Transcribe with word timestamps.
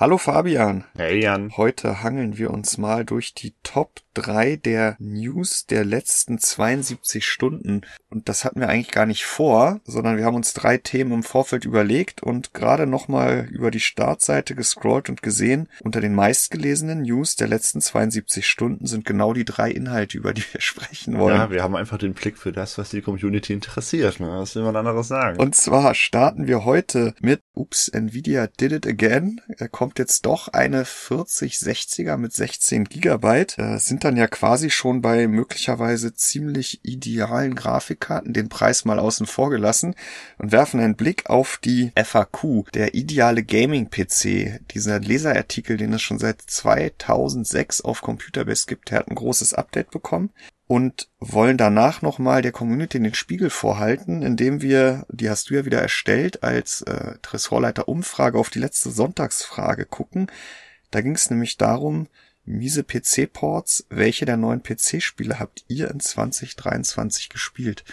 Hallo 0.00 0.16
Fabian. 0.16 0.84
Hey 0.96 1.20
Jan. 1.20 1.58
Heute 1.58 2.02
hangeln 2.02 2.38
wir 2.38 2.50
uns 2.52 2.78
mal 2.78 3.04
durch 3.04 3.34
die 3.34 3.52
Top 3.72 4.00
3 4.14 4.56
der 4.56 4.96
News 4.98 5.64
der 5.66 5.84
letzten 5.84 6.40
72 6.40 7.24
Stunden. 7.24 7.82
Und 8.08 8.28
das 8.28 8.44
hatten 8.44 8.58
wir 8.58 8.68
eigentlich 8.68 8.90
gar 8.90 9.06
nicht 9.06 9.24
vor, 9.24 9.80
sondern 9.84 10.16
wir 10.16 10.24
haben 10.24 10.34
uns 10.34 10.52
drei 10.52 10.76
Themen 10.76 11.12
im 11.12 11.22
Vorfeld 11.22 11.64
überlegt 11.64 12.20
und 12.20 12.52
gerade 12.52 12.88
nochmal 12.88 13.46
über 13.52 13.70
die 13.70 13.78
Startseite 13.78 14.56
gescrollt 14.56 15.08
und 15.08 15.22
gesehen, 15.22 15.68
unter 15.84 16.00
den 16.00 16.16
meistgelesenen 16.16 17.02
News 17.02 17.36
der 17.36 17.46
letzten 17.46 17.80
72 17.80 18.44
Stunden 18.44 18.86
sind 18.86 19.04
genau 19.04 19.32
die 19.32 19.44
drei 19.44 19.70
Inhalte, 19.70 20.18
über 20.18 20.34
die 20.34 20.44
wir 20.52 20.60
sprechen 20.60 21.16
wollen. 21.16 21.36
Ja, 21.36 21.50
wir 21.52 21.62
haben 21.62 21.76
einfach 21.76 21.98
den 21.98 22.14
Blick 22.14 22.38
für 22.38 22.50
das, 22.50 22.76
was 22.78 22.90
die 22.90 23.02
Community 23.02 23.52
interessiert. 23.52 24.18
Ne? 24.18 24.28
Was 24.28 24.56
will 24.56 24.64
man 24.64 24.74
anderes 24.74 25.06
sagen? 25.06 25.38
Und 25.38 25.54
zwar 25.54 25.94
starten 25.94 26.48
wir 26.48 26.64
heute 26.64 27.14
mit 27.20 27.42
Ups, 27.54 27.86
Nvidia 27.88 28.48
did 28.48 28.72
it 28.72 28.86
again. 28.86 29.40
Er 29.56 29.68
kommt 29.68 30.00
jetzt 30.00 30.26
doch 30.26 30.48
eine 30.48 30.82
4060er 30.82 32.16
mit 32.16 32.32
16 32.32 32.84
Gigabyte. 32.84 33.59
Das 33.60 33.84
sind 33.84 34.04
dann 34.04 34.16
ja 34.16 34.26
quasi 34.26 34.70
schon 34.70 35.02
bei 35.02 35.28
möglicherweise 35.28 36.14
ziemlich 36.14 36.80
idealen 36.82 37.54
Grafikkarten 37.54 38.32
den 38.32 38.48
Preis 38.48 38.86
mal 38.86 38.98
außen 38.98 39.26
vor 39.26 39.50
gelassen 39.50 39.94
und 40.38 40.50
werfen 40.50 40.80
einen 40.80 40.96
Blick 40.96 41.28
auf 41.28 41.60
die 41.62 41.92
FAQ, 41.94 42.70
der 42.72 42.94
ideale 42.94 43.42
Gaming-PC. 43.42 44.60
Dieser 44.70 45.00
Leserartikel, 45.00 45.76
den 45.76 45.92
es 45.92 46.00
schon 46.00 46.18
seit 46.18 46.40
2006 46.40 47.82
auf 47.82 48.00
Computerbase 48.00 48.64
gibt, 48.66 48.90
der 48.90 49.00
hat 49.00 49.08
ein 49.08 49.14
großes 49.14 49.52
Update 49.52 49.90
bekommen 49.90 50.30
und 50.66 51.10
wollen 51.18 51.58
danach 51.58 52.00
nochmal 52.00 52.40
der 52.40 52.52
Community 52.52 52.98
den 52.98 53.12
Spiegel 53.12 53.50
vorhalten, 53.50 54.22
indem 54.22 54.62
wir, 54.62 55.04
die 55.10 55.28
hast 55.28 55.50
du 55.50 55.54
ja 55.54 55.66
wieder 55.66 55.82
erstellt, 55.82 56.42
als 56.42 56.80
äh, 56.80 57.16
Tresorleiter 57.20 57.88
Umfrage 57.88 58.38
auf 58.38 58.48
die 58.48 58.60
letzte 58.60 58.90
Sonntagsfrage 58.90 59.84
gucken. 59.84 60.28
Da 60.90 61.02
ging 61.02 61.14
es 61.14 61.28
nämlich 61.28 61.58
darum, 61.58 62.08
miese 62.50 62.84
PC-Ports, 62.84 63.86
welche 63.88 64.24
der 64.24 64.36
neuen 64.36 64.62
PC-Spiele 64.62 65.38
habt 65.38 65.64
ihr 65.68 65.90
in 65.90 66.00
2023 66.00 67.28
gespielt? 67.28 67.84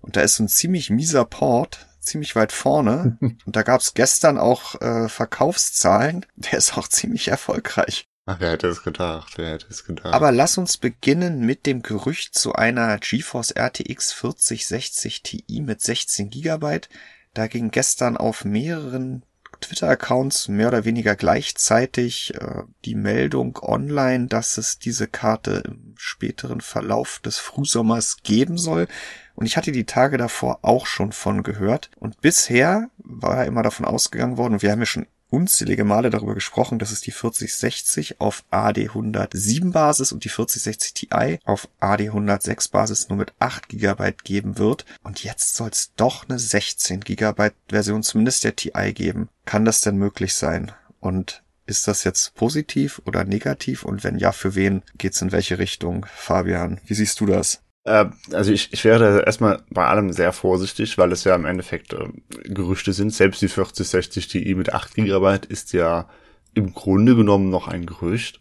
Und 0.00 0.16
da 0.16 0.20
ist 0.20 0.36
so 0.36 0.44
ein 0.44 0.48
ziemlich 0.48 0.90
mieser 0.90 1.24
Port, 1.24 1.86
ziemlich 2.00 2.36
weit 2.36 2.52
vorne. 2.52 3.18
Und 3.20 3.56
da 3.56 3.62
gab's 3.62 3.94
gestern 3.94 4.38
auch 4.38 4.80
äh, 4.80 5.08
Verkaufszahlen. 5.08 6.24
Der 6.36 6.54
ist 6.54 6.76
auch 6.78 6.88
ziemlich 6.88 7.28
erfolgreich. 7.28 8.08
Ach, 8.28 8.40
wer 8.40 8.50
hätte 8.50 8.66
es 8.66 8.82
gedacht, 8.82 9.38
wer 9.38 9.52
hätte 9.52 9.68
es 9.70 9.84
gedacht. 9.84 10.12
Aber 10.12 10.32
lass 10.32 10.58
uns 10.58 10.78
beginnen 10.78 11.46
mit 11.46 11.64
dem 11.64 11.82
Gerücht 11.82 12.36
zu 12.36 12.54
einer 12.54 12.98
GeForce 12.98 13.52
RTX 13.52 14.12
4060 14.12 15.22
Ti 15.22 15.44
mit 15.60 15.80
16 15.80 16.30
Gigabyte. 16.30 16.88
Da 17.34 17.46
ging 17.46 17.70
gestern 17.70 18.16
auf 18.16 18.44
mehreren 18.44 19.22
Twitter-Accounts 19.66 20.48
mehr 20.48 20.68
oder 20.68 20.84
weniger 20.84 21.16
gleichzeitig 21.16 22.34
äh, 22.34 22.62
die 22.84 22.94
Meldung 22.94 23.58
online, 23.60 24.26
dass 24.26 24.58
es 24.58 24.78
diese 24.78 25.08
Karte 25.08 25.62
im 25.66 25.94
späteren 25.96 26.60
Verlauf 26.60 27.20
des 27.24 27.38
Frühsommers 27.38 28.18
geben 28.22 28.58
soll. 28.58 28.86
Und 29.34 29.46
ich 29.46 29.56
hatte 29.56 29.72
die 29.72 29.84
Tage 29.84 30.16
davor 30.16 30.60
auch 30.62 30.86
schon 30.86 31.12
von 31.12 31.42
gehört. 31.42 31.90
Und 31.98 32.20
bisher 32.20 32.88
war 32.98 33.44
immer 33.44 33.62
davon 33.62 33.84
ausgegangen 33.84 34.38
worden, 34.38 34.62
wir 34.62 34.72
haben 34.72 34.80
ja 34.80 34.86
schon 34.86 35.06
unzählige 35.30 35.84
Male 35.84 36.10
darüber 36.10 36.34
gesprochen, 36.34 36.78
dass 36.78 36.90
es 36.90 37.00
die 37.00 37.10
4060 37.10 38.20
auf 38.20 38.44
AD107 38.52 39.72
Basis 39.72 40.12
und 40.12 40.24
die 40.24 40.28
4060 40.28 40.94
Ti 40.94 41.38
auf 41.44 41.68
AD106 41.80 42.70
Basis 42.70 43.08
nur 43.08 43.18
mit 43.18 43.32
8 43.38 43.68
GB 43.68 44.12
geben 44.24 44.58
wird. 44.58 44.84
Und 45.02 45.24
jetzt 45.24 45.54
soll 45.56 45.70
es 45.70 45.92
doch 45.96 46.28
eine 46.28 46.38
16 46.38 47.00
GB 47.00 47.50
Version 47.68 48.02
zumindest 48.02 48.44
der 48.44 48.56
Ti 48.56 48.70
geben. 48.92 49.28
Kann 49.44 49.64
das 49.64 49.80
denn 49.80 49.96
möglich 49.96 50.34
sein? 50.34 50.72
Und 51.00 51.42
ist 51.66 51.88
das 51.88 52.04
jetzt 52.04 52.34
positiv 52.34 53.02
oder 53.04 53.24
negativ? 53.24 53.84
Und 53.84 54.04
wenn 54.04 54.18
ja, 54.18 54.32
für 54.32 54.54
wen 54.54 54.82
geht's 54.96 55.20
in 55.20 55.32
welche 55.32 55.58
Richtung? 55.58 56.06
Fabian, 56.14 56.80
wie 56.86 56.94
siehst 56.94 57.20
du 57.20 57.26
das? 57.26 57.60
Äh, 57.86 58.06
also 58.32 58.52
ich, 58.52 58.72
ich 58.72 58.84
wäre 58.84 59.24
erstmal 59.24 59.62
bei 59.70 59.86
allem 59.86 60.12
sehr 60.12 60.32
vorsichtig, 60.32 60.98
weil 60.98 61.12
es 61.12 61.24
ja 61.24 61.34
im 61.34 61.46
Endeffekt 61.46 61.94
äh, 61.94 62.08
Gerüchte 62.44 62.92
sind. 62.92 63.14
Selbst 63.14 63.40
die 63.40 63.48
4060 63.48 64.28
Ti 64.28 64.54
mit 64.54 64.74
8 64.74 64.94
GB 64.94 65.38
ist 65.48 65.72
ja 65.72 66.08
im 66.54 66.74
Grunde 66.74 67.14
genommen 67.16 67.48
noch 67.48 67.68
ein 67.68 67.86
Gerücht. 67.86 68.40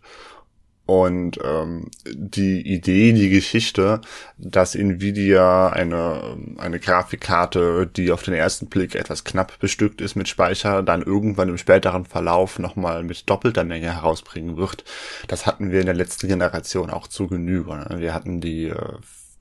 Und 0.87 1.39
ähm, 1.43 1.89
die 2.05 2.61
Idee, 2.61 3.11
die 3.13 3.29
Geschichte, 3.29 4.01
dass 4.37 4.75
Nvidia 4.75 5.69
eine, 5.69 6.37
eine 6.57 6.79
Grafikkarte, 6.79 7.87
die 7.87 8.11
auf 8.11 8.21
den 8.21 8.35
ersten 8.35 8.67
Blick 8.67 8.93
etwas 8.93 9.23
knapp 9.23 9.57
bestückt 9.57 9.99
ist 9.99 10.13
mit 10.13 10.27
Speicher, 10.27 10.83
dann 10.83 11.01
irgendwann 11.01 11.49
im 11.49 11.57
späteren 11.57 12.05
Verlauf 12.05 12.59
nochmal 12.59 13.03
mit 13.03 13.27
doppelter 13.27 13.63
Menge 13.63 13.91
herausbringen 13.95 14.57
wird, 14.57 14.83
das 15.27 15.47
hatten 15.47 15.71
wir 15.71 15.79
in 15.79 15.87
der 15.87 15.95
letzten 15.95 16.27
Generation 16.27 16.91
auch 16.91 17.07
zu 17.07 17.27
Genüge. 17.27 17.75
Ne? 17.75 17.95
Wir 17.97 18.13
hatten 18.13 18.39
die 18.39 18.65
äh, 18.65 18.93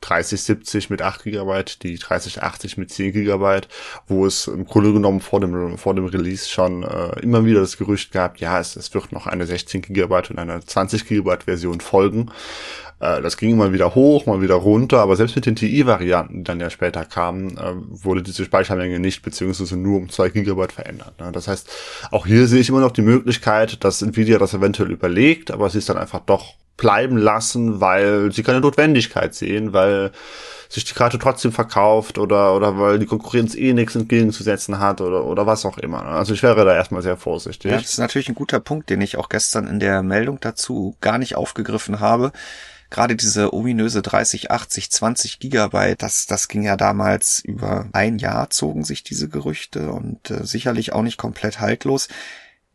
3070 0.05 0.91
mit 0.91 1.01
8 1.03 1.25
GB, 1.25 1.65
die 1.83 1.97
3080 1.97 2.77
mit 2.77 2.91
10 2.91 3.13
GB, 3.13 3.61
wo 4.07 4.27
es 4.27 4.47
im 4.47 4.67
Grunde 4.67 4.93
genommen 4.93 5.21
vor 5.21 5.41
dem, 5.41 5.79
vor 5.79 5.95
dem 5.95 6.07
Release 6.07 6.49
schon 6.49 6.83
äh, 6.83 7.21
immer 7.21 7.45
wieder 7.45 7.61
das 7.61 7.79
Gerücht 7.79 8.13
gab, 8.13 8.39
ja, 8.39 8.61
es, 8.61 8.77
es 8.77 8.93
wird 8.93 9.13
noch 9.13 9.27
eine 9.27 9.47
16 9.47 9.83
GB 9.83 10.15
und 10.31 10.39
eine 10.39 10.65
20 10.65 11.07
GB 11.07 11.37
Version 11.47 11.81
folgen. 11.81 12.31
Äh, 13.01 13.23
das 13.23 13.37
ging 13.37 13.51
immer 13.51 13.73
wieder 13.73 13.95
hoch, 13.95 14.27
mal 14.27 14.43
wieder 14.43 14.55
runter, 14.57 15.01
aber 15.01 15.17
selbst 15.17 15.37
mit 15.37 15.47
den 15.47 15.57
TI-Varianten, 15.57 16.39
die 16.39 16.45
dann 16.45 16.61
ja 16.61 16.71
später 16.71 17.05
kamen, 17.05 17.57
äh, 17.57 17.73
wurde 17.89 18.23
diese 18.23 18.45
Speichermenge 18.45 18.99
nicht 18.99 19.23
beziehungsweise 19.23 19.77
nur 19.77 19.99
um 19.99 20.09
2 20.11 20.29
GB 20.31 20.69
verändert. 20.69 21.19
Ne? 21.19 21.33
Das 21.33 21.49
heißt, 21.49 21.71
auch 22.11 22.27
hier 22.27 22.47
sehe 22.47 22.61
ich 22.61 22.69
immer 22.69 22.81
noch 22.81 22.93
die 22.93 23.03
Möglichkeit, 23.03 23.83
dass 23.85 24.03
Nvidia 24.03 24.39
das 24.39 24.55
eventuell 24.55 24.91
überlegt, 24.91 25.51
aber 25.51 25.71
sie 25.71 25.79
ist 25.79 25.89
dann 25.89 25.97
einfach 25.97 26.21
doch 26.21 26.55
bleiben 26.77 27.17
lassen, 27.17 27.81
weil 27.81 28.33
sie 28.33 28.43
keine 28.43 28.61
Notwendigkeit 28.61 29.35
sehen, 29.35 29.73
weil 29.73 30.11
sich 30.69 30.85
die 30.85 30.95
Karte 30.95 31.19
trotzdem 31.19 31.53
verkauft 31.53 32.19
oder, 32.19 32.55
oder 32.55 32.79
weil 32.79 32.99
die 32.99 33.07
Konkurrenz 33.07 33.55
eh 33.55 33.73
nichts 33.73 33.95
entgegenzusetzen 33.95 34.81
hat 34.81 35.01
oder, 35.01 35.25
oder 35.25 35.47
was 35.47 35.65
auch 35.65 35.79
immer. 35.79 36.05
Also 36.05 36.35
ich 36.35 36.43
wäre 36.43 36.65
da 36.65 36.75
erstmal 36.75 37.03
sehr 37.03 37.17
vorsichtig. 37.17 37.71
Ja, 37.71 37.77
das 37.79 37.91
ist 37.91 37.99
natürlich 37.99 38.29
ein 38.29 38.35
guter 38.35 38.61
Punkt, 38.61 38.91
den 38.91 39.01
ich 39.01 39.17
auch 39.17 39.29
gestern 39.29 39.69
in 39.69 39.79
der 39.79 40.03
Meldung 40.03 40.39
dazu 40.41 40.97
gar 41.01 41.19
nicht 41.19 41.37
aufgegriffen 41.37 42.01
habe. 42.01 42.33
Gerade 42.91 43.17
diese 43.17 43.53
ominöse 43.55 44.03
30, 44.03 44.51
80, 44.51 44.91
20 44.91 45.39
Gigabyte, 45.39 46.03
das, 46.03 46.27
das 46.27 46.49
ging 46.49 46.63
ja 46.63 46.77
damals 46.77 47.41
über 47.41 47.89
ein 47.93 48.19
Jahr 48.19 48.51
zogen 48.51 48.85
sich 48.85 49.03
diese 49.03 49.29
Gerüchte 49.29 49.91
und 49.91 50.31
äh, 50.31 50.45
sicherlich 50.45 50.93
auch 50.93 51.03
nicht 51.03 51.19
komplett 51.19 51.61
haltlos. 51.61 52.09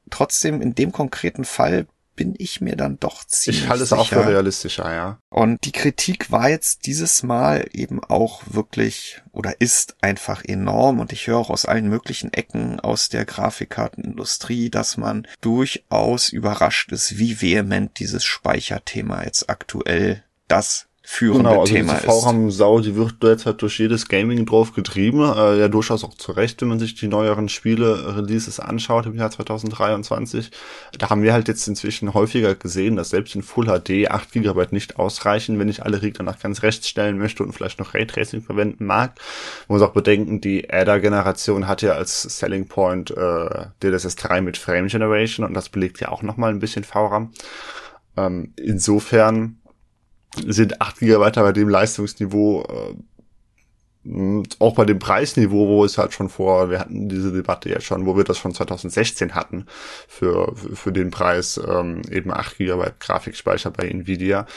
Trotzdem 0.09 0.61
in 0.61 0.73
dem 0.73 0.91
konkreten 0.91 1.45
Fall 1.45 1.85
bin 2.19 2.35
ich 2.38 2.59
mir 2.59 2.75
dann 2.75 3.00
doch 3.00 3.24
ziemlich 3.24 3.63
Ich 3.63 3.69
halte 3.69 3.84
es 3.84 3.94
auch 3.94 4.06
für 4.06 4.28
realistischer, 4.28 4.94
ja. 4.94 5.19
Und 5.30 5.63
die 5.63 5.72
Kritik 5.72 6.31
war 6.31 6.50
jetzt 6.50 6.85
dieses 6.85 7.24
Mal 7.24 7.66
eben 7.72 8.03
auch 8.03 8.44
wirklich 8.46 9.22
oder 9.31 9.62
ist 9.62 9.96
einfach 10.02 10.44
enorm 10.44 11.00
und 11.00 11.13
ich 11.13 11.28
höre 11.28 11.38
auch 11.38 11.50
aus 11.50 11.66
allen 11.66 11.88
möglichen 11.88 12.34
Ecken 12.34 12.81
aus 12.81 13.08
der 13.08 13.24
Grafikkartenindustrie, 13.24 14.69
dass 14.69 14.97
man 14.97 15.28
durchaus 15.40 16.28
überrascht 16.28 16.91
ist, 16.91 17.18
wie 17.18 17.41
vehement 17.41 17.97
dieses 18.00 18.25
Speicherthema 18.25 19.24
jetzt 19.24 19.50
aktuell 19.50 20.25
das 20.50 20.88
führende 21.12 21.50
genau, 21.50 21.62
also 21.62 21.74
Thema 21.74 21.96
diese 21.96 22.06
VRAM-Sau, 22.06 22.81
die 22.81 22.96
wird 22.96 23.24
derzeit 23.24 23.59
durch 23.64 23.80
jedes 23.80 24.08
Gaming 24.09 24.46
drauf 24.46 24.74
getrieben. 24.74 25.22
Äh, 25.22 25.59
ja, 25.59 25.68
durchaus 25.68 26.03
auch 26.03 26.14
zu 26.14 26.34
Recht, 26.34 26.62
wenn 26.62 26.68
man 26.68 26.78
sich 26.78 26.94
die 26.94 27.08
neueren 27.08 27.50
Spiele-Releases 27.50 28.59
anschaut 28.59 29.08
im 29.08 29.16
Jahr 29.16 29.31
2023. 29.31 30.52
Da 31.00 31.09
haben 31.09 31.24
wir 31.24 31.34
halt 31.34 31.47
jetzt 31.47 31.68
inzwischen 31.68 32.14
häufiger 32.14 32.53
gesehen, 32.53 32.96
dass 32.96 33.09
selbst 33.09 33.34
in 33.34 33.42
Full 33.42 33.66
HD 33.66 34.12
8 34.12 34.34
GB 34.34 34.68
nicht 34.70 35.00
ausreichen, 35.00 35.58
wenn 35.58 35.68
ich 35.68 35.84
alle 35.84 36.03
Regler 36.03 36.24
nach 36.24 36.38
ganz 36.38 36.61
rechts 36.61 36.88
stellen 36.88 37.17
möchte 37.17 37.41
und 37.41 37.53
vielleicht 37.53 37.79
noch 37.79 37.96
Raytracing 37.96 38.44
verwenden 38.44 38.85
mag. 38.85 39.16
Man 39.67 39.79
muss 39.79 39.88
auch 39.88 39.94
bedenken, 39.94 40.41
die 40.41 40.70
Adder-Generation 40.70 41.67
hat 41.67 41.82
ja 41.82 41.94
als 41.94 42.22
Selling 42.22 42.67
Point 42.67 43.09
äh, 43.09 43.66
DLSS 43.82 44.16
3 44.16 44.41
mit 44.41 44.58
Frame 44.58 44.88
Generation 44.88 45.44
und 45.44 45.55
das 45.55 45.70
belegt 45.70 46.00
ja 46.02 46.09
auch 46.09 46.22
nochmal 46.22 46.52
ein 46.52 46.59
bisschen 46.59 46.84
VRAM. 46.84 47.32
Ähm, 48.16 48.53
insofern 48.58 49.59
sind 50.47 50.82
8 50.82 51.00
GB 51.00 51.32
bei 51.32 51.52
dem 51.52 51.70
Leistungsniveau 51.70 52.64
äh, 52.64 52.96
auch 54.59 54.76
bei 54.76 54.86
dem 54.86 54.97
Preisniveau, 54.97 55.68
wo 55.68 55.86
es 55.86 55.97
halt 55.97 56.14
schon 56.14 56.30
vor, 56.30 56.70
wir 56.70 56.80
hatten 56.80 57.09
diese 57.09 57.34
Debatte 57.34 57.70
ja 57.70 57.82
schon, 57.82 58.06
wo 58.06 58.16
wir 58.16 58.24
das 58.24 58.38
schon 58.38 58.53
2016 58.53 59.36
hatten, 59.36 59.66
für, 60.08 60.56
für 60.56 60.91
den 60.91 61.12
Preis 61.12 61.59
ähm, 61.64 62.02
eben 62.09 62.32
8 62.32 62.58
GB 62.58 62.91
Grafikspeicher 63.00 63.72
bei 63.72 63.88
Nvidia 63.88 64.47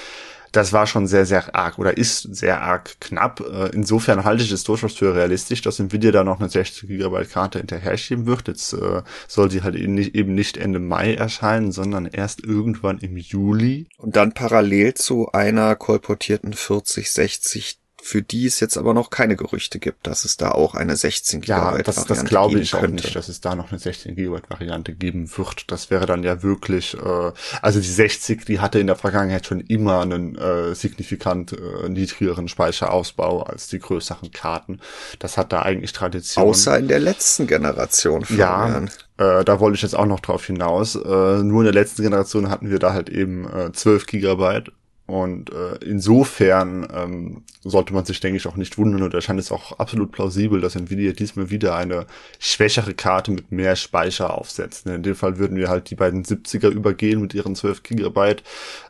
das 0.52 0.72
war 0.72 0.87
schon 0.87 1.06
sehr, 1.06 1.25
sehr 1.25 1.54
arg 1.54 1.78
oder 1.78 1.96
ist 1.96 2.34
sehr 2.34 2.62
arg 2.62 3.00
knapp. 3.00 3.40
Äh, 3.40 3.70
insofern 3.72 4.25
halte 4.25 4.44
ich 4.44 4.52
es 4.52 4.64
durchaus 4.64 4.94
für 4.94 5.14
realistisch, 5.14 5.62
dass 5.62 5.81
Nvidia 5.81 6.12
da 6.12 6.25
noch 6.25 6.40
eine 6.40 6.49
60 6.49 6.88
GB 6.88 7.25
Karte 7.25 7.58
hinterher 7.58 7.96
schieben 7.96 8.26
wird. 8.26 8.49
Jetzt 8.49 8.75
äh, 8.75 9.02
soll 9.26 9.49
die 9.49 9.62
halt 9.62 9.75
eben 9.75 10.34
nicht 10.34 10.58
Ende 10.58 10.78
Mai 10.78 11.14
erscheinen, 11.14 11.72
sondern 11.72 12.06
erst 12.06 12.44
irgendwann 12.44 12.99
im 12.99 13.16
Juli. 13.16 13.87
Und 13.96 14.16
dann 14.16 14.32
parallel 14.32 14.94
zu 14.94 15.32
einer 15.32 15.75
kolportierten 15.75 16.52
4060 16.52 17.81
für 18.02 18.20
die 18.20 18.46
es 18.46 18.58
jetzt 18.58 18.76
aber 18.76 18.94
noch 18.94 19.10
keine 19.10 19.37
Gerüchte 19.37 19.78
gibt, 19.78 20.08
dass 20.08 20.25
es 20.25 20.37
da 20.37 20.50
auch 20.50 20.75
eine 20.75 20.96
16 20.96 21.40
GB 21.40 21.49
ja, 21.49 21.64
Variante 21.64 21.84
das, 21.84 22.04
das 22.04 22.25
glaube 22.25 22.58
ich 22.58 22.72
könnte. 22.72 22.87
auch 22.87 22.90
nicht, 22.90 23.14
dass 23.14 23.28
es 23.28 23.40
da 23.40 23.54
noch 23.54 23.70
eine 23.70 23.78
16 23.78 24.16
GB 24.16 24.40
Variante 24.49 24.93
geben 24.93 25.31
wird. 25.37 25.70
Das 25.70 25.88
wäre 25.88 26.04
dann 26.04 26.25
ja 26.25 26.43
wirklich, 26.43 26.94
äh, 26.94 27.32
also 27.62 27.81
die 27.81 27.87
60, 27.87 28.44
die 28.44 28.58
hatte 28.58 28.81
in 28.81 28.88
der 28.88 28.96
Vergangenheit 28.96 29.46
schon 29.46 29.60
immer 29.60 30.00
einen 30.00 30.37
äh, 30.37 30.75
signifikant 30.75 31.52
äh, 31.52 31.88
niedrigeren 31.88 32.49
Speicherausbau 32.49 33.44
als 33.44 33.69
die 33.69 33.78
größeren 33.78 34.32
Karten. 34.32 34.81
Das 35.20 35.38
hat 35.38 35.52
da 35.52 35.62
eigentlich 35.62 35.93
Tradition. 35.93 36.44
Außer 36.44 36.76
in 36.76 36.88
der 36.88 37.00
letzten 37.00 37.46
Generation. 37.46 38.26
Ja, 38.37 38.82
äh, 39.16 39.44
da 39.44 39.60
wollte 39.60 39.76
ich 39.76 39.82
jetzt 39.82 39.94
auch 39.94 40.06
noch 40.06 40.20
drauf 40.20 40.44
hinaus. 40.44 40.96
Äh, 40.96 40.98
nur 40.98 41.60
in 41.60 41.64
der 41.64 41.72
letzten 41.72 42.02
Generation 42.02 42.50
hatten 42.50 42.69
wir 42.69 42.81
da 42.81 42.93
halt 42.93 43.08
eben 43.08 43.48
äh, 43.48 43.72
12 43.72 44.06
Gigabyte 44.06 44.72
und 45.06 45.50
äh, 45.50 45.76
insofern 45.84 46.87
ähm, 46.94 47.43
sollte 47.64 47.93
man 47.93 48.04
sich, 48.04 48.20
denke 48.20 48.37
ich, 48.37 48.46
auch 48.46 48.56
nicht 48.56 48.78
wundern 48.78 49.02
oder 49.02 49.16
erscheint 49.16 49.40
es 49.40 49.50
auch 49.50 49.78
absolut 49.78 50.12
plausibel, 50.12 50.60
dass 50.60 50.76
Nvidia 50.76 51.12
diesmal 51.12 51.50
wieder 51.50 51.76
eine 51.76 52.06
schwächere 52.38 52.94
Karte 52.94 53.32
mit 53.32 53.50
mehr 53.50 53.75
Speicher 53.75 54.32
aufsetzt. 54.32 54.87
In 54.87 55.02
dem 55.02 55.16
Fall 55.16 55.38
würden 55.38 55.56
wir 55.56 55.69
halt 55.69 55.90
die 55.90 55.96
beiden 55.96 56.25
70er 56.25 56.69
übergehen 56.69 57.20
mit 57.20 57.34
ihren 57.34 57.56
12 57.56 57.82
Gigabyte. 57.82 58.44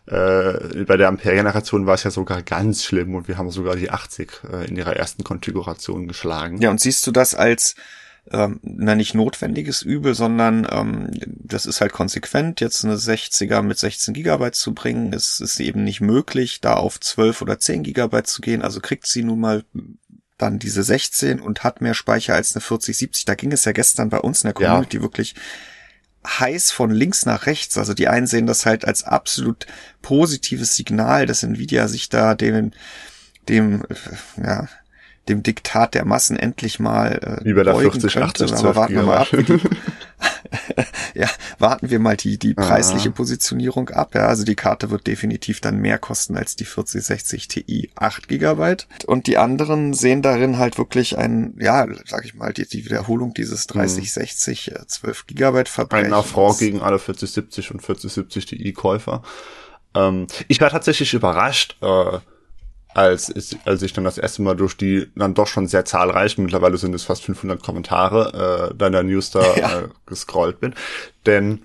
Äh, 0.06 0.84
bei 0.84 0.96
der 0.96 1.08
Ampere-Generation 1.08 1.86
war 1.86 1.94
es 1.94 2.04
ja 2.04 2.10
sogar 2.10 2.42
ganz 2.42 2.84
schlimm 2.84 3.14
und 3.14 3.26
wir 3.26 3.38
haben 3.38 3.50
sogar 3.50 3.76
die 3.76 3.90
80 3.90 4.42
äh, 4.52 4.68
in 4.68 4.76
ihrer 4.76 4.94
ersten 4.94 5.24
Konfiguration 5.24 6.08
geschlagen. 6.08 6.60
Ja, 6.60 6.70
und 6.70 6.80
siehst 6.80 7.06
du 7.06 7.10
das 7.10 7.34
als 7.34 7.74
ähm, 8.30 8.60
na 8.62 8.94
nicht 8.94 9.14
notwendiges 9.14 9.82
Übel, 9.82 10.14
sondern 10.14 10.66
ähm, 10.70 11.10
das 11.26 11.66
ist 11.66 11.80
halt 11.80 11.92
konsequent. 11.92 12.60
Jetzt 12.60 12.84
eine 12.84 12.96
60er 12.96 13.62
mit 13.62 13.78
16 13.78 14.14
Gigabyte 14.14 14.54
zu 14.54 14.74
bringen, 14.74 15.12
ist, 15.12 15.40
ist 15.40 15.58
eben 15.60 15.82
nicht 15.82 16.00
möglich, 16.00 16.60
da 16.60 16.74
auf 16.74 17.00
12 17.00 17.42
oder 17.42 17.58
10 17.58 17.82
Gigabyte 17.82 18.28
zu 18.28 18.40
gehen. 18.40 18.62
Also 18.62 18.80
kriegt 18.80 19.06
sie 19.06 19.24
nun 19.24 19.40
mal 19.40 19.64
dann 20.38 20.58
diese 20.58 20.82
16 20.82 21.40
und 21.40 21.64
hat 21.64 21.80
mehr 21.80 21.94
Speicher 21.94 22.34
als 22.34 22.54
eine 22.54 22.60
4070. 22.60 23.24
Da 23.24 23.34
ging 23.34 23.52
es 23.52 23.64
ja 23.64 23.72
gestern 23.72 24.08
bei 24.08 24.18
uns 24.18 24.42
in 24.42 24.48
der 24.48 24.54
Community 24.54 24.98
ja. 24.98 25.02
wirklich 25.02 25.34
heiß 26.26 26.70
von 26.70 26.90
links 26.90 27.26
nach 27.26 27.46
rechts. 27.46 27.76
Also 27.76 27.94
die 27.94 28.08
einen 28.08 28.26
sehen 28.26 28.46
das 28.46 28.66
halt 28.66 28.84
als 28.84 29.02
absolut 29.02 29.66
positives 30.00 30.76
Signal, 30.76 31.26
dass 31.26 31.42
Nvidia 31.42 31.88
sich 31.88 32.08
da 32.08 32.34
dem, 32.34 32.72
dem, 33.48 33.82
ja, 34.36 34.68
dem 35.28 35.42
Diktat 35.42 35.94
der 35.94 36.04
Massen 36.04 36.36
endlich 36.36 36.80
mal 36.80 37.38
äh, 37.40 37.44
Wie 37.44 37.52
bei 37.52 37.62
der 37.62 37.76
40, 37.76 38.12
könnte. 38.12 38.44
80, 38.44 38.52
Aber 38.54 38.74
warten 38.74 38.94
wir 38.94 39.02
mal 39.04 39.18
ab. 39.18 39.28
Die, 39.30 39.60
ja, 41.14 41.28
warten 41.58 41.90
wir 41.90 42.00
mal 42.00 42.16
die, 42.16 42.38
die 42.38 42.54
preisliche 42.54 43.10
Aha. 43.10 43.14
Positionierung 43.14 43.90
ab. 43.90 44.14
Ja, 44.14 44.26
also 44.26 44.44
die 44.44 44.56
Karte 44.56 44.90
wird 44.90 45.06
definitiv 45.06 45.60
dann 45.60 45.78
mehr 45.78 45.98
kosten 45.98 46.36
als 46.36 46.56
die 46.56 46.64
4060 46.64 47.48
Ti 47.48 47.90
8 47.94 48.26
Gigabyte. 48.26 48.88
Und 49.06 49.28
die 49.28 49.38
anderen 49.38 49.94
sehen 49.94 50.22
darin 50.22 50.58
halt 50.58 50.76
wirklich 50.76 51.16
ein, 51.16 51.54
ja, 51.58 51.86
sag 52.04 52.24
ich 52.24 52.34
mal, 52.34 52.52
die, 52.52 52.66
die 52.66 52.84
Wiederholung 52.84 53.32
dieses 53.32 53.68
3060 53.68 54.72
hm. 54.74 54.88
12 54.88 55.26
Gigabyte 55.28 55.68
Verbrechens. 55.68 56.08
Ein 56.08 56.14
Affront 56.14 56.58
gegen 56.58 56.82
alle 56.82 56.98
4070 56.98 57.70
und 57.70 57.80
4070 57.80 58.46
Ti 58.46 58.72
Käufer. 58.72 59.22
Ähm, 59.94 60.26
ich 60.48 60.60
war 60.60 60.70
tatsächlich 60.70 61.14
überrascht, 61.14 61.76
äh, 61.80 62.18
als, 62.94 63.34
ich, 63.34 63.58
als 63.64 63.82
ich 63.82 63.92
dann 63.92 64.04
das 64.04 64.18
erste 64.18 64.42
Mal 64.42 64.56
durch 64.56 64.76
die 64.76 65.08
dann 65.16 65.34
doch 65.34 65.46
schon 65.46 65.66
sehr 65.66 65.84
zahlreichen, 65.84 66.42
mittlerweile 66.42 66.76
sind 66.76 66.94
es 66.94 67.04
fast 67.04 67.24
500 67.24 67.62
Kommentare 67.62 68.70
äh, 68.72 68.74
deiner 68.74 69.02
News 69.02 69.30
da 69.30 69.40
ja. 69.56 69.80
äh, 69.80 69.88
gescrollt 70.06 70.60
bin. 70.60 70.74
Denn 71.26 71.64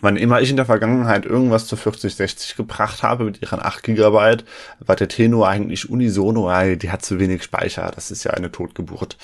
wann 0.00 0.16
immer 0.16 0.40
ich 0.40 0.50
in 0.50 0.56
der 0.56 0.66
Vergangenheit 0.66 1.26
irgendwas 1.26 1.66
zu 1.66 1.76
4060 1.76 2.56
gebracht 2.56 3.02
habe 3.02 3.24
mit 3.24 3.42
ihren 3.42 3.60
8 3.60 3.82
Gigabyte, 3.82 4.44
war 4.80 4.96
der 4.96 5.08
Tenor 5.08 5.48
eigentlich 5.48 5.88
unisono, 5.88 6.50
die 6.76 6.90
hat 6.90 7.04
zu 7.04 7.18
wenig 7.18 7.42
Speicher, 7.42 7.90
das 7.94 8.10
ist 8.10 8.24
ja 8.24 8.32
eine 8.32 8.50
Totgeburt. 8.50 9.16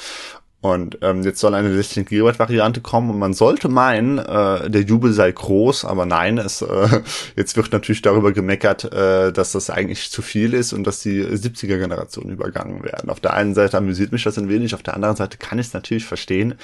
Und 0.63 0.99
ähm, 1.03 1.25
jetzt 1.25 1.41
soll 1.41 1.55
eine 1.55 1.75
16 1.75 2.05
GB 2.05 2.39
Variante 2.39 2.81
kommen 2.81 3.11
und 3.11 3.19
man 3.19 3.35
sollte 3.35 3.69
meinen, 3.69 4.19
äh, 4.19 4.71
der 4.71 4.83
Jubel 4.83 5.13
sei 5.13 5.33
groß, 5.33 5.85
aber 5.85 6.07
nein, 6.07 6.39
es 6.39 6.63
äh, 6.63 7.03
jetzt 7.37 7.57
wird 7.57 7.73
natürlich 7.73 8.01
darüber 8.01 8.31
gemeckert, 8.31 8.85
äh, 8.93 9.33
dass 9.33 9.51
das 9.51 9.71
eigentlich 9.71 10.13
zu 10.13 10.23
viel 10.23 10.55
ist 10.55 10.73
und 10.73 10.87
dass 10.87 11.01
die 11.01 11.21
70er 11.25 11.79
Generation 11.79 12.31
übergangen 12.31 12.85
werden. 12.85 13.11
Auf 13.11 13.19
der 13.19 13.35
einen 13.35 13.55
Seite 13.55 13.77
amüsiert 13.77 14.13
mich 14.13 14.23
das 14.23 14.39
ein 14.39 14.49
wenig, 14.49 14.73
auf 14.77 14.85
der 14.85 14.95
anderen 14.95 15.17
Seite 15.17 15.37
kann 15.37 15.59
ich 15.59 15.67
es 15.67 15.75
natürlich 15.75 16.05
verstehen, 16.05 16.55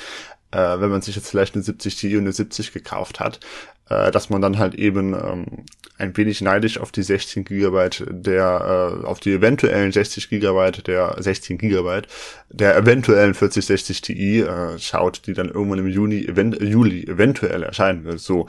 äh, 0.50 0.80
wenn 0.80 0.90
man 0.90 1.02
sich 1.02 1.16
jetzt 1.16 1.28
vielleicht 1.28 1.54
eine 1.54 1.64
70 1.64 1.96
Ti 1.96 2.16
und 2.16 2.22
eine 2.22 2.32
70 2.32 2.72
gekauft 2.72 3.20
hat, 3.20 3.40
äh, 3.88 4.10
dass 4.10 4.30
man 4.30 4.40
dann 4.42 4.58
halt 4.58 4.74
eben 4.74 5.14
ähm, 5.14 5.64
ein 5.98 6.16
wenig 6.16 6.40
neidisch 6.40 6.78
auf 6.78 6.92
die 6.92 7.02
16 7.02 7.44
Gigabyte 7.44 8.04
der, 8.08 9.00
äh, 9.02 9.06
auf 9.06 9.20
die 9.20 9.32
eventuellen 9.32 9.92
60 9.92 10.28
Gigabyte 10.28 10.86
der 10.86 11.16
16 11.18 11.58
Gigabyte 11.58 12.06
der 12.50 12.76
eventuellen 12.76 13.34
4060 13.34 14.00
Ti 14.00 14.40
äh, 14.40 14.78
schaut, 14.78 15.26
die 15.26 15.32
dann 15.32 15.48
irgendwann 15.48 15.80
im 15.80 15.88
Juni, 15.88 16.24
event 16.24 16.60
Juli 16.60 17.04
eventuell 17.04 17.62
erscheinen 17.62 18.04
wird. 18.04 18.20
So. 18.20 18.46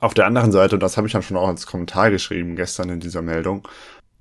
Auf 0.00 0.14
der 0.14 0.26
anderen 0.26 0.52
Seite, 0.52 0.76
und 0.76 0.82
das 0.82 0.96
habe 0.96 1.08
ich 1.08 1.12
dann 1.12 1.22
schon 1.22 1.36
auch 1.36 1.48
als 1.48 1.66
Kommentar 1.66 2.12
geschrieben 2.12 2.54
gestern 2.54 2.88
in 2.88 3.00
dieser 3.00 3.20
Meldung, 3.20 3.66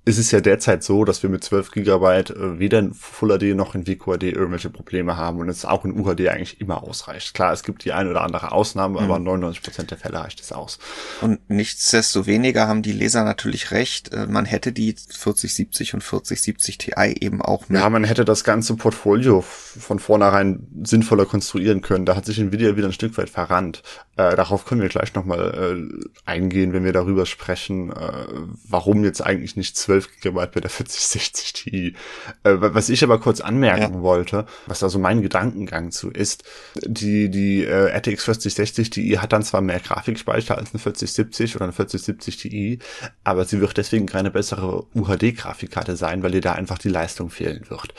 ist 0.08 0.18
es 0.18 0.32
ja 0.32 0.40
derzeit 0.40 0.84
so, 0.84 1.04
dass 1.04 1.22
wir 1.22 1.30
mit 1.30 1.44
12 1.44 1.72
Gigabyte 1.72 2.30
äh, 2.30 2.60
weder 2.60 2.80
in 2.80 2.94
Full 2.94 3.38
HD 3.38 3.56
noch 3.56 3.76
in 3.76 3.86
WQHD 3.86 4.24
irgendwelche 4.24 4.70
Probleme 4.70 5.18
haben 5.18 5.40
und 5.40 5.50
es 5.50 5.66
auch 5.66 5.84
in 5.84 6.00
UHD 6.00 6.30
eigentlich 6.30 6.62
immer 6.62 6.82
ausreicht. 6.82 7.34
Klar, 7.34 7.52
es 7.52 7.64
gibt 7.64 7.84
die 7.84 7.92
ein 7.92 8.08
oder 8.08 8.22
andere 8.22 8.54
Ausnahme, 8.54 9.00
mhm. 9.02 9.06
aber 9.06 9.20
99 9.20 9.62
Prozent 9.62 9.92
der 9.92 9.98
Fälle 9.98 10.20
reicht 10.20 10.40
es 10.40 10.54
aus. 10.54 10.80
Und 11.20 11.40
nichtsdestoweniger 11.50 12.68
haben 12.68 12.84
die 12.84 12.94
Leser 12.94 13.26
natürlich 13.26 13.72
recht. 13.72 14.14
Äh, 14.14 14.28
man 14.28 14.46
hätte 14.46 14.72
die 14.72 14.96
4070 14.96 15.94
und 15.94 16.02
4070 16.02 16.78
Ti 16.78 16.94
eben 17.20 17.42
auch 17.42 17.68
mit. 17.68 17.82
Ja, 17.82 17.90
man 17.90 18.06
hätte 18.06 18.24
das 18.24 18.46
ganze 18.46 18.76
Portfolio 18.76 19.42
von 19.42 20.00
vornherein 20.00 20.68
sinnvoller 20.84 21.26
konstruieren 21.26 21.82
können. 21.82 22.06
Da 22.06 22.16
hat 22.16 22.26
sich 22.26 22.40
Nvidia 22.40 22.78
wieder 22.78 22.88
ein 22.88 22.94
Stück 22.94 23.18
weit 23.18 23.30
verrannt. 23.30 23.84
Äh, 24.16 24.36
darauf 24.36 24.66
können 24.66 24.82
wir 24.82 24.90
gleich 24.90 25.14
nochmal 25.16 25.90
äh, 25.94 26.10
eingehen, 26.26 26.72
wenn 26.72 26.86
wir 26.86 26.94
darüber 26.94 27.26
sprechen, 27.26 27.92
äh, 27.92 28.26
warum 28.68 29.04
jetzt 29.04 29.22
eigentlich 29.22 29.58
nicht 29.58 29.76
12 29.76 29.97
12 30.02 30.22
GB 30.22 30.48
bei 30.54 30.60
der 30.60 30.70
4060 30.70 31.54
Ti. 31.54 31.96
Äh, 32.44 32.56
was 32.60 32.90
ich 32.90 33.04
aber 33.04 33.20
kurz 33.20 33.42
anmerken 33.42 33.96
ja. 33.96 34.02
wollte, 34.02 34.46
was 34.66 34.80
da 34.80 34.90
so 34.90 35.00
mein 35.00 35.22
Gedankengang 35.22 35.92
zu 35.92 36.10
ist, 36.10 36.44
die, 36.86 37.30
die 37.30 37.64
äh, 37.64 37.96
RTX 37.96 38.26
4060 38.26 38.90
Ti 38.90 39.18
hat 39.20 39.34
dann 39.34 39.44
zwar 39.44 39.62
mehr 39.62 39.80
Grafikspeicher 39.80 40.58
als 40.58 40.72
eine 40.72 40.80
4070 40.80 41.56
oder 41.56 41.66
eine 41.66 41.74
4070 41.74 42.38
Ti, 42.38 42.80
aber 43.24 43.46
sie 43.46 43.60
wird 43.60 43.78
deswegen 43.78 44.06
keine 44.06 44.32
bessere 44.32 44.86
UHD-Grafikkarte 44.94 45.96
sein, 45.96 46.24
weil 46.24 46.36
ihr 46.36 46.42
da 46.42 46.54
einfach 46.54 46.78
die 46.78 46.90
Leistung 46.90 47.30
fehlen 47.30 47.70
wird. 47.70 47.94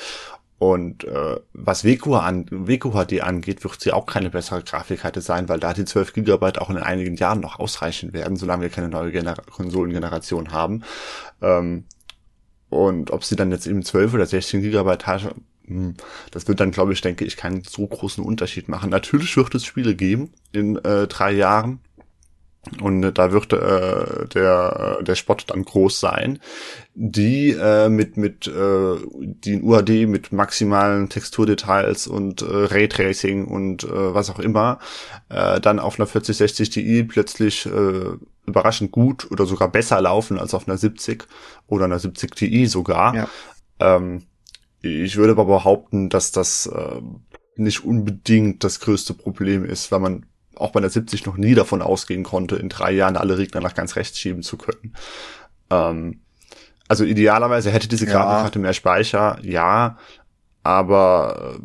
Und 0.58 1.04
äh, 1.04 1.36
was 1.52 1.84
WQH 1.84 2.18
an, 2.18 2.46
WQHD 2.50 3.20
angeht, 3.22 3.62
wird 3.62 3.80
sie 3.80 3.92
auch 3.92 4.06
keine 4.06 4.28
bessere 4.28 4.62
Grafikkarte 4.62 5.20
sein, 5.20 5.48
weil 5.48 5.60
da 5.60 5.72
die 5.72 5.84
12 5.84 6.14
GB 6.14 6.58
auch 6.58 6.68
in 6.68 6.78
einigen 6.78 7.14
Jahren 7.14 7.38
noch 7.38 7.60
ausreichen 7.60 8.12
werden, 8.12 8.36
solange 8.36 8.62
wir 8.62 8.70
keine 8.70 8.88
neue 8.88 9.12
Gener 9.12 9.34
Konsolengeneration 9.34 10.50
haben. 10.50 10.82
Ähm, 11.40 11.84
und 12.70 13.10
ob 13.10 13.24
sie 13.24 13.36
dann 13.36 13.50
jetzt 13.50 13.66
eben 13.66 13.82
12 13.82 14.14
oder 14.14 14.26
16 14.26 14.62
GB 14.62 14.98
hat, 15.04 15.34
hm, 15.66 15.94
das 16.30 16.48
wird 16.48 16.60
dann, 16.60 16.70
glaube 16.70 16.92
ich, 16.92 17.00
denke 17.00 17.24
ich, 17.24 17.36
keinen 17.36 17.62
so 17.64 17.86
großen 17.86 18.24
Unterschied 18.24 18.68
machen. 18.68 18.90
Natürlich 18.90 19.36
wird 19.36 19.54
es 19.54 19.64
Spiele 19.64 19.94
geben 19.94 20.32
in 20.52 20.76
äh, 20.76 21.06
drei 21.06 21.32
Jahren, 21.32 21.80
und 22.80 23.02
äh, 23.02 23.12
da 23.12 23.32
wird 23.32 23.52
äh, 23.52 24.26
der 24.28 24.98
der 25.02 25.14
Spot 25.14 25.36
dann 25.46 25.64
groß 25.64 26.00
sein, 26.00 26.38
die 26.94 27.50
äh, 27.50 27.88
mit 27.88 28.16
mit 28.16 28.46
äh, 28.46 28.96
die 29.14 29.54
in 29.54 29.62
UHD 29.62 30.08
mit 30.08 30.32
maximalen 30.32 31.08
Texturdetails 31.08 32.06
und 32.06 32.42
äh, 32.42 32.46
Raytracing 32.46 33.46
und 33.46 33.84
äh, 33.84 34.14
was 34.14 34.30
auch 34.30 34.38
immer 34.38 34.80
äh, 35.28 35.60
dann 35.60 35.78
auf 35.78 35.98
einer 35.98 36.06
4060 36.06 36.70
Ti 36.70 37.04
plötzlich 37.04 37.66
äh, 37.66 38.16
überraschend 38.48 38.90
gut 38.90 39.30
oder 39.30 39.46
sogar 39.46 39.68
besser 39.68 40.00
laufen 40.00 40.38
als 40.38 40.54
auf 40.54 40.66
einer 40.66 40.76
70 40.76 41.26
oder 41.66 41.84
einer 41.84 41.98
70 41.98 42.34
Ti 42.34 42.66
sogar. 42.66 43.14
Ja. 43.14 43.28
Ähm, 43.78 44.24
ich 44.80 45.16
würde 45.16 45.32
aber 45.32 45.44
behaupten, 45.44 46.08
dass 46.08 46.32
das 46.32 46.66
äh, 46.66 47.00
nicht 47.56 47.84
unbedingt 47.84 48.64
das 48.64 48.80
größte 48.80 49.14
Problem 49.14 49.64
ist, 49.64 49.90
weil 49.90 50.00
man 50.00 50.26
auch 50.54 50.72
bei 50.72 50.80
der 50.80 50.90
70 50.90 51.26
noch 51.26 51.36
nie 51.36 51.54
davon 51.54 51.82
ausgehen 51.82 52.24
konnte, 52.24 52.56
in 52.56 52.68
drei 52.68 52.92
Jahren 52.92 53.16
alle 53.16 53.38
Regner 53.38 53.60
nach 53.60 53.74
ganz 53.74 53.96
rechts 53.96 54.18
schieben 54.18 54.42
zu 54.42 54.56
können. 54.56 54.94
Ähm, 55.70 56.20
also 56.88 57.04
idealerweise 57.04 57.70
hätte 57.70 57.88
diese 57.88 58.06
Grafikkarte 58.06 58.58
ja. 58.58 58.62
mehr 58.62 58.72
Speicher, 58.72 59.38
ja, 59.42 59.98
aber 60.62 61.58
äh, 61.58 61.62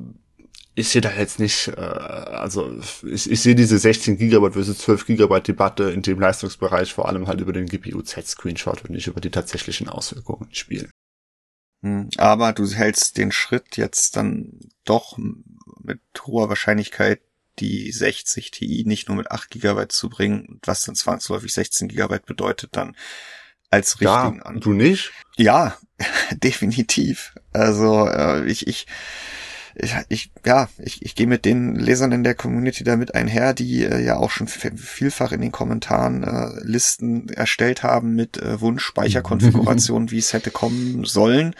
ich 0.75 0.89
sehe 0.89 1.01
da 1.01 1.12
jetzt 1.12 1.39
nicht, 1.39 1.68
äh, 1.70 1.82
also 1.82 2.80
ich, 3.03 3.30
ich 3.30 3.42
sehe 3.42 3.56
diese 3.56 3.77
16 3.77 4.18
Gigabyte 4.18 4.53
versus 4.53 4.80
12 4.80 5.06
Gigabyte 5.06 5.48
Debatte 5.48 5.92
in 5.92 6.01
dem 6.01 6.20
Leistungsbereich 6.20 6.94
vor 6.94 7.08
allem 7.08 7.27
halt 7.27 7.42
über 7.42 7.53
den 7.53 7.68
GPU-Z-Screenshot 7.68 8.84
und 8.84 8.92
nicht 8.92 9.08
über 9.08 9.22
die 9.22 9.32
tatsächlichen 9.32 9.89
Auswirkungen 9.89 10.48
im 10.50 10.56
Spiel. 10.56 10.89
Hm, 11.84 12.10
aber 12.18 12.53
du 12.53 12.68
hältst 12.68 13.18
den 13.18 13.32
Schritt 13.32 13.77
jetzt 13.77 14.15
dann 14.15 14.60
doch 14.86 15.18
mit 15.18 16.00
hoher 16.25 16.50
Wahrscheinlichkeit 16.50 17.22
die 17.60 17.92
60 17.92 18.50
Ti 18.50 18.84
nicht 18.88 19.10
nur 19.10 19.18
mit 19.18 19.32
8 19.32 19.51
GB 19.51 19.88
zu 19.89 20.10
bringen, 20.10 20.60
was 20.63 20.84
dann 20.84 20.96
zwangsläufig 20.96 21.53
16 21.53 21.88
GB 21.88 22.20
bedeutet, 22.25 22.75
dann 22.75 22.96
als 23.70 24.01
richtigen 24.01 24.38
ja, 24.38 24.44
an. 24.44 24.60
Du 24.60 24.74
nicht? 24.74 25.12
Ja, 25.38 25.77
Definitiv. 26.32 27.36
Also 27.51 28.08
äh, 28.08 28.46
ich, 28.46 28.68
ich 28.68 28.88
ich, 29.75 29.96
ich 30.10 30.32
ja, 30.46 30.70
ich, 30.77 31.01
ich 31.03 31.15
gehe 31.15 31.27
mit 31.27 31.46
den 31.46 31.75
Lesern 31.75 32.12
in 32.12 32.24
der 32.24 32.36
Community 32.36 32.84
damit 32.84 33.15
einher, 33.15 33.53
die 33.53 33.84
äh, 33.84 34.03
ja 34.03 34.18
auch 34.18 34.30
schon 34.30 34.48
vielfach 34.48 35.32
in 35.32 35.42
den 35.42 35.51
Kommentaren 35.51 36.24
äh, 36.24 36.50
Listen 36.63 37.30
erstellt 37.30 37.84
haben 37.84 38.15
mit 38.15 38.38
äh, 38.38 38.62
Wunschspeicherkonfigurationen, 38.62 40.12
wie 40.12 40.20
es 40.20 40.34
hätte 40.34 40.51
kommen 40.51 41.06
sollen. 41.06 41.56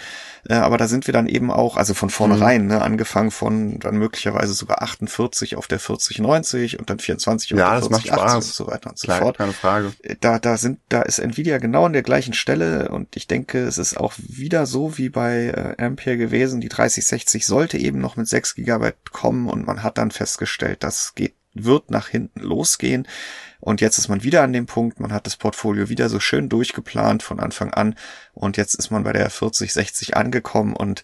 Äh, 0.50 0.56
aber 0.56 0.78
da 0.78 0.88
sind 0.88 1.08
wir 1.08 1.14
dann 1.14 1.28
eben 1.28 1.52
auch, 1.52 1.78
also 1.78 1.94
von 1.94 2.10
vornherein, 2.10 2.64
mhm. 2.64 2.68
ne, 2.68 2.82
angefangen 2.82 3.32
von 3.32 3.80
dann 3.80 3.98
möglicherweise 3.98 4.54
sogar 4.54 4.82
48 4.82 5.56
auf 5.56 5.68
der 5.68 5.80
4090 5.80 6.80
und 6.80 6.90
dann 6.90 7.00
24 7.00 7.54
auf 7.54 7.60
ja, 7.60 7.72
der 7.72 7.82
4080 7.82 8.36
und 8.36 8.44
so 8.44 8.68
weiter 8.68 8.90
und 8.90 9.00
so 9.00 9.06
Klar, 9.06 9.20
fort. 9.20 9.38
Keine 9.38 9.54
Frage. 9.54 9.94
Äh, 10.02 10.16
da, 10.20 10.40
da 10.40 10.58
sind, 10.58 10.80
da 10.90 11.02
ist 11.02 11.20
Nvidia 11.20 11.60
genau 11.60 11.86
an 11.86 11.94
der 11.94 12.04
gleichen 12.04 12.34
Stelle 12.34 12.90
und 12.90 13.16
ich 13.16 13.28
denke, 13.28 13.60
es 13.60 13.78
ist 13.78 13.98
auch 13.98 14.14
wieder 14.18 14.66
so 14.66 14.98
wie 14.98 15.10
bei 15.10 15.76
äh, 15.80 15.82
Ampere 15.82 16.18
gewesen. 16.18 16.60
Die 16.60 16.70
3060 16.70 17.46
sollte 17.46 17.78
eben 17.78 18.00
noch 18.04 18.16
mit 18.18 18.28
6 18.28 18.56
Gigabyte 18.56 19.12
kommen 19.12 19.50
und 19.50 19.66
man 19.66 19.82
hat 19.82 19.98
dann 19.98 20.12
festgestellt, 20.12 20.84
das 20.84 21.16
geht, 21.16 21.34
wird 21.56 21.90
nach 21.90 22.08
hinten 22.08 22.42
losgehen. 22.42 23.08
Und 23.60 23.82
jetzt 23.82 23.98
ist 23.98 24.10
man 24.10 24.24
wieder 24.24 24.44
an 24.44 24.54
dem 24.54 24.66
Punkt, 24.66 25.00
man 25.00 25.14
hat 25.14 25.26
das 25.26 25.38
Portfolio 25.38 25.90
wieder 25.90 26.10
so 26.10 26.20
schön 26.20 26.50
durchgeplant 26.50 27.24
von 27.24 27.40
Anfang 27.40 27.74
an 27.74 27.96
und 28.34 28.58
jetzt 28.58 28.76
ist 28.76 28.92
man 28.92 29.04
bei 29.04 29.14
der 29.14 29.30
4060 29.30 30.18
angekommen 30.18 30.76
und 30.76 31.04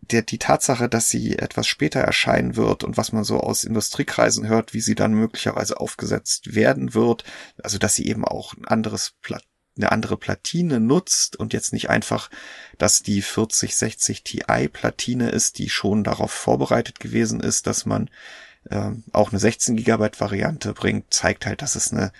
der, 0.00 0.22
die 0.22 0.38
Tatsache, 0.38 0.88
dass 0.88 1.08
sie 1.08 1.38
etwas 1.38 1.66
später 1.66 2.00
erscheinen 2.00 2.56
wird 2.56 2.84
und 2.84 2.96
was 2.96 3.12
man 3.12 3.24
so 3.24 3.40
aus 3.40 3.64
Industriekreisen 3.64 4.48
hört, 4.48 4.74
wie 4.74 4.80
sie 4.80 4.94
dann 4.94 5.14
möglicherweise 5.14 5.78
aufgesetzt 5.78 6.54
werden 6.54 6.94
wird, 6.94 7.24
also 7.62 7.78
dass 7.78 7.94
sie 7.94 8.06
eben 8.06 8.24
auch 8.24 8.54
ein 8.54 8.66
anderes 8.66 9.14
Plat 9.22 9.44
eine 9.78 9.92
andere 9.92 10.16
Platine 10.16 10.80
nutzt 10.80 11.36
und 11.36 11.52
jetzt 11.52 11.72
nicht 11.72 11.88
einfach, 11.88 12.30
dass 12.76 13.02
die 13.02 13.22
4060 13.22 14.22
Ti 14.22 14.42
Platine 14.72 15.30
ist, 15.30 15.58
die 15.58 15.70
schon 15.70 16.04
darauf 16.04 16.30
vorbereitet 16.30 17.00
gewesen 17.00 17.40
ist, 17.40 17.66
dass 17.66 17.86
man 17.86 18.10
äh, 18.70 18.90
auch 19.12 19.30
eine 19.30 19.38
16 19.38 19.76
Gigabyte 19.76 20.20
Variante 20.20 20.74
bringt, 20.74 21.12
zeigt 21.14 21.46
halt, 21.46 21.62
dass 21.62 21.74
es 21.74 21.92
eine 21.92 22.12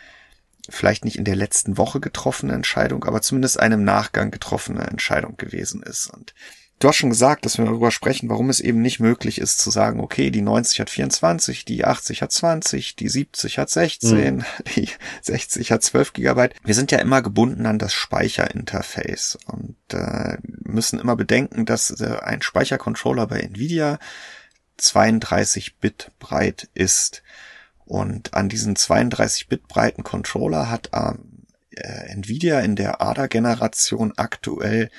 vielleicht 0.71 1.05
nicht 1.05 1.17
in 1.17 1.25
der 1.25 1.37
letzten 1.37 1.79
Woche 1.79 1.99
getroffene 1.99 2.53
Entscheidung, 2.53 3.05
aber 3.05 3.23
zumindest 3.23 3.59
einem 3.59 3.85
Nachgang 3.85 4.31
getroffene 4.31 4.87
Entscheidung 4.87 5.37
gewesen 5.37 5.83
ist. 5.83 6.09
Und 6.09 6.35
Du 6.78 6.87
hast 6.87 6.97
schon 6.97 7.11
gesagt, 7.11 7.44
dass 7.44 7.58
wir 7.58 7.64
darüber 7.64 7.90
sprechen, 7.90 8.28
warum 8.28 8.50
es 8.50 8.61
eben 8.61 8.80
nicht 8.80 9.00
möglich 9.00 9.40
ist 9.40 9.58
zu 9.58 9.70
sagen, 9.70 9.99
okay, 9.99 10.30
die 10.30 10.42
90 10.42 10.78
hat 10.78 10.90
24, 10.90 11.64
die 11.64 11.85
80 11.85 12.23
hat 12.23 12.30
20, 12.30 12.94
die 12.94 13.08
70 13.08 13.58
hat 13.58 13.68
16, 13.68 14.37
mhm. 14.37 14.44
die 14.76 14.88
60 15.23 15.73
hat 15.73 15.82
12 15.82 16.12
Gigabyte. 16.12 16.54
Wir 16.64 16.75
sind 16.75 16.92
ja 16.92 16.99
immer 16.99 17.20
gebunden 17.20 17.66
an 17.66 17.80
das 17.80 17.94
Speicherinterface 17.94 19.38
und 19.47 19.76
äh, 19.92 20.38
müssen 20.44 21.00
immer 21.00 21.16
bedenken, 21.16 21.66
dass 21.66 21.90
äh, 22.00 22.18
ein 22.23 22.42
Speichercontroller 22.42 23.26
bei 23.26 23.40
Nvidia 23.40 23.99
32 24.76 25.78
Bit 25.78 26.12
breit 26.20 26.68
ist. 26.75 27.25
Und 27.87 28.35
an 28.35 28.49
diesen 28.49 28.76
32 28.76 29.49
Bit 29.49 29.66
breiten 29.66 30.04
Controller 30.04 30.70
hat 30.70 30.90
ähm, 30.92 31.47
äh, 31.70 32.12
Nvidia 32.12 32.61
in 32.61 32.76
der 32.76 33.02
ADA-Generation 33.02 34.12
aktuell 34.16 34.90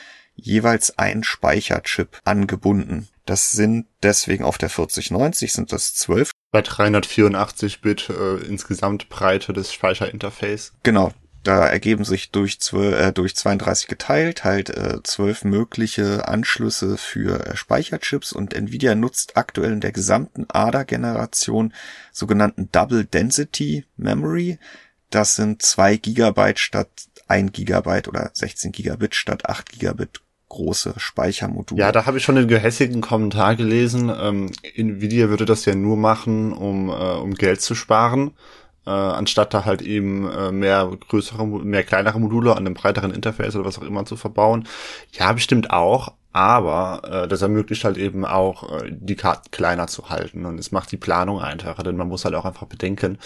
jeweils 0.44 0.98
ein 0.98 1.24
Speicherchip 1.24 2.20
angebunden. 2.24 3.08
Das 3.26 3.52
sind 3.52 3.86
deswegen 4.02 4.44
auf 4.44 4.58
der 4.58 4.70
4090 4.70 5.54
sind 5.54 5.72
das 5.72 5.94
12. 5.94 6.32
Bei 6.52 6.62
384 6.62 7.82
Bit 7.82 8.10
äh, 8.10 8.38
insgesamt 8.38 9.10
Breite 9.10 9.54
des 9.54 9.72
Speicherinterface. 9.72 10.74
Genau. 10.84 11.14
Da 11.44 11.66
ergeben 11.68 12.04
sich 12.04 12.32
durch, 12.32 12.60
12, 12.60 13.00
äh, 13.00 13.12
durch 13.14 13.36
32 13.36 13.88
geteilt 13.88 14.44
halt 14.44 14.70
äh, 14.72 15.02
12 15.02 15.46
mögliche 15.46 16.28
Anschlüsse 16.28 16.98
für 16.98 17.46
äh, 17.46 17.56
Speicherchips 17.56 18.34
und 18.34 18.54
Nvidia 18.54 18.96
nutzt 18.96 19.38
aktuell 19.38 19.74
in 19.74 19.80
der 19.80 19.92
gesamten 19.92 20.46
ADA-Generation 20.50 21.74
sogenannten 22.12 22.70
Double 22.72 23.06
Density 23.06 23.86
Memory. 23.96 24.60
Das 25.12 25.36
sind 25.36 25.62
zwei 25.62 25.98
Gigabyte 25.98 26.60
statt 26.60 26.90
ein 27.28 27.52
Gigabyte 27.52 28.08
oder 28.08 28.32
16 28.34 28.72
Gigabit 28.72 29.16
statt 29.16 29.46
8 29.46 29.70
Gigabit 29.70 30.22
große 30.50 30.96
Speichermodule. 30.98 31.80
Ja, 31.80 31.92
da 31.92 32.06
habe 32.06 32.18
ich 32.18 32.24
schon 32.24 32.36
den 32.36 32.48
gehässigen 32.48 33.02
Kommentar 33.02 33.56
gelesen. 33.56 34.12
Ähm, 34.16 34.52
Nvidia 34.76 35.30
würde 35.30 35.46
das 35.46 35.66
ja 35.66 35.76
nur 35.76 35.96
machen, 35.96 36.52
um, 36.54 36.90
äh, 36.90 36.92
um 36.92 37.36
Geld 37.36 37.62
zu 37.62 37.76
sparen, 37.76 38.32
äh, 38.86 38.90
anstatt 38.90 39.54
da 39.54 39.66
halt 39.66 39.82
eben 39.82 40.30
äh, 40.30 40.52
mehr 40.52 40.92
größere, 41.08 41.46
mehr 41.46 41.84
kleinere 41.84 42.20
Module 42.20 42.52
an 42.52 42.66
einem 42.66 42.74
breiteren 42.74 43.12
Interface 43.12 43.56
oder 43.56 43.66
was 43.66 43.80
auch 43.80 43.84
immer 43.84 44.06
zu 44.06 44.18
verbauen. 44.18 44.68
Ja, 45.14 45.32
bestimmt 45.32 45.72
auch. 45.72 46.14
Aber 46.32 47.02
äh, 47.10 47.28
das 47.28 47.42
ermöglicht 47.42 47.84
halt 47.84 47.98
eben 47.98 48.24
auch, 48.24 48.82
äh, 48.82 48.92
die 48.92 49.16
Karten 49.16 49.50
kleiner 49.50 49.88
zu 49.88 50.10
halten 50.10 50.46
und 50.46 50.60
es 50.60 50.72
macht 50.72 50.92
die 50.92 50.98
Planung 50.98 51.42
einfacher, 51.42 51.82
denn 51.82 51.98
man 51.98 52.08
muss 52.08 52.24
halt 52.24 52.36
auch 52.36 52.46
einfach 52.46 52.68
bedenken, 52.68 53.18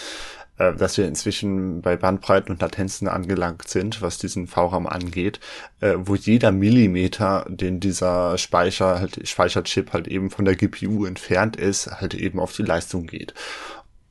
äh, 0.57 0.73
dass 0.73 0.97
wir 0.97 1.07
inzwischen 1.07 1.81
bei 1.81 1.95
Bandbreiten 1.95 2.51
und 2.51 2.61
Latenzen 2.61 3.07
angelangt 3.07 3.67
sind, 3.67 4.01
was 4.01 4.17
diesen 4.17 4.47
VRAM 4.47 4.87
angeht, 4.87 5.39
äh, 5.79 5.95
wo 5.97 6.15
jeder 6.15 6.51
Millimeter, 6.51 7.45
den 7.49 7.79
dieser 7.79 8.37
Speicher 8.37 8.99
halt, 8.99 9.27
Speicherchip 9.27 9.93
halt 9.93 10.07
eben 10.07 10.29
von 10.29 10.45
der 10.45 10.55
GPU 10.55 11.05
entfernt 11.05 11.55
ist, 11.55 11.87
halt 11.99 12.13
eben 12.13 12.39
auf 12.39 12.53
die 12.53 12.63
Leistung 12.63 13.07
geht. 13.07 13.33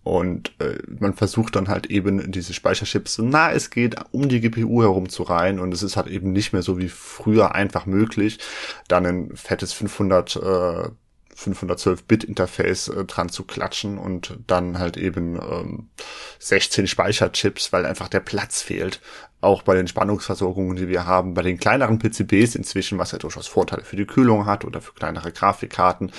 Und 0.05 0.53
äh, 0.61 0.79
man 0.99 1.15
versucht 1.15 1.55
dann 1.55 1.69
halt 1.69 1.87
eben 1.87 2.33
diese 2.33 2.55
Speicherchips 2.55 3.15
so 3.15 3.23
nah 3.25 3.53
es 3.53 3.71
geht 3.71 3.95
um 4.11 4.29
die 4.29 4.41
GPU 4.41 4.83
herum 4.83 5.09
zu 5.09 5.23
rein 5.23 5.61
und 5.61 5.73
es 5.73 5.85
ist 5.85 5.97
halt 5.97 6.09
eben 6.09 6.33
nicht 6.33 6.53
mehr 6.53 6.63
so 6.63 6.77
wie 6.79 6.89
früher 6.89 7.55
einfach 7.55 7.87
möglich, 7.87 8.41
dann 8.89 9.07
ein 9.07 9.37
fettes 9.37 9.73
500 9.73 10.37
äh, 10.37 10.89
512-Bit-Interface 11.37 12.89
äh, 12.89 13.05
dran 13.05 13.29
zu 13.29 13.45
klatschen 13.45 13.99
und 13.99 14.39
dann 14.47 14.79
halt 14.79 14.97
eben 14.97 15.37
ähm, 15.37 15.91
16 16.39 16.87
Speicherchips, 16.87 17.73
weil 17.73 17.87
einfach 17.87 18.09
der 18.09 18.21
Platz 18.21 18.63
fehlt. 18.63 19.01
Auch 19.41 19.63
bei 19.63 19.75
den 19.75 19.89
Spannungsversorgungen, 19.89 20.77
die 20.77 20.89
wir 20.89 21.05
haben, 21.05 21.35
bei 21.35 21.43
den 21.43 21.59
kleineren 21.59 21.99
PCBs 21.99 22.55
inzwischen, 22.55 22.99
was 22.99 23.11
ja 23.11 23.19
durchaus 23.19 23.49
Vorteile 23.49 23.83
für 23.83 23.97
die 23.97 24.07
Kühlung 24.07 24.47
hat 24.47 24.65
oder 24.65 24.81
für 24.81 24.93
kleinere 24.93 25.33
Grafikkarten, 25.33 26.13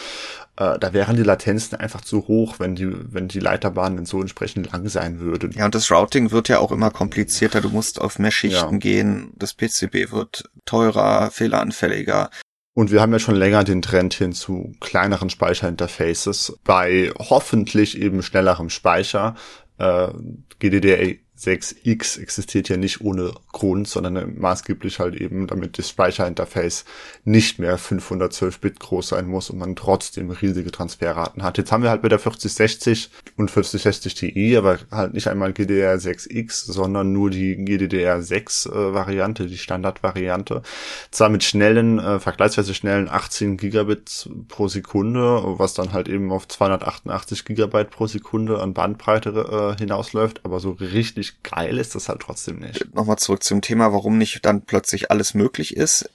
äh, 0.57 0.77
da 0.77 0.93
wären 0.93 1.15
die 1.15 1.23
Latenzen 1.23 1.77
einfach 1.77 2.01
zu 2.01 2.27
hoch, 2.27 2.59
wenn 2.59 2.75
die, 2.75 2.91
wenn 3.13 3.27
die 3.27 3.39
Leiterbahnen 3.39 4.05
so 4.05 4.19
entsprechend 4.19 4.71
lang 4.71 4.87
sein 4.89 5.19
würden. 5.19 5.51
Ja, 5.51 5.65
und 5.65 5.75
das 5.75 5.89
Routing 5.89 6.31
wird 6.31 6.49
ja 6.49 6.59
auch 6.59 6.71
immer 6.71 6.91
komplizierter. 6.91 7.61
Du 7.61 7.69
musst 7.69 8.01
auf 8.01 8.19
mehr 8.19 8.31
Schichten 8.31 8.73
ja. 8.73 8.79
gehen. 8.79 9.31
Das 9.35 9.53
PCB 9.53 10.11
wird 10.11 10.49
teurer, 10.65 11.31
fehleranfälliger. 11.31 12.29
Und 12.75 12.91
wir 12.91 13.01
haben 13.01 13.13
ja 13.13 13.19
schon 13.19 13.35
länger 13.35 13.63
den 13.63 13.83
Trend 13.83 14.15
hin 14.15 14.33
zu 14.33 14.73
kleineren 14.79 15.29
Speicherinterfaces 15.29 16.57
bei 16.63 17.11
hoffentlich 17.19 17.99
eben 17.99 18.23
schnellerem 18.23 18.69
Speicher. 18.69 19.35
Äh, 19.77 20.07
GDDR 20.59 21.15
6X 21.45 22.19
existiert 22.19 22.69
ja 22.69 22.77
nicht 22.77 23.01
ohne 23.01 23.33
Grund, 23.51 23.87
sondern 23.87 24.37
maßgeblich 24.37 24.99
halt 24.99 25.15
eben, 25.15 25.47
damit 25.47 25.77
das 25.77 25.89
Speicherinterface 25.89 26.85
nicht 27.23 27.59
mehr 27.59 27.77
512 27.77 28.59
Bit 28.59 28.79
groß 28.79 29.09
sein 29.09 29.27
muss 29.27 29.49
und 29.49 29.59
man 29.59 29.75
trotzdem 29.75 30.31
riesige 30.31 30.71
Transferraten 30.71 31.43
hat. 31.43 31.57
Jetzt 31.57 31.71
haben 31.71 31.83
wir 31.83 31.89
halt 31.89 32.01
bei 32.01 32.09
der 32.09 32.19
4060 32.19 33.09
und 33.37 33.51
4060 33.51 34.13
Ti, 34.13 34.57
aber 34.57 34.79
halt 34.91 35.13
nicht 35.13 35.27
einmal 35.27 35.51
GDDR6X, 35.51 36.71
sondern 36.71 37.13
nur 37.13 37.29
die 37.29 37.55
GDDR6 37.55 38.69
äh, 38.69 38.93
Variante, 38.93 39.45
die 39.47 39.57
Standardvariante. 39.57 40.61
Zwar 41.11 41.29
mit 41.29 41.43
schnellen, 41.43 41.99
äh, 41.99 42.19
vergleichsweise 42.19 42.73
schnellen 42.73 43.09
18 43.09 43.57
Gigabit 43.57 44.29
pro 44.47 44.67
Sekunde, 44.67 45.43
was 45.59 45.73
dann 45.73 45.93
halt 45.93 46.07
eben 46.07 46.31
auf 46.31 46.47
288 46.47 47.45
Gigabyte 47.45 47.89
pro 47.89 48.07
Sekunde 48.07 48.59
an 48.59 48.73
Bandbreite 48.73 49.75
äh, 49.75 49.77
hinausläuft, 49.79 50.41
aber 50.43 50.59
so 50.59 50.71
richtig 50.71 51.32
geil 51.41 51.77
ist 51.77 51.95
das 51.95 52.09
halt 52.09 52.21
trotzdem 52.21 52.59
nicht. 52.59 52.93
Nochmal 52.93 53.17
zurück 53.17 53.43
zum 53.43 53.61
Thema, 53.61 53.93
warum 53.93 54.17
nicht 54.17 54.45
dann 54.45 54.61
plötzlich 54.61 55.11
alles 55.11 55.33
möglich 55.33 55.75
ist. 55.75 56.09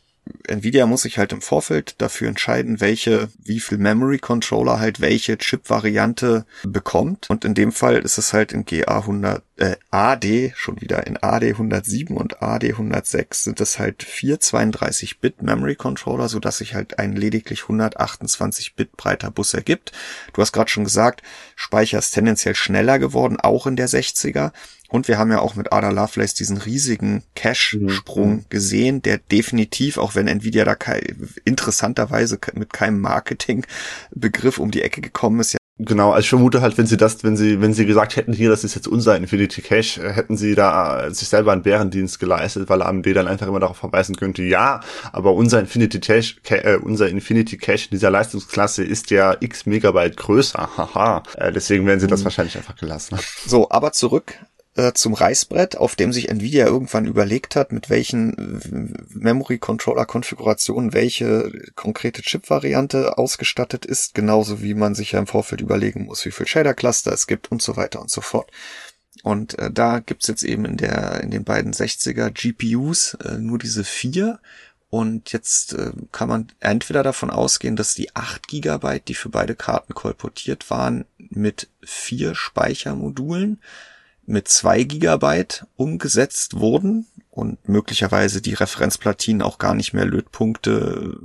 Nvidia 0.46 0.86
muss 0.86 1.02
sich 1.02 1.18
halt 1.18 1.32
im 1.32 1.40
Vorfeld 1.40 1.94
dafür 1.98 2.28
entscheiden, 2.28 2.80
welche, 2.80 3.28
wie 3.42 3.60
viel 3.60 3.78
Memory 3.78 4.18
Controller 4.18 4.78
halt 4.78 5.00
welche 5.00 5.38
Chip-Variante 5.38 6.44
bekommt. 6.64 7.30
Und 7.30 7.44
in 7.44 7.54
dem 7.54 7.72
Fall 7.72 7.96
ist 7.96 8.18
es 8.18 8.32
halt 8.32 8.52
in 8.52 8.64
GA 8.64 8.98
100, 8.98 9.42
äh, 9.58 9.76
AD, 9.90 10.52
schon 10.56 10.80
wieder 10.80 11.06
in 11.06 11.16
AD 11.16 11.50
107 11.50 12.16
und 12.16 12.42
AD 12.42 12.70
106 12.70 13.44
sind 13.44 13.60
es 13.60 13.78
halt 13.78 14.02
vier 14.02 14.38
32-Bit 14.38 15.42
Memory 15.42 15.74
Controller, 15.74 16.28
so 16.28 16.38
dass 16.38 16.58
sich 16.58 16.74
halt 16.74 16.98
ein 16.98 17.12
lediglich 17.12 17.62
128-Bit 17.62 18.96
breiter 18.96 19.30
Bus 19.30 19.54
ergibt. 19.54 19.92
Du 20.32 20.42
hast 20.42 20.52
gerade 20.52 20.70
schon 20.70 20.84
gesagt, 20.84 21.22
Speicher 21.56 21.98
ist 21.98 22.12
tendenziell 22.12 22.54
schneller 22.54 22.98
geworden, 22.98 23.38
auch 23.40 23.66
in 23.66 23.76
der 23.76 23.88
60er. 23.88 24.52
Und 24.90 25.06
wir 25.06 25.18
haben 25.18 25.30
ja 25.30 25.40
auch 25.40 25.54
mit 25.54 25.72
Ada 25.72 25.90
Lovelace 25.90 26.34
diesen 26.34 26.56
riesigen 26.56 27.22
Cache-Sprung 27.34 28.36
mhm. 28.36 28.44
gesehen, 28.48 29.02
der 29.02 29.18
definitiv, 29.18 29.98
auch 29.98 30.14
wenn 30.14 30.28
Nvidia 30.28 30.64
da 30.64 30.76
interessanterweise 31.44 32.38
mit 32.54 32.72
keinem 32.72 33.00
Marketing-Begriff 33.00 34.58
um 34.58 34.70
die 34.70 34.82
Ecke 34.82 35.02
gekommen 35.02 35.40
ist, 35.40 35.52
ja 35.52 35.58
Genau, 35.80 36.10
also 36.10 36.24
ich 36.24 36.28
vermute 36.28 36.60
halt, 36.60 36.76
wenn 36.76 36.86
sie 36.86 36.96
das, 36.96 37.22
wenn 37.22 37.36
sie, 37.36 37.60
wenn 37.60 37.72
sie 37.72 37.86
gesagt 37.86 38.16
hätten, 38.16 38.32
hier, 38.32 38.50
das 38.50 38.64
ist 38.64 38.74
jetzt 38.74 38.88
unser 38.88 39.16
Infinity 39.16 39.62
Cache, 39.62 40.02
äh, 40.02 40.12
hätten 40.12 40.36
sie 40.36 40.56
da 40.56 41.06
äh, 41.06 41.14
sich 41.14 41.28
selber 41.28 41.52
einen 41.52 41.62
Bärendienst 41.62 42.18
geleistet, 42.18 42.68
weil 42.68 42.82
AMD 42.82 43.06
dann 43.14 43.28
einfach 43.28 43.46
immer 43.46 43.60
darauf 43.60 43.76
verweisen 43.76 44.16
könnte, 44.16 44.42
ja, 44.42 44.80
aber 45.12 45.34
unser 45.34 45.60
Infinity 45.60 46.00
Cache, 46.00 46.64
äh, 46.64 46.78
unser 46.78 47.08
Infinity 47.08 47.56
Cache 47.58 47.84
in 47.84 47.90
dieser 47.92 48.10
Leistungsklasse 48.10 48.82
ist 48.82 49.12
ja 49.12 49.36
x 49.38 49.66
Megabyte 49.66 50.16
größer, 50.16 50.68
haha. 50.76 51.22
Äh, 51.36 51.52
deswegen 51.52 51.86
werden 51.86 52.00
sie 52.00 52.08
das 52.08 52.20
mhm. 52.20 52.24
wahrscheinlich 52.24 52.56
einfach 52.56 52.74
gelassen. 52.74 53.16
So, 53.46 53.70
aber 53.70 53.92
zurück 53.92 54.34
äh, 54.78 54.92
zum 54.94 55.12
Reißbrett, 55.12 55.76
auf 55.76 55.96
dem 55.96 56.12
sich 56.12 56.28
Nvidia 56.28 56.66
irgendwann 56.66 57.06
überlegt 57.06 57.56
hat, 57.56 57.72
mit 57.72 57.90
welchen 57.90 58.60
Memory 59.08 59.58
Controller 59.58 60.06
Konfigurationen 60.06 60.92
welche 60.92 61.50
konkrete 61.74 62.22
Chip-Variante 62.22 63.18
ausgestattet 63.18 63.84
ist, 63.84 64.14
genauso 64.14 64.62
wie 64.62 64.74
man 64.74 64.94
sich 64.94 65.12
ja 65.12 65.18
im 65.18 65.26
Vorfeld 65.26 65.60
überlegen 65.60 66.04
muss, 66.04 66.24
wie 66.24 66.30
viel 66.30 66.46
Shader 66.46 66.74
Cluster 66.74 67.12
es 67.12 67.26
gibt 67.26 67.50
und 67.50 67.60
so 67.60 67.76
weiter 67.76 68.00
und 68.00 68.08
so 68.08 68.20
fort. 68.20 68.52
Und 69.24 69.58
äh, 69.58 69.68
da 69.72 69.98
gibt's 69.98 70.28
jetzt 70.28 70.44
eben 70.44 70.64
in 70.64 70.76
der 70.76 71.22
in 71.22 71.32
den 71.32 71.42
beiden 71.42 71.72
60er 71.72 72.30
GPUs 72.30 73.14
äh, 73.14 73.36
nur 73.36 73.58
diese 73.58 73.82
vier 73.82 74.38
und 74.90 75.32
jetzt 75.32 75.72
äh, 75.72 75.90
kann 76.12 76.28
man 76.28 76.52
entweder 76.60 77.02
davon 77.02 77.30
ausgehen, 77.30 77.74
dass 77.74 77.94
die 77.94 78.14
8 78.14 78.46
GB, 78.46 79.00
die 79.00 79.14
für 79.14 79.28
beide 79.28 79.56
Karten 79.56 79.92
kolportiert 79.92 80.70
waren, 80.70 81.04
mit 81.18 81.68
vier 81.82 82.36
Speichermodulen 82.36 83.60
mit 84.28 84.46
zwei 84.46 84.82
Gigabyte 84.82 85.66
umgesetzt 85.76 86.60
wurden 86.60 87.06
und 87.30 87.66
möglicherweise 87.66 88.42
die 88.42 88.52
Referenzplatinen 88.52 89.40
auch 89.40 89.58
gar 89.58 89.74
nicht 89.74 89.94
mehr 89.94 90.04
Lötpunkte 90.04 91.18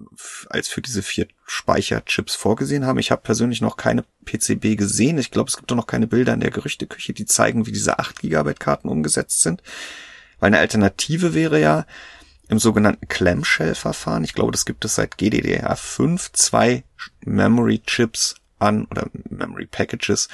als 0.50 0.70
für 0.70 0.82
diese 0.82 1.02
vier 1.02 1.28
Speicherchips 1.46 2.36
vorgesehen 2.36 2.86
haben. 2.86 3.00
Ich 3.00 3.12
habe 3.12 3.22
persönlich 3.22 3.60
noch 3.60 3.76
keine 3.76 4.06
PCB 4.24 4.78
gesehen. 4.78 5.18
Ich 5.18 5.32
glaube, 5.32 5.50
es 5.50 5.58
gibt 5.58 5.70
auch 5.72 5.76
noch 5.76 5.88
keine 5.88 6.08
Bilder 6.08 6.34
in 6.34 6.40
der 6.40 6.52
Gerüchteküche, 6.52 7.12
die 7.14 7.26
zeigen, 7.26 7.66
wie 7.66 7.74
diese 7.74 8.00
8 8.00 8.22
Gigabyte 8.22 8.62
Karten 8.62 8.88
umgesetzt 8.88 9.42
sind. 9.42 9.62
Weil 10.40 10.48
eine 10.48 10.60
Alternative 10.60 11.34
wäre 11.34 11.60
ja 11.60 11.86
im 12.48 12.60
sogenannten 12.60 13.10
Clamshell-Verfahren. 13.10 14.24
Ich 14.24 14.34
glaube, 14.34 14.54
das 14.54 14.66
gibt 14.66 14.86
es 14.86 14.96
seit 14.96 15.16
GDDR5 15.16 16.32
zwei 16.32 16.84
Memory 17.26 17.80
Chips 17.80 18.36
an 18.60 18.86
oder 18.86 19.08
Memory 19.30 19.66
Packages 19.66 20.30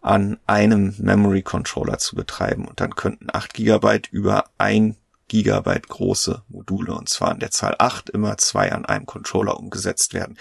an 0.00 0.38
einem 0.46 0.94
Memory 0.98 1.42
Controller 1.42 1.98
zu 1.98 2.16
betreiben. 2.16 2.66
Und 2.66 2.80
dann 2.80 2.94
könnten 2.94 3.28
8 3.32 3.54
GB 3.54 4.02
über 4.10 4.44
ein 4.58 4.96
Gigabyte 5.28 5.88
große 5.88 6.42
Module 6.48 6.92
und 6.92 7.08
zwar 7.08 7.32
in 7.32 7.38
der 7.38 7.52
Zahl 7.52 7.76
8 7.78 8.10
immer 8.10 8.36
zwei 8.38 8.72
an 8.72 8.84
einem 8.84 9.06
Controller 9.06 9.58
umgesetzt 9.58 10.12
werden. 10.12 10.36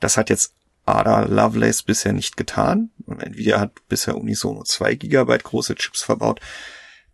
Das 0.00 0.16
hat 0.16 0.28
jetzt 0.28 0.54
Ada 0.86 1.22
Lovelace 1.22 1.82
bisher 1.82 2.12
nicht 2.12 2.36
getan. 2.36 2.90
Und 3.06 3.22
Nvidia 3.22 3.60
hat 3.60 3.72
bisher 3.88 4.16
unisono 4.16 4.64
2 4.64 4.96
Gigabyte 4.96 5.44
große 5.44 5.74
Chips 5.76 6.02
verbaut, 6.02 6.40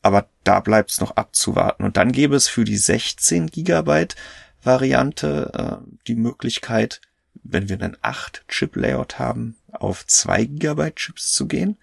aber 0.02 0.28
da 0.44 0.60
bleibt 0.60 0.90
es 0.90 1.00
noch 1.00 1.16
abzuwarten. 1.16 1.84
Und 1.84 1.96
dann 1.96 2.12
gäbe 2.12 2.36
es 2.36 2.48
für 2.48 2.64
die 2.64 2.78
16 2.78 3.48
Gigabyte 3.48 4.16
Variante 4.62 5.80
äh, 5.82 5.90
die 6.06 6.16
Möglichkeit, 6.16 7.00
wenn 7.42 7.68
wir 7.68 7.80
einen 7.80 7.96
8-Chip-Layout 7.96 9.18
haben, 9.18 9.56
auf 9.72 10.06
2 10.06 10.44
GB 10.44 10.90
Chips 10.92 11.32
zu 11.32 11.46
gehen. 11.46 11.76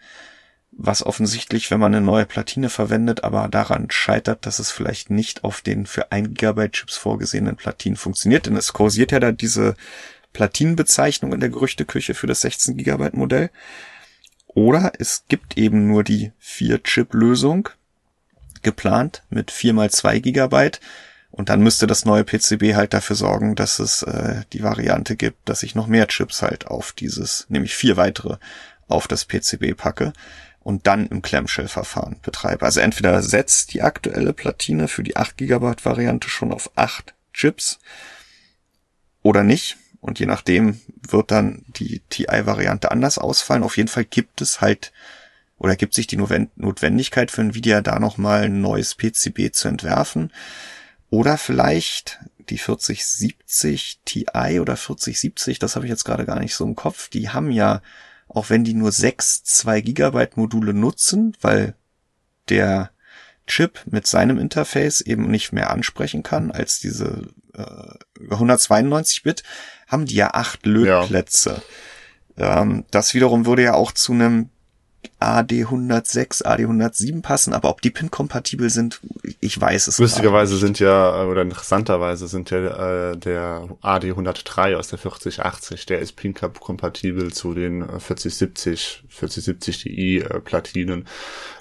Was 0.72 1.04
offensichtlich, 1.04 1.72
wenn 1.72 1.80
man 1.80 1.96
eine 1.96 2.06
neue 2.06 2.26
Platine 2.26 2.70
verwendet, 2.70 3.24
aber 3.24 3.48
daran 3.48 3.90
scheitert, 3.90 4.46
dass 4.46 4.60
es 4.60 4.70
vielleicht 4.70 5.10
nicht 5.10 5.44
auf 5.44 5.62
den 5.62 5.86
für 5.86 6.12
1 6.12 6.36
GB 6.36 6.70
Chips 6.70 6.98
vorgesehenen 6.98 7.56
Platinen 7.56 7.98
funktioniert. 7.98 8.46
Denn 8.46 8.56
es 8.56 8.74
kursiert 8.74 9.12
ja 9.12 9.20
da 9.20 9.32
diese 9.32 9.76
Platinenbezeichnung 10.34 11.34
in 11.34 11.40
der 11.40 11.50
Gerüchteküche 11.50 12.14
für 12.14 12.28
das 12.28 12.42
16 12.42 12.78
GB 12.78 13.10
Modell. 13.14 13.50
Oder 14.48 14.92
es 15.00 15.26
gibt 15.28 15.58
eben 15.58 15.88
nur 15.88 16.04
die 16.04 16.32
4-Chip-Lösung 16.44 17.70
geplant 18.62 19.24
mit 19.30 19.52
4 19.52 19.74
mal 19.74 19.90
2 19.90 20.20
Gigabyte 20.20 20.80
und 21.32 21.50
dann 21.50 21.62
müsste 21.62 21.88
das 21.88 22.06
neue 22.06 22.24
PCB 22.24 22.76
halt 22.76 22.94
dafür 22.94 23.16
sorgen, 23.16 23.56
dass 23.56 23.80
es 23.80 24.04
äh, 24.04 24.42
die 24.54 24.64
Variante 24.64 25.16
gibt, 25.16 25.50
dass 25.50 25.64
ich 25.64 25.76
noch 25.76 25.88
mehr 25.88 26.08
Chips 26.08 26.42
halt 26.42 26.68
auf 26.68 26.94
dieses, 26.94 27.46
nämlich 27.50 27.76
vier 27.76 27.98
weitere, 27.98 28.38
auf 28.88 29.08
das 29.08 29.26
PCB 29.26 29.76
packe 29.76 30.14
und 30.60 30.88
dann 30.88 31.08
im 31.08 31.22
Clamshell-Verfahren 31.22 32.18
betreibe. 32.22 32.66
Also 32.66 32.80
entweder 32.80 33.22
setzt 33.22 33.74
die 33.74 33.82
aktuelle 33.82 34.34
Platine 34.34 34.88
für 34.88 35.04
die 35.04 35.16
8 35.16 35.38
GB 35.38 35.76
Variante 35.84 36.30
schon 36.30 36.54
auf 36.54 36.72
8 36.76 37.14
Chips 37.34 37.80
oder 39.22 39.44
nicht. 39.44 39.78
Und 40.00 40.20
je 40.20 40.26
nachdem 40.26 40.80
wird 41.08 41.32
dann 41.32 41.64
die 41.68 42.02
TI-Variante 42.10 42.92
anders 42.92 43.18
ausfallen. 43.18 43.64
Auf 43.64 43.78
jeden 43.78 43.90
Fall 43.90 44.06
gibt 44.06 44.42
es 44.42 44.62
halt 44.62 44.94
oder 45.58 45.76
gibt 45.76 45.94
sich 45.94 46.08
die 46.08 46.18
Notwendigkeit 46.18 47.32
für 47.32 47.42
Nvidia 47.42 47.82
da 47.82 48.00
nochmal 48.00 48.44
ein 48.44 48.62
neues 48.62 48.96
PCB 48.96 49.52
zu 49.52 49.68
entwerfen. 49.68 50.32
Oder 51.10 51.38
vielleicht 51.38 52.20
die 52.50 52.58
4070 52.58 54.00
Ti 54.06 54.26
oder 54.60 54.76
4070, 54.78 55.60
das 55.60 55.76
habe 55.76 55.86
ich 55.86 55.90
jetzt 55.90 56.06
gerade 56.06 56.26
gar 56.26 56.40
nicht 56.40 56.56
so 56.56 56.66
im 56.66 56.76
Kopf, 56.76 57.10
die 57.10 57.30
haben 57.30 57.52
ja, 57.52 57.82
auch 58.28 58.50
wenn 58.50 58.64
die 58.64 58.74
nur 58.74 58.92
sechs 58.92 59.44
2 59.44 59.82
Gigabyte 59.82 60.38
Module 60.38 60.74
nutzen, 60.74 61.36
weil 61.42 61.76
der 62.50 62.92
Chip 63.48 63.80
mit 63.86 64.06
seinem 64.06 64.38
Interface 64.38 65.02
eben 65.02 65.30
nicht 65.32 65.54
mehr 65.54 65.70
ansprechen 65.70 66.24
kann 66.24 66.52
als 66.52 66.80
diese 66.80 67.30
äh, 67.54 68.20
über 68.20 68.36
192 68.36 69.24
Bit, 69.24 69.44
haben 69.88 70.06
die 70.06 70.16
ja 70.16 70.34
acht 70.34 70.66
Lötplätze. 70.66 71.62
Ja. 72.36 72.62
Ähm, 72.62 72.86
das 72.92 73.14
wiederum 73.14 73.46
würde 73.46 73.64
ja 73.64 73.74
auch 73.74 73.94
zu 73.94 74.12
einem 74.12 74.50
AD106, 75.20 76.46
AD107 76.46 77.22
passen, 77.22 77.54
aber 77.54 77.70
ob 77.70 77.82
die 77.82 77.90
Pin-kompatibel 77.90 78.70
sind, 78.70 79.00
ich 79.40 79.60
weiß 79.60 79.88
es 79.88 79.98
nicht. 79.98 80.10
Lustigerweise 80.10 80.58
sind 80.58 80.80
ja, 80.80 81.24
oder 81.26 81.42
interessanterweise 81.42 82.28
sind 82.28 82.52
ja 82.52 83.12
äh, 83.12 83.18
der 83.18 83.68
AD103 83.82 84.76
aus 84.76 84.90
der 84.90 85.00
4080, 85.00 85.88
der 85.88 86.00
ist 86.00 86.16
Pin-kompatibel 86.16 87.34
zu 87.34 87.54
den 87.54 87.82
4070, 87.82 89.06
4070 89.10 89.78
Ti 89.78 90.20
äh, 90.20 90.40
Platinen. 90.40 91.06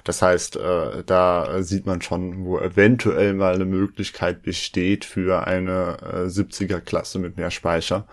Das 0.03 0.21
heißt, 0.21 0.57
äh, 0.57 1.03
da 1.05 1.63
sieht 1.63 1.85
man 1.85 2.01
schon, 2.01 2.45
wo 2.45 2.59
eventuell 2.59 3.33
mal 3.33 3.55
eine 3.55 3.65
Möglichkeit 3.65 4.43
besteht 4.43 5.03
für 5.03 5.47
eine 5.47 5.97
äh, 6.01 6.27
70er 6.27 6.79
Klasse 6.79 7.19
mit 7.19 7.37
mehr 7.37 7.51
Speicher. 7.51 8.07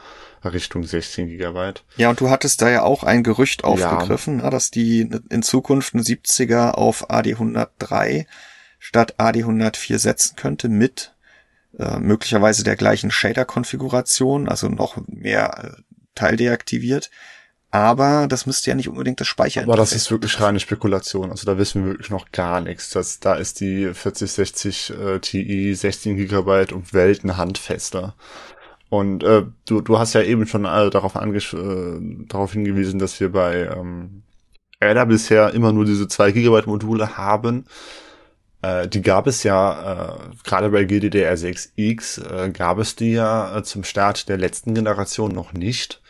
Richtung 0.44 0.82
16 0.84 1.28
Gigabyte. 1.28 1.84
Ja, 1.96 2.10
und 2.10 2.20
du 2.20 2.30
hattest 2.30 2.60
da 2.60 2.68
ja 2.68 2.82
auch 2.82 3.02
ein 3.02 3.22
Gerücht 3.22 3.64
aufgegriffen, 3.64 4.40
ja. 4.40 4.50
dass 4.50 4.70
die 4.70 5.08
in 5.34 5.42
Zukunft 5.42 5.94
eine 5.94 6.02
70er 6.02 6.70
auf 6.72 7.10
AD103 7.10 8.26
statt 8.78 9.16
AD104 9.18 9.98
setzen 9.98 10.36
könnte 10.36 10.68
mit 10.68 11.14
äh, 11.78 11.98
möglicherweise 11.98 12.64
der 12.64 12.76
gleichen 12.76 13.10
Shader-Konfiguration, 13.10 14.48
also 14.48 14.68
noch 14.68 14.96
mehr 15.06 15.74
äh, 15.76 15.82
Teil 16.14 16.36
deaktiviert. 16.36 17.10
Aber 17.70 18.28
das 18.28 18.46
müsste 18.46 18.70
ja 18.70 18.76
nicht 18.76 18.88
unbedingt 18.88 19.20
das 19.20 19.26
Speichern. 19.26 19.64
Aber 19.64 19.76
das 19.76 19.92
ist 19.92 20.08
wirklich 20.12 20.40
reine 20.40 20.60
Spekulation. 20.60 21.32
Also 21.32 21.44
da 21.44 21.58
wissen 21.58 21.82
wir 21.82 21.90
wirklich 21.92 22.10
noch 22.10 22.30
gar 22.30 22.60
nichts. 22.60 22.90
Das, 22.90 23.18
da 23.18 23.34
ist 23.34 23.58
die 23.58 23.92
4060 23.92 24.90
äh, 24.90 25.18
Ti 25.18 25.74
16 25.74 26.16
Gigabyte 26.16 26.72
um 26.72 26.84
Welten 26.92 27.36
handfester. 27.36 28.14
Und 28.90 29.24
äh, 29.24 29.42
du, 29.66 29.80
du 29.80 29.98
hast 29.98 30.12
ja 30.12 30.22
eben 30.22 30.46
schon 30.46 30.66
äh, 30.66 30.90
darauf, 30.90 31.16
angesch 31.16 31.54
äh, 31.54 31.98
darauf 32.28 32.52
hingewiesen, 32.52 33.00
dass 33.00 33.18
wir 33.18 33.32
bei 33.32 33.66
ähm, 33.66 34.23
Ada 34.84 35.04
bisher 35.04 35.52
immer 35.54 35.72
nur 35.72 35.84
diese 35.84 36.08
2 36.08 36.32
Gigabyte 36.32 36.66
Module 36.66 37.16
haben. 37.16 37.64
Äh, 38.62 38.88
die 38.88 39.02
gab 39.02 39.26
es 39.26 39.42
ja, 39.42 40.16
äh, 40.16 40.18
gerade 40.44 40.70
bei 40.70 40.82
GDDR6X 40.82 42.46
äh, 42.46 42.50
gab 42.50 42.78
es 42.78 42.96
die 42.96 43.12
ja 43.12 43.58
äh, 43.58 43.62
zum 43.62 43.84
Start 43.84 44.28
der 44.28 44.38
letzten 44.38 44.74
Generation 44.74 45.32
noch 45.32 45.52
nicht. 45.52 46.00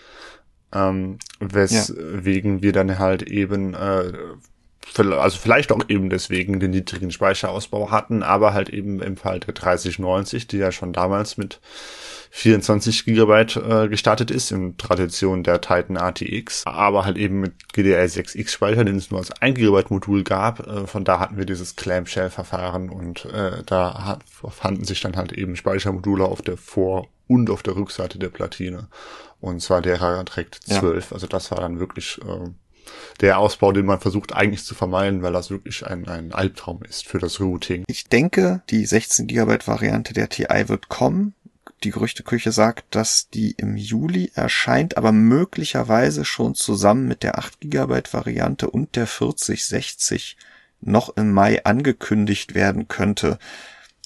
Ähm, 0.73 1.19
weswegen 1.41 2.57
ja. 2.57 2.63
wir 2.63 2.73
dann 2.73 2.99
halt 2.99 3.23
eben 3.23 3.75
äh, 3.75 4.13
also 4.97 5.39
vielleicht 5.39 5.73
auch 5.73 5.83
eben 5.89 6.11
deswegen 6.11 6.61
den 6.61 6.71
niedrigen 6.71 7.11
Speicherausbau 7.11 7.91
hatten, 7.91 8.23
aber 8.23 8.55
halt 8.55 8.69
eben 8.69 9.03
im 9.03 9.17
Fall 9.17 9.41
der 9.41 9.55
3090, 9.55 10.47
die 10.47 10.59
ja 10.59 10.71
schon 10.73 10.93
damals 10.93 11.37
mit 11.37 11.61
24 12.37 13.05
Gigabyte 13.05 13.57
äh, 13.57 13.89
gestartet 13.89 14.33
ist, 14.33 14.51
in 14.51 14.77
Tradition 14.77 15.45
der 15.45 15.61
Titan 15.61 15.97
RTX, 15.97 16.65
aber 16.67 17.05
halt 17.05 17.17
eben 17.17 17.39
mit 17.39 17.53
GDR6X 17.73 18.49
Speicher, 18.49 18.85
den 18.85 18.97
es 18.97 19.13
nur 19.13 19.21
als 19.21 19.31
1 19.41 19.57
Gigabyte 19.57 19.93
Modul 19.93 20.25
gab. 20.25 20.67
Äh, 20.67 20.89
von 20.89 21.05
da 21.05 21.21
hatten 21.21 21.37
wir 21.37 21.47
dieses 21.47 21.77
Clamshell-Verfahren 21.77 22.91
und 22.91 23.27
äh, 23.27 23.63
da 23.65 24.05
hat, 24.05 24.25
fanden 24.51 24.83
sich 24.83 25.01
dann 25.01 25.15
halt 25.15 25.33
eben 25.33 25.55
Speichermodule 25.55 26.25
auf 26.25 26.43
der 26.43 26.57
Vor- 26.57 27.07
und 27.29 27.51
auf 27.51 27.63
der 27.63 27.77
Rückseite 27.77 28.19
der 28.19 28.31
Platine. 28.31 28.89
Und 29.41 29.63
zwar 29.63 29.81
der 29.81 30.25
trägt 30.25 30.57
12. 30.57 31.11
Ja. 31.11 31.15
Also 31.15 31.29
das 31.29 31.53
war 31.53 31.61
dann 31.61 31.79
wirklich 31.79 32.21
äh, 32.21 32.51
der 33.21 33.39
Ausbau, 33.39 33.71
den 33.71 33.87
man 33.87 34.01
versucht 34.01 34.35
eigentlich 34.35 34.65
zu 34.65 34.75
vermeiden, 34.75 35.23
weil 35.23 35.33
das 35.33 35.51
wirklich 35.51 35.87
ein, 35.87 36.09
ein 36.09 36.33
Albtraum 36.33 36.83
ist 36.83 37.07
für 37.07 37.19
das 37.19 37.39
Routing. 37.39 37.85
Ich 37.87 38.09
denke, 38.09 38.65
die 38.71 38.85
16 38.85 39.29
Gigabyte 39.29 39.69
Variante 39.69 40.15
der 40.15 40.29
TI 40.29 40.69
wird 40.69 40.89
kommen 40.89 41.37
die 41.85 41.91
Gerüchteküche 41.91 42.53
sagt, 42.53 42.95
dass 42.95 43.29
die 43.29 43.53
im 43.53 43.77
Juli 43.77 44.33
erscheint, 44.35 44.97
aber 44.97 45.13
möglicherweise 45.13 46.25
schon 46.25 46.55
zusammen 46.55 47.07
mit 47.07 47.23
der 47.23 47.39
8 47.39 47.61
GB 47.61 48.03
Variante 48.13 48.71
und 48.71 48.97
der 48.97 49.07
4060 49.07 50.37
noch 50.81 51.17
im 51.17 51.33
Mai 51.33 51.65
angekündigt 51.65 52.55
werden 52.55 52.89
könnte. 52.89 53.39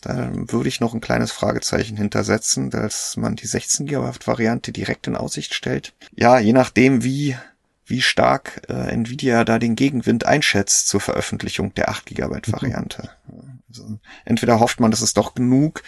Da 0.01 0.31
würde 0.33 0.69
ich 0.69 0.81
noch 0.81 0.95
ein 0.95 1.01
kleines 1.01 1.33
Fragezeichen 1.33 1.97
hintersetzen, 1.97 2.71
dass 2.71 3.17
man 3.17 3.35
die 3.37 3.47
16 3.47 3.87
GB 3.87 4.11
Variante 4.25 4.71
direkt 4.73 5.07
in 5.07 5.17
Aussicht 5.17 5.55
stellt. 5.55 5.93
Ja, 6.15 6.39
je 6.39 6.53
nachdem, 6.53 7.03
wie, 7.03 7.37
wie 7.85 8.03
stark 8.03 8.63
äh, 8.69 8.93
Nvidia 8.93 9.45
da 9.45 9.59
den 9.59 9.75
Gegenwind 9.75 10.25
einschätzt 10.25 10.89
zur 10.89 11.01
Veröffentlichung 11.01 11.75
der 11.75 11.89
8 11.89 12.07
GB 12.07 12.41
Variante. 12.47 13.11
Mhm. 13.27 13.59
Also, 13.69 13.99
entweder 14.25 14.61
hofft 14.61 14.81
man, 14.81 14.91
dass 14.91 15.03
es 15.03 15.15
doch 15.15 15.35
genug 15.35 15.83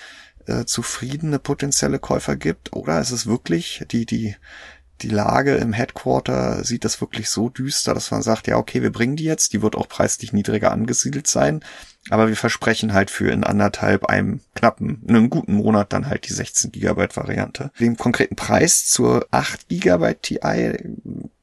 äh, 0.50 0.66
zufriedene 0.66 1.38
potenzielle 1.38 1.98
Käufer 1.98 2.36
gibt, 2.36 2.72
oder 2.72 3.00
ist 3.00 3.12
es 3.12 3.26
wirklich 3.26 3.84
die, 3.90 4.06
die, 4.06 4.36
die 5.02 5.08
Lage 5.08 5.54
im 5.54 5.72
Headquarter 5.72 6.64
sieht 6.64 6.84
das 6.84 7.00
wirklich 7.00 7.30
so 7.30 7.48
düster, 7.48 7.94
dass 7.94 8.10
man 8.10 8.22
sagt, 8.22 8.46
ja, 8.46 8.56
okay, 8.56 8.82
wir 8.82 8.92
bringen 8.92 9.16
die 9.16 9.24
jetzt, 9.24 9.52
die 9.52 9.62
wird 9.62 9.76
auch 9.76 9.88
preislich 9.88 10.32
niedriger 10.32 10.72
angesiedelt 10.72 11.26
sein, 11.26 11.60
aber 12.10 12.28
wir 12.28 12.36
versprechen 12.36 12.92
halt 12.92 13.10
für 13.10 13.30
in 13.30 13.44
anderthalb 13.44 14.06
einem 14.06 14.40
knappen, 14.54 15.02
einem 15.08 15.30
guten 15.30 15.54
Monat 15.54 15.92
dann 15.92 16.06
halt 16.06 16.28
die 16.28 16.32
16 16.32 16.72
Gigabyte 16.72 17.16
Variante. 17.16 17.70
Den 17.78 17.96
konkreten 17.96 18.36
Preis 18.36 18.86
zur 18.86 19.26
8 19.30 19.68
Gigabyte 19.68 20.22
TI 20.22 20.78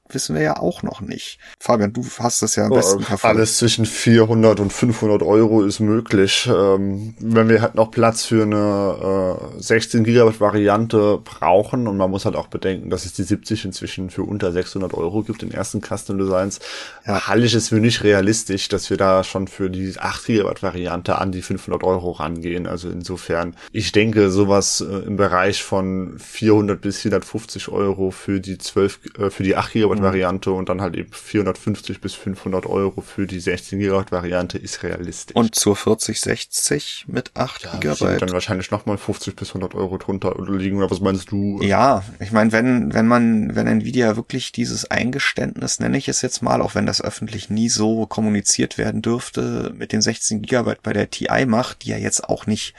wissen 0.09 0.35
wir 0.35 0.41
ja 0.41 0.57
auch 0.57 0.83
noch 0.83 1.01
nicht. 1.01 1.39
Fabian, 1.59 1.93
du 1.93 2.03
hast 2.19 2.41
das 2.41 2.55
ja 2.55 2.65
am 2.65 2.71
besten 2.71 3.01
verfolgt. 3.01 3.37
Alles 3.37 3.57
zwischen 3.57 3.85
400 3.85 4.59
und 4.59 4.71
500 4.71 5.21
Euro 5.23 5.63
ist 5.63 5.79
möglich. 5.79 6.49
Ähm, 6.51 7.15
wenn 7.19 7.49
wir 7.49 7.61
halt 7.61 7.75
noch 7.75 7.91
Platz 7.91 8.25
für 8.25 8.43
eine 8.43 9.57
äh, 9.57 9.61
16 9.61 10.03
Gigabyte 10.03 10.39
Variante 10.39 11.19
brauchen 11.23 11.87
und 11.87 11.97
man 11.97 12.09
muss 12.09 12.25
halt 12.25 12.35
auch 12.35 12.47
bedenken, 12.47 12.89
dass 12.89 13.05
es 13.05 13.13
die 13.13 13.23
70 13.23 13.65
inzwischen 13.65 14.09
für 14.09 14.23
unter 14.23 14.51
600 14.51 14.93
Euro 14.93 15.23
gibt 15.23 15.43
in 15.43 15.51
ersten 15.51 15.81
Custom 15.81 16.17
Designs, 16.17 16.59
ja. 17.05 17.27
halte 17.27 17.45
ich 17.45 17.53
es 17.53 17.69
für 17.69 17.75
nicht 17.75 18.03
realistisch, 18.03 18.67
dass 18.67 18.89
wir 18.89 18.97
da 18.97 19.23
schon 19.23 19.47
für 19.47 19.69
die 19.69 19.93
8 19.97 20.25
Gigabyte 20.25 20.63
Variante 20.63 21.17
an 21.17 21.31
die 21.31 21.41
500 21.41 21.83
Euro 21.83 22.11
rangehen. 22.11 22.67
Also 22.67 22.89
insofern, 22.89 23.55
ich 23.71 23.91
denke, 23.91 24.29
sowas 24.29 24.81
äh, 24.81 25.05
im 25.05 25.17
Bereich 25.17 25.63
von 25.63 26.17
400 26.17 26.79
bis 26.79 26.99
450 27.01 27.69
Euro 27.69 28.11
für 28.11 28.39
die 28.39 28.57
12, 28.57 28.99
äh, 29.17 29.29
für 29.29 29.43
die 29.43 29.55
8 29.55 29.73
Gigabyte 29.73 29.96
Mhm. 29.99 30.03
Variante 30.03 30.51
und 30.51 30.69
dann 30.69 30.81
halt 30.81 30.95
eben 30.95 31.11
450 31.11 32.01
bis 32.01 32.13
500 32.13 32.65
Euro 32.65 33.01
für 33.01 33.27
die 33.27 33.39
16 33.39 33.79
GB 33.79 34.11
Variante 34.11 34.57
ist 34.57 34.83
realistisch. 34.83 35.35
Und 35.35 35.55
zur 35.55 35.75
4060 35.75 37.05
mit 37.07 37.31
8 37.35 37.63
ja, 37.63 37.77
GB. 37.77 38.17
Dann 38.17 38.31
wahrscheinlich 38.31 38.71
nochmal 38.71 38.97
50 38.97 39.35
bis 39.35 39.49
100 39.49 39.75
Euro 39.75 39.97
drunter 39.97 40.35
liegen 40.49 40.77
oder 40.77 40.89
was 40.91 41.01
meinst 41.01 41.31
du? 41.31 41.61
Ja, 41.61 42.03
ich 42.19 42.31
meine, 42.31 42.51
wenn, 42.51 42.93
wenn 42.93 43.07
man, 43.07 43.55
wenn 43.55 43.67
Nvidia 43.67 44.15
wirklich 44.15 44.51
dieses 44.51 44.89
Eingeständnis, 44.89 45.79
nenne 45.79 45.97
ich 45.97 46.07
es 46.07 46.21
jetzt 46.21 46.41
mal, 46.41 46.61
auch 46.61 46.75
wenn 46.75 46.85
das 46.85 47.01
öffentlich 47.01 47.49
nie 47.49 47.69
so 47.69 48.05
kommuniziert 48.05 48.77
werden 48.77 49.01
dürfte, 49.01 49.73
mit 49.75 49.91
den 49.91 50.01
16 50.01 50.41
GB 50.41 50.75
bei 50.81 50.93
der 50.93 51.09
TI 51.09 51.45
macht, 51.45 51.83
die 51.83 51.89
ja 51.89 51.97
jetzt 51.97 52.23
auch 52.23 52.47
nicht 52.47 52.73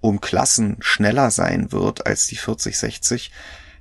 um 0.00 0.20
Klassen 0.20 0.76
schneller 0.80 1.30
sein 1.30 1.72
wird 1.72 2.06
als 2.06 2.26
die 2.26 2.36
4060, 2.36 3.30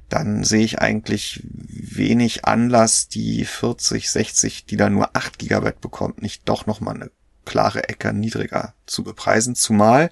dann 0.09 0.43
sehe 0.43 0.63
ich 0.63 0.79
eigentlich 0.79 1.41
wenig 1.43 2.45
Anlass, 2.45 3.07
die 3.07 3.45
40, 3.45 4.09
60, 4.09 4.65
die 4.65 4.77
da 4.77 4.89
nur 4.89 5.09
8 5.13 5.39
Gigabyte 5.39 5.81
bekommt, 5.81 6.21
nicht 6.21 6.47
doch 6.47 6.65
nochmal 6.65 6.95
eine 6.95 7.11
klare 7.45 7.87
Ecke 7.89 8.13
niedriger 8.13 8.73
zu 8.85 9.03
bepreisen. 9.03 9.55
Zumal, 9.55 10.11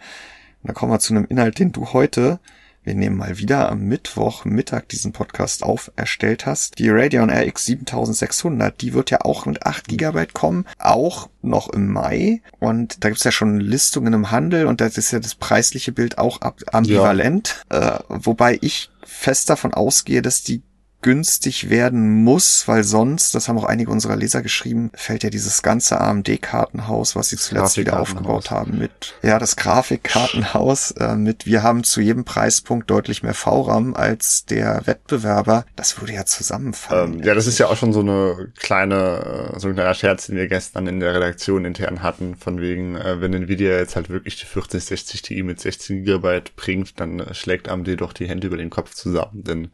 da 0.63 0.73
kommen 0.73 0.91
wir 0.91 0.99
zu 0.99 1.13
einem 1.13 1.25
Inhalt, 1.25 1.60
den 1.60 1.71
du 1.71 1.93
heute, 1.93 2.39
wir 2.84 2.95
nehmen 2.95 3.15
mal 3.15 3.38
wieder 3.38 3.71
am 3.71 3.82
Mittwoch 3.82 4.43
Mittag 4.43 4.89
diesen 4.89 5.13
Podcast 5.13 5.63
auf, 5.63 5.91
erstellt 5.95 6.45
hast. 6.45 6.79
Die 6.79 6.89
Radeon 6.89 7.29
RX 7.29 7.65
7600, 7.65 8.82
die 8.82 8.93
wird 8.93 9.10
ja 9.10 9.21
auch 9.21 9.45
mit 9.45 9.65
8 9.65 9.88
Gigabyte 9.88 10.34
kommen, 10.34 10.65
auch 10.79 11.29
noch 11.41 11.69
im 11.69 11.89
Mai. 11.91 12.41
Und 12.60 13.03
da 13.03 13.10
gibt's 13.10 13.23
ja 13.23 13.32
schon 13.32 13.60
Listungen 13.60 14.13
im 14.13 14.32
Handel 14.32 14.67
und 14.67 14.82
das 14.82 14.97
ist 14.97 15.12
ja 15.12 15.19
das 15.19 15.36
preisliche 15.36 15.93
Bild 15.93 16.17
auch 16.17 16.41
ambivalent. 16.71 17.63
Ja. 17.71 17.97
Äh, 17.97 17.99
wobei 18.10 18.58
ich 18.62 18.89
fest 19.13 19.49
davon 19.49 19.73
ausgehe, 19.73 20.21
dass 20.21 20.43
die 20.43 20.63
günstig 21.03 21.69
werden 21.69 22.23
muss, 22.23 22.67
weil 22.67 22.83
sonst, 22.83 23.35
das 23.35 23.47
haben 23.47 23.57
auch 23.57 23.65
einige 23.65 23.91
unserer 23.91 24.15
Leser 24.15 24.41
geschrieben, 24.41 24.89
fällt 24.95 25.23
ja 25.23 25.29
dieses 25.29 25.61
ganze 25.61 26.01
AMD-Kartenhaus, 26.01 27.15
was 27.15 27.29
sie 27.29 27.37
zuletzt 27.37 27.77
wieder 27.77 27.99
aufgebaut 27.99 28.49
haben, 28.49 28.79
mit, 28.79 29.13
ja, 29.21 29.37
das 29.37 29.55
Grafikkartenhaus, 29.55 30.91
äh, 30.91 31.15
mit, 31.15 31.45
wir 31.45 31.61
haben 31.61 31.83
zu 31.83 32.01
jedem 32.01 32.23
Preispunkt 32.23 32.89
deutlich 32.89 33.21
mehr 33.21 33.33
VRAM 33.33 33.93
als 33.93 34.45
der 34.45 34.81
Wettbewerber, 34.85 35.65
das 35.75 35.99
würde 36.01 36.13
ja 36.13 36.25
zusammenfallen. 36.25 37.19
Ähm, 37.19 37.23
ja, 37.23 37.35
das 37.35 37.47
ist 37.47 37.59
ja 37.59 37.67
auch 37.67 37.77
schon 37.77 37.93
so 37.93 37.99
eine 37.99 38.51
kleine, 38.57 39.51
äh, 39.53 39.59
so 39.59 39.67
ein 39.67 39.75
kleiner 39.75 39.93
Scherz, 39.93 40.27
den 40.27 40.37
wir 40.37 40.47
gestern 40.47 40.87
in 40.87 40.99
der 40.99 41.13
Redaktion 41.13 41.65
intern 41.65 42.01
hatten, 42.01 42.35
von 42.35 42.61
wegen, 42.61 42.95
äh, 42.95 43.19
wenn 43.21 43.33
Nvidia 43.33 43.77
jetzt 43.77 43.95
halt 43.95 44.09
wirklich 44.09 44.37
die 44.37 44.45
4060 44.45 45.21
Ti 45.21 45.43
mit 45.43 45.59
16 45.59 46.05
GB 46.05 46.41
bringt, 46.55 46.99
dann 46.99 47.19
äh, 47.19 47.33
schlägt 47.33 47.67
AMD 47.67 47.99
doch 47.99 48.13
die 48.13 48.27
Hände 48.27 48.47
über 48.47 48.57
den 48.57 48.69
Kopf 48.69 48.93
zusammen, 48.93 49.43
denn 49.43 49.71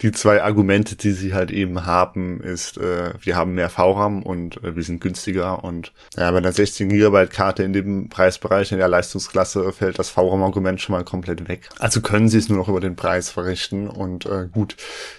die 0.00 0.12
zwei 0.12 0.42
Argumente, 0.42 0.94
die 0.96 1.10
sie 1.10 1.34
halt 1.34 1.50
eben 1.50 1.84
haben, 1.84 2.40
ist, 2.40 2.78
äh, 2.78 3.14
wir 3.20 3.36
haben 3.36 3.54
mehr 3.54 3.68
VRAM 3.68 4.22
und 4.22 4.62
äh, 4.62 4.76
wir 4.76 4.82
sind 4.82 5.00
günstiger 5.00 5.64
und 5.64 5.92
ja, 6.16 6.30
bei 6.30 6.38
einer 6.38 6.52
16 6.52 6.88
Gigabyte 6.88 7.30
Karte 7.30 7.64
in 7.64 7.72
dem 7.72 8.08
Preisbereich 8.08 8.70
in 8.70 8.78
der 8.78 8.88
Leistungsklasse 8.88 9.72
fällt 9.72 9.98
das 9.98 10.10
VRAM-Argument 10.10 10.80
schon 10.80 10.94
mal 10.94 11.04
komplett 11.04 11.48
weg. 11.48 11.68
Also 11.78 12.00
können 12.00 12.28
sie 12.28 12.38
es 12.38 12.48
nur 12.48 12.58
noch 12.58 12.68
über 12.68 12.80
den 12.80 12.94
Preis 12.94 13.30
verrichten 13.30 13.88
und 13.88 14.26
äh, 14.26 14.46
gut, 14.52 14.76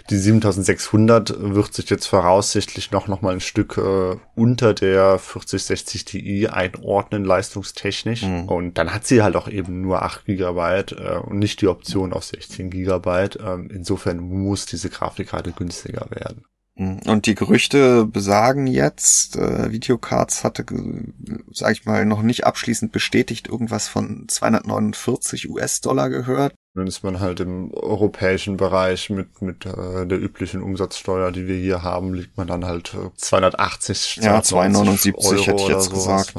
die 0.10 0.18
7600 0.18 1.36
wird 1.38 1.74
sich 1.74 1.90
jetzt 1.90 2.06
voraussichtlich 2.06 2.92
noch 2.92 3.08
noch 3.08 3.22
mal 3.22 3.34
ein 3.34 3.42
Stück 3.42 3.78
äh, 3.78 4.16
unter 4.36 4.74
der 4.74 5.20
4060 5.20 6.06
Ti 6.06 6.48
einordnen 6.48 7.26
leistungstechnisch 7.26 8.24
mhm. 8.24 8.44
und 8.46 8.78
dann 8.78 8.94
hat 8.94 9.06
sie 9.06 9.22
halt 9.22 9.36
auch 9.36 9.50
eben 9.50 9.82
nur 9.82 10.04
8 10.04 10.26
Gigabyte 10.26 10.94
äh, 10.94 11.18
und 11.18 11.40
nicht 11.40 11.60
die 11.62 11.68
Option 11.68 12.14
auf 12.14 12.24
16 12.24 12.70
Gigabyte. 12.70 13.40
Ähm, 13.46 13.70
insofern 13.74 14.20
muss 14.20 14.69
diese 14.72 14.90
Grafikkarte 14.90 15.52
günstiger 15.52 16.08
werden. 16.12 16.46
Mhm. 16.76 17.02
Und 17.06 17.26
die 17.26 17.36
Gerüchte 17.36 18.06
besagen 18.06 18.66
jetzt, 18.66 19.36
äh, 19.36 19.72
Videocards 19.72 20.44
hatte, 20.44 20.66
sag 21.52 21.74
ich 21.74 21.86
mal, 21.86 22.06
noch 22.06 22.22
nicht 22.22 22.46
abschließend 22.46 22.92
bestätigt, 22.92 23.48
irgendwas 23.48 23.88
von 23.88 24.26
249 24.28 25.50
US-Dollar 25.50 26.10
gehört. 26.10 26.56
Dann 26.76 26.86
ist 26.86 27.04
man 27.04 27.20
halt 27.20 27.40
im 27.40 27.74
europäischen 27.74 28.56
Bereich 28.56 29.10
mit, 29.10 29.42
mit 29.42 29.66
äh, 29.66 30.06
der 30.06 30.22
üblichen 30.22 30.62
Umsatzsteuer, 30.62 31.32
die 31.32 31.48
wir 31.48 31.58
hier 31.58 31.82
haben, 31.82 32.14
liegt 32.14 32.38
man 32.38 32.48
dann 32.48 32.64
halt 32.64 32.96
280, 33.16 34.20
ja, 34.22 34.44
279 34.44 35.48
hätte 35.48 35.64
ich 35.64 35.68
jetzt 35.68 35.90
gesagt. 35.90 36.36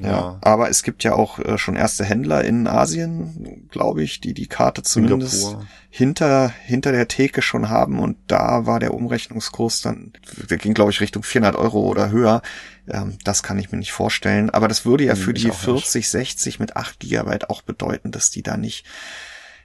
Ja. 0.00 0.10
ja. 0.10 0.38
aber 0.40 0.70
es 0.70 0.84
gibt 0.84 1.04
ja 1.04 1.14
auch 1.14 1.38
äh, 1.38 1.58
schon 1.58 1.76
erste 1.76 2.02
Händler 2.04 2.42
in 2.44 2.66
Asien, 2.66 3.68
glaube 3.70 4.02
ich, 4.02 4.22
die 4.22 4.32
die 4.32 4.46
Karte 4.46 4.82
zumindest 4.82 5.42
Singapur. 5.42 5.66
hinter 5.90 6.48
hinter 6.48 6.92
der 6.92 7.06
Theke 7.06 7.42
schon 7.42 7.68
haben 7.68 7.98
und 7.98 8.16
da 8.26 8.64
war 8.64 8.80
der 8.80 8.94
Umrechnungskurs 8.94 9.82
dann, 9.82 10.14
der 10.48 10.56
ging 10.56 10.72
glaube 10.72 10.92
ich 10.92 11.00
Richtung 11.02 11.22
400 11.22 11.56
Euro 11.56 11.80
oder 11.80 12.10
höher. 12.10 12.40
Ähm, 12.88 13.18
das 13.22 13.42
kann 13.42 13.58
ich 13.58 13.70
mir 13.70 13.78
nicht 13.78 13.92
vorstellen, 13.92 14.48
aber 14.48 14.66
das 14.66 14.86
würde 14.86 15.04
ja 15.04 15.14
hm, 15.14 15.20
für 15.20 15.34
die 15.34 15.50
40, 15.50 16.08
60 16.08 16.58
mit 16.58 16.74
8 16.74 17.00
Gigabyte 17.00 17.50
auch 17.50 17.60
bedeuten, 17.60 18.10
dass 18.12 18.30
die 18.30 18.42
da 18.42 18.56
nicht 18.56 18.86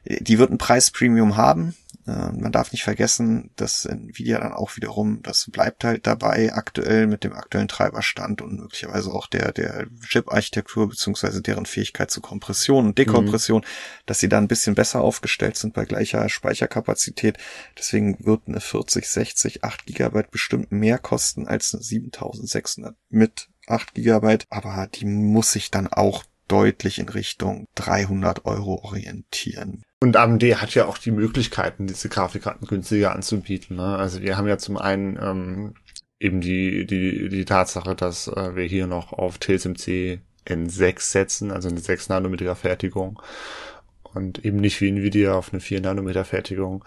die 0.06 0.40
wird 0.40 0.52
ein 0.52 0.58
Preispremium 0.58 1.38
haben. 1.38 1.76
Äh, 2.10 2.32
man 2.32 2.52
darf 2.52 2.72
nicht 2.72 2.84
vergessen, 2.84 3.52
dass 3.56 3.86
Nvidia 3.86 4.40
dann 4.40 4.54
auch 4.54 4.76
wiederum, 4.76 5.22
das 5.22 5.50
bleibt 5.52 5.84
halt 5.84 6.08
dabei 6.08 6.54
aktuell 6.54 7.08
mit 7.08 7.24
dem 7.24 7.34
aktuellen 7.34 7.68
Treiberstand 7.68 8.42
und 8.42 8.60
möglicherweise 8.60 9.12
auch 9.12 9.28
der, 9.28 9.52
der 9.52 9.88
Chip-Architektur 10.08 10.90
beziehungsweise 10.90 11.42
deren 11.42 11.66
Fähigkeit 11.66 12.10
zu 12.10 12.22
Kompression 12.22 12.88
und 12.88 12.98
Dekompression, 12.98 13.62
mhm. 13.62 14.04
dass 14.06 14.20
sie 14.20 14.30
da 14.30 14.38
ein 14.38 14.48
bisschen 14.48 14.76
besser 14.76 15.02
aufgestellt 15.02 15.58
sind 15.58 15.74
bei 15.74 15.86
gleicher 15.86 16.28
Speicherkapazität. 16.30 17.38
Deswegen 17.78 18.26
wird 18.26 18.44
eine 18.48 18.62
4060 18.62 19.64
8 19.64 19.86
Gigabyte 19.86 20.32
bestimmt 20.32 20.72
mehr 20.72 20.98
kosten 20.98 21.48
als 21.48 21.74
eine 21.74 21.84
7600 21.84 22.96
mit 23.10 23.50
8 23.68 23.94
Gigabyte, 23.94 24.46
aber 24.50 24.88
die 24.88 25.06
muss 25.06 25.52
sich 25.52 25.70
dann 25.70 25.88
auch 25.88 26.24
deutlich 26.48 26.98
in 26.98 27.10
Richtung 27.10 27.68
300 27.76 28.46
Euro 28.46 28.82
orientieren. 28.84 29.84
Und 30.02 30.16
AMD 30.16 30.44
hat 30.62 30.74
ja 30.76 30.86
auch 30.86 30.98
die 30.98 31.12
Möglichkeiten, 31.12 31.88
diese 31.88 32.08
Grafikkarten 32.08 32.68
günstiger 32.68 33.14
anzubieten. 33.14 33.76
Ne? 33.76 33.98
Also 33.98 34.22
wir 34.22 34.38
haben 34.38 34.48
ja 34.48 34.58
zum 34.58 34.78
einen 34.78 35.20
ähm, 35.22 35.74
eben 36.20 36.40
die, 36.40 36.86
die, 36.86 37.28
die 37.28 37.46
Tatsache, 37.46 37.96
dass 37.96 38.28
äh, 38.28 38.56
wir 38.56 38.64
hier 38.64 38.88
noch 38.88 39.12
auf 39.12 39.40
TSMC 39.40 40.20
N6 40.46 41.02
setzen, 41.02 41.52
also 41.52 41.68
eine 41.68 41.80
6 41.80 42.10
Nanometer 42.10 42.56
Fertigung 42.56 43.22
und 44.04 44.44
eben 44.46 44.58
nicht 44.58 44.80
wie 44.82 44.90
Nvidia 44.90 45.34
auf 45.34 45.52
eine 45.52 45.60
4 45.60 45.82
Nanometer 45.82 46.24
Fertigung. 46.24 46.86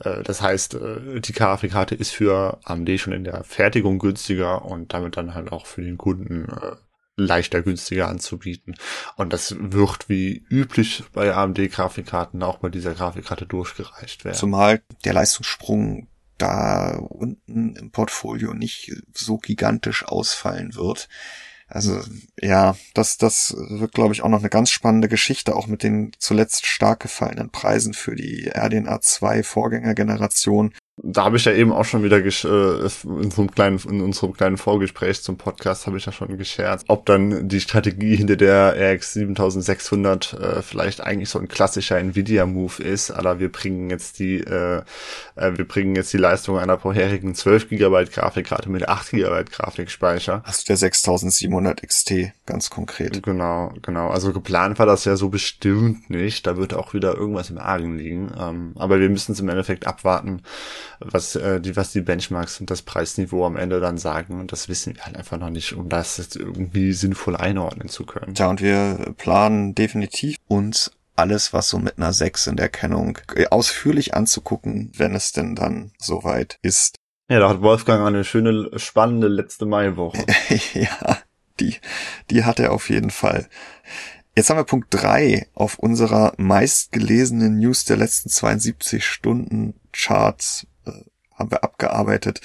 Äh, 0.00 0.22
das 0.22 0.42
heißt, 0.42 0.74
äh, 0.74 1.20
die 1.20 1.32
Grafikkarte 1.32 1.94
ist 1.94 2.10
für 2.10 2.58
AMD 2.64 3.00
schon 3.00 3.14
in 3.14 3.24
der 3.24 3.42
Fertigung 3.44 3.98
günstiger 3.98 4.64
und 4.64 4.92
damit 4.92 5.16
dann 5.16 5.34
halt 5.34 5.52
auch 5.52 5.66
für 5.66 5.82
den 5.82 5.98
Kunden 5.98 6.48
äh, 6.48 6.76
leichter 7.20 7.62
günstiger 7.62 8.08
anzubieten. 8.08 8.76
Und 9.16 9.32
das 9.32 9.56
wird 9.58 10.08
wie 10.08 10.44
üblich 10.48 11.04
bei 11.12 11.34
AMD-Grafikkarten 11.34 12.42
auch 12.42 12.58
bei 12.58 12.68
dieser 12.68 12.94
Grafikkarte 12.94 13.46
durchgereicht 13.46 14.24
werden. 14.24 14.36
Zumal 14.36 14.82
der 15.04 15.14
Leistungssprung 15.14 16.08
da 16.38 16.96
unten 16.96 17.76
im 17.76 17.90
Portfolio 17.90 18.54
nicht 18.54 18.92
so 19.12 19.38
gigantisch 19.38 20.06
ausfallen 20.06 20.74
wird. 20.74 21.08
Also 21.70 22.00
ja, 22.40 22.76
das, 22.94 23.16
das 23.16 23.54
wird, 23.56 23.92
glaube 23.92 24.12
ich, 24.12 24.22
auch 24.22 24.28
noch 24.28 24.40
eine 24.40 24.48
ganz 24.48 24.70
spannende 24.70 25.08
Geschichte, 25.08 25.54
auch 25.54 25.68
mit 25.68 25.84
den 25.84 26.10
zuletzt 26.18 26.66
stark 26.66 27.00
gefallenen 27.00 27.50
Preisen 27.50 27.94
für 27.94 28.16
die 28.16 28.50
RDNA 28.52 29.00
2 29.00 29.44
Vorgängergeneration 29.44 30.74
da 31.02 31.24
habe 31.24 31.36
ich 31.36 31.44
ja 31.44 31.52
eben 31.52 31.72
auch 31.72 31.84
schon 31.84 32.02
wieder 32.02 32.18
äh, 32.18 32.28
in, 32.28 33.30
so 33.30 33.46
kleinen, 33.46 33.78
in 33.88 34.00
unserem 34.02 34.32
kleinen 34.34 34.56
Vorgespräch 34.56 35.22
zum 35.22 35.36
Podcast 35.36 35.86
habe 35.86 35.96
ich 35.96 36.06
ja 36.06 36.12
schon 36.12 36.36
gescherzt, 36.36 36.84
ob 36.88 37.06
dann 37.06 37.48
die 37.48 37.60
Strategie 37.60 38.16
hinter 38.16 38.36
der 38.36 38.74
RX 38.76 39.14
7600 39.14 40.34
äh, 40.34 40.62
vielleicht 40.62 41.00
eigentlich 41.00 41.30
so 41.30 41.38
ein 41.38 41.48
klassischer 41.48 41.98
Nvidia-Move 41.98 42.82
ist, 42.82 43.10
aber 43.10 43.38
wir 43.38 43.50
bringen 43.50 43.90
jetzt 43.90 44.18
die 44.18 44.38
äh, 44.38 44.82
äh, 45.36 45.56
wir 45.56 45.66
bringen 45.66 45.96
jetzt 45.96 46.12
die 46.12 46.18
Leistung 46.18 46.58
einer 46.58 46.78
vorherigen 46.78 47.34
12 47.34 47.70
GB 47.70 48.04
Grafikkarte 48.06 48.68
mit 48.68 48.88
8 48.88 49.10
GB 49.10 49.44
Grafikspeicher. 49.50 50.42
Also 50.44 50.64
der 50.68 50.76
6700 50.76 51.82
XT 51.82 52.32
ganz 52.50 52.68
konkret. 52.68 53.22
Genau, 53.22 53.72
genau. 53.82 54.08
Also 54.08 54.32
geplant 54.32 54.78
war 54.78 54.86
das 54.86 55.04
ja 55.04 55.16
so 55.16 55.28
bestimmt 55.28 56.10
nicht. 56.10 56.46
Da 56.46 56.56
wird 56.56 56.74
auch 56.74 56.92
wieder 56.94 57.14
irgendwas 57.14 57.50
im 57.50 57.58
Argen 57.58 57.96
liegen. 57.96 58.32
Ähm, 58.38 58.72
aber 58.76 59.00
wir 59.00 59.08
müssen 59.08 59.32
es 59.32 59.40
im 59.40 59.48
Endeffekt 59.48 59.86
abwarten 59.86 60.42
was, 60.98 61.36
äh, 61.36 61.60
die, 61.60 61.76
was 61.76 61.92
die 61.92 62.00
Benchmarks 62.00 62.60
und 62.60 62.70
das 62.70 62.82
Preisniveau 62.82 63.46
am 63.46 63.56
Ende 63.56 63.80
dann 63.80 63.98
sagen. 63.98 64.40
Und 64.40 64.52
das 64.52 64.68
wissen 64.68 64.96
wir 64.96 65.04
halt 65.04 65.16
einfach 65.16 65.38
noch 65.38 65.50
nicht, 65.50 65.74
um 65.74 65.88
das 65.88 66.18
jetzt 66.18 66.36
irgendwie 66.36 66.92
sinnvoll 66.92 67.36
einordnen 67.36 67.88
zu 67.88 68.04
können. 68.04 68.34
Ja, 68.34 68.48
und 68.48 68.60
wir 68.60 69.14
planen 69.16 69.74
definitiv 69.74 70.36
uns 70.48 70.92
alles, 71.16 71.52
was 71.52 71.68
so 71.68 71.78
mit 71.78 71.98
einer 71.98 72.12
6 72.12 72.48
in 72.48 72.56
der 72.56 72.68
Kennung 72.68 73.18
äh, 73.34 73.46
ausführlich 73.48 74.14
anzugucken, 74.14 74.90
wenn 74.96 75.14
es 75.14 75.32
denn 75.32 75.54
dann 75.54 75.92
soweit 75.98 76.58
ist. 76.62 76.96
Ja, 77.30 77.38
da 77.38 77.48
hat 77.48 77.62
Wolfgang 77.62 78.04
eine 78.04 78.24
schöne, 78.24 78.70
spannende 78.76 79.28
letzte 79.28 79.64
Maiwoche. 79.64 80.24
ja, 80.74 81.18
die, 81.60 81.76
die 82.30 82.44
hat 82.44 82.58
er 82.58 82.72
auf 82.72 82.90
jeden 82.90 83.10
Fall. 83.10 83.48
Jetzt 84.36 84.48
haben 84.48 84.56
wir 84.58 84.64
Punkt 84.64 84.88
drei 84.90 85.48
auf 85.54 85.78
unserer 85.78 86.32
meistgelesenen 86.36 87.58
News 87.58 87.84
der 87.84 87.96
letzten 87.96 88.30
72 88.30 89.04
Stunden 89.04 89.74
Charts 89.92 90.66
äh, 90.86 90.92
haben 91.34 91.50
wir 91.50 91.64
abgearbeitet. 91.64 92.40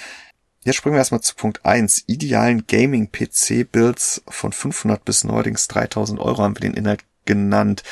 Jetzt 0.63 0.77
springen 0.77 0.95
wir 0.95 0.99
erstmal 0.99 1.21
zu 1.21 1.35
Punkt 1.35 1.63
eins. 1.63 2.03
Idealen 2.07 2.65
Gaming-PC-Builds 2.65 4.23
von 4.27 4.51
500 4.51 5.05
bis 5.05 5.23
neuerdings 5.23 5.67
3000 5.67 6.19
Euro 6.19 6.41
haben 6.41 6.55
wir 6.55 6.61
den 6.61 6.73
Inhalt 6.73 7.03
genannt. 7.25 7.83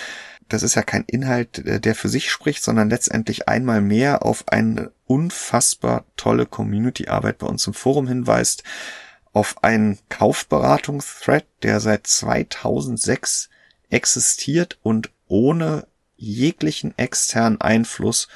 Das 0.50 0.64
ist 0.64 0.76
ja 0.76 0.82
kein 0.82 1.04
Inhalt, 1.06 1.60
äh, 1.60 1.80
der 1.80 1.94
für 1.94 2.10
sich 2.10 2.32
spricht, 2.32 2.64
sondern 2.64 2.90
letztendlich 2.90 3.48
einmal 3.48 3.82
mehr 3.82 4.26
auf 4.26 4.48
eine 4.48 4.92
unfassbar 5.06 6.06
tolle 6.18 6.48
Community-Arbeit 6.48 7.38
bei 7.38 7.48
uns 7.48 7.68
im 7.68 7.76
Forum 7.76 8.08
hinweist, 8.08 8.64
auf 9.34 9.64
einen 9.64 10.00
Kaufberatungsthread, 10.10 11.46
der 11.64 11.80
seit 11.80 12.08
2006 12.08 13.50
existiert 13.90 14.78
und 14.84 15.10
ohne 15.28 15.88
jeglichen 16.16 16.98
externen 16.98 17.60
Einfluss 17.60 18.28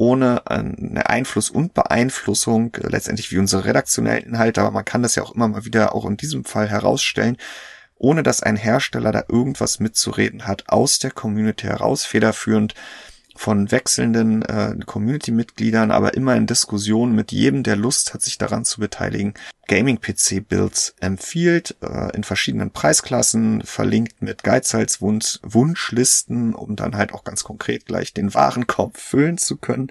ohne 0.00 0.46
eine 0.46 1.10
Einfluss 1.10 1.50
und 1.50 1.74
Beeinflussung, 1.74 2.74
letztendlich 2.80 3.30
wie 3.32 3.38
unsere 3.38 3.66
redaktionellen 3.66 4.24
Inhalte, 4.24 4.62
aber 4.62 4.70
man 4.70 4.86
kann 4.86 5.02
das 5.02 5.14
ja 5.14 5.22
auch 5.22 5.34
immer 5.34 5.46
mal 5.46 5.66
wieder 5.66 5.94
auch 5.94 6.06
in 6.06 6.16
diesem 6.16 6.46
Fall 6.46 6.70
herausstellen, 6.70 7.36
ohne 7.96 8.22
dass 8.22 8.42
ein 8.42 8.56
Hersteller 8.56 9.12
da 9.12 9.24
irgendwas 9.28 9.78
mitzureden 9.78 10.46
hat, 10.46 10.70
aus 10.70 11.00
der 11.00 11.10
Community 11.10 11.66
heraus, 11.66 12.06
federführend 12.06 12.74
von 13.40 13.70
wechselnden 13.70 14.42
äh, 14.42 14.74
Community-Mitgliedern, 14.84 15.92
aber 15.92 16.12
immer 16.12 16.36
in 16.36 16.46
Diskussion 16.46 17.14
mit 17.14 17.32
jedem, 17.32 17.62
der 17.62 17.76
Lust 17.76 18.12
hat, 18.12 18.20
sich 18.20 18.36
daran 18.36 18.66
zu 18.66 18.80
beteiligen, 18.80 19.32
Gaming-PC-Builds 19.66 20.96
empfiehlt, 21.00 21.74
äh, 21.80 22.14
in 22.14 22.22
verschiedenen 22.22 22.70
Preisklassen, 22.70 23.62
verlinkt 23.62 24.20
mit 24.20 24.42
Geizhalswunschlisten, 24.42 26.54
um 26.54 26.76
dann 26.76 26.98
halt 26.98 27.14
auch 27.14 27.24
ganz 27.24 27.42
konkret 27.42 27.86
gleich 27.86 28.12
den 28.12 28.34
Warenkorb 28.34 28.98
füllen 28.98 29.38
zu 29.38 29.56
können. 29.56 29.90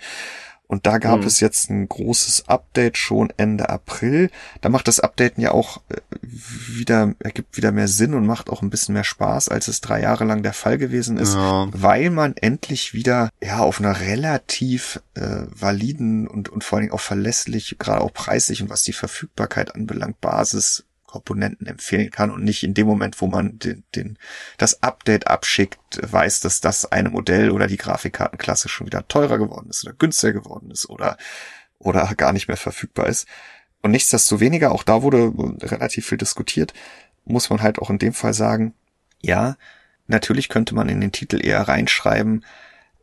Und 0.70 0.86
da 0.86 1.00
gab 1.00 1.22
mhm. 1.22 1.26
es 1.26 1.40
jetzt 1.40 1.72
ein 1.72 1.90
großes 1.90 2.48
Update 2.48 2.96
schon 2.96 3.34
Ende 3.38 3.70
April. 3.70 4.30
Da 4.62 4.70
macht 4.70 4.88
das 4.88 5.00
Updaten 5.00 5.42
ja 5.42 5.50
auch 5.50 5.82
äh, 5.90 5.96
wieder, 6.22 7.16
ergibt 7.18 7.58
wieder 7.58 7.72
mehr 7.72 7.88
Sinn 7.88 8.14
und 8.14 8.28
macht 8.28 8.52
auch 8.52 8.62
ein 8.62 8.70
bisschen 8.70 8.94
mehr 8.94 9.04
Spaß, 9.04 9.50
als 9.50 9.68
es 9.68 9.82
drei 9.82 10.00
Jahre 10.00 10.26
lang 10.26 10.44
der 10.44 10.54
Fall 10.54 10.78
gewesen 10.78 11.18
ist, 11.18 11.34
ja. 11.34 11.68
weil 11.72 12.12
man 12.12 12.38
endlich 12.38 12.94
wieder, 12.94 13.32
ja, 13.42 13.58
auf 13.62 13.80
einer 13.80 14.00
relativ 14.00 15.02
äh, 15.16 15.42
validen 15.50 16.28
und, 16.28 16.50
und 16.50 16.64
vor 16.64 16.78
allen 16.78 16.84
Dingen 16.84 16.94
auch 16.94 17.02
verlässlich, 17.02 17.78
gerade 17.80 18.02
auch 18.02 18.14
preislich 18.14 18.62
und 18.62 18.70
was 18.70 18.84
die 18.84 18.94
Verfügbarkeit 18.94 19.74
anbelangt, 19.74 20.22
Basis 20.22 20.86
Komponenten 21.10 21.66
empfehlen 21.66 22.12
kann 22.12 22.30
und 22.30 22.44
nicht 22.44 22.64
in 22.64 22.76
dem 22.76 22.86
Moment, 22.86 23.20
wo 23.20 23.28
man 23.28 23.58
den, 23.58 23.84
den, 23.96 24.18
das 24.58 24.84
Update 24.84 25.28
abschickt, 25.28 26.00
weiß, 26.02 26.42
dass 26.42 26.62
das 26.62 26.92
eine 26.92 27.10
Modell 27.10 27.50
oder 27.50 27.66
die 27.66 27.78
Grafikkartenklasse 27.78 28.70
schon 28.70 28.86
wieder 28.86 29.08
teurer 29.08 29.40
geworden 29.40 29.72
ist 29.72 29.84
oder 29.84 29.96
günstiger 29.98 30.34
geworden 30.34 30.70
ist 30.70 30.88
oder, 30.88 31.18
oder 31.80 32.14
gar 32.16 32.32
nicht 32.32 32.48
mehr 32.48 32.58
verfügbar 32.58 33.08
ist. 33.08 33.28
Und 33.82 33.92
nichtsdestoweniger, 33.92 34.72
auch 34.72 34.84
da 34.84 35.02
wurde 35.02 35.34
relativ 35.62 36.06
viel 36.06 36.20
diskutiert, 36.20 36.74
muss 37.26 37.50
man 37.50 37.64
halt 37.64 37.80
auch 37.80 37.90
in 37.90 37.98
dem 37.98 38.14
Fall 38.14 38.34
sagen, 38.34 38.76
ja, 39.20 39.58
natürlich 40.06 40.48
könnte 40.48 40.76
man 40.76 40.90
in 40.90 41.02
den 41.02 41.12
Titel 41.12 41.44
eher 41.44 41.68
reinschreiben, 41.68 42.46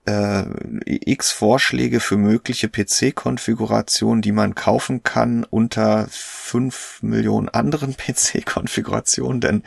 äh, 0.07 0.45
x 0.87 1.33
Vorschläge 1.33 2.01
für 2.01 2.17
mögliche 2.17 2.69
PC-Konfigurationen, 2.69 4.23
die 4.23 4.33
man 4.33 4.55
kaufen 4.55 5.03
kann 5.03 5.45
unter 5.45 6.07
fünf 6.11 7.03
Millionen 7.03 7.49
anderen 7.49 7.97
PC-Konfigurationen, 7.97 9.41
denn 9.41 9.63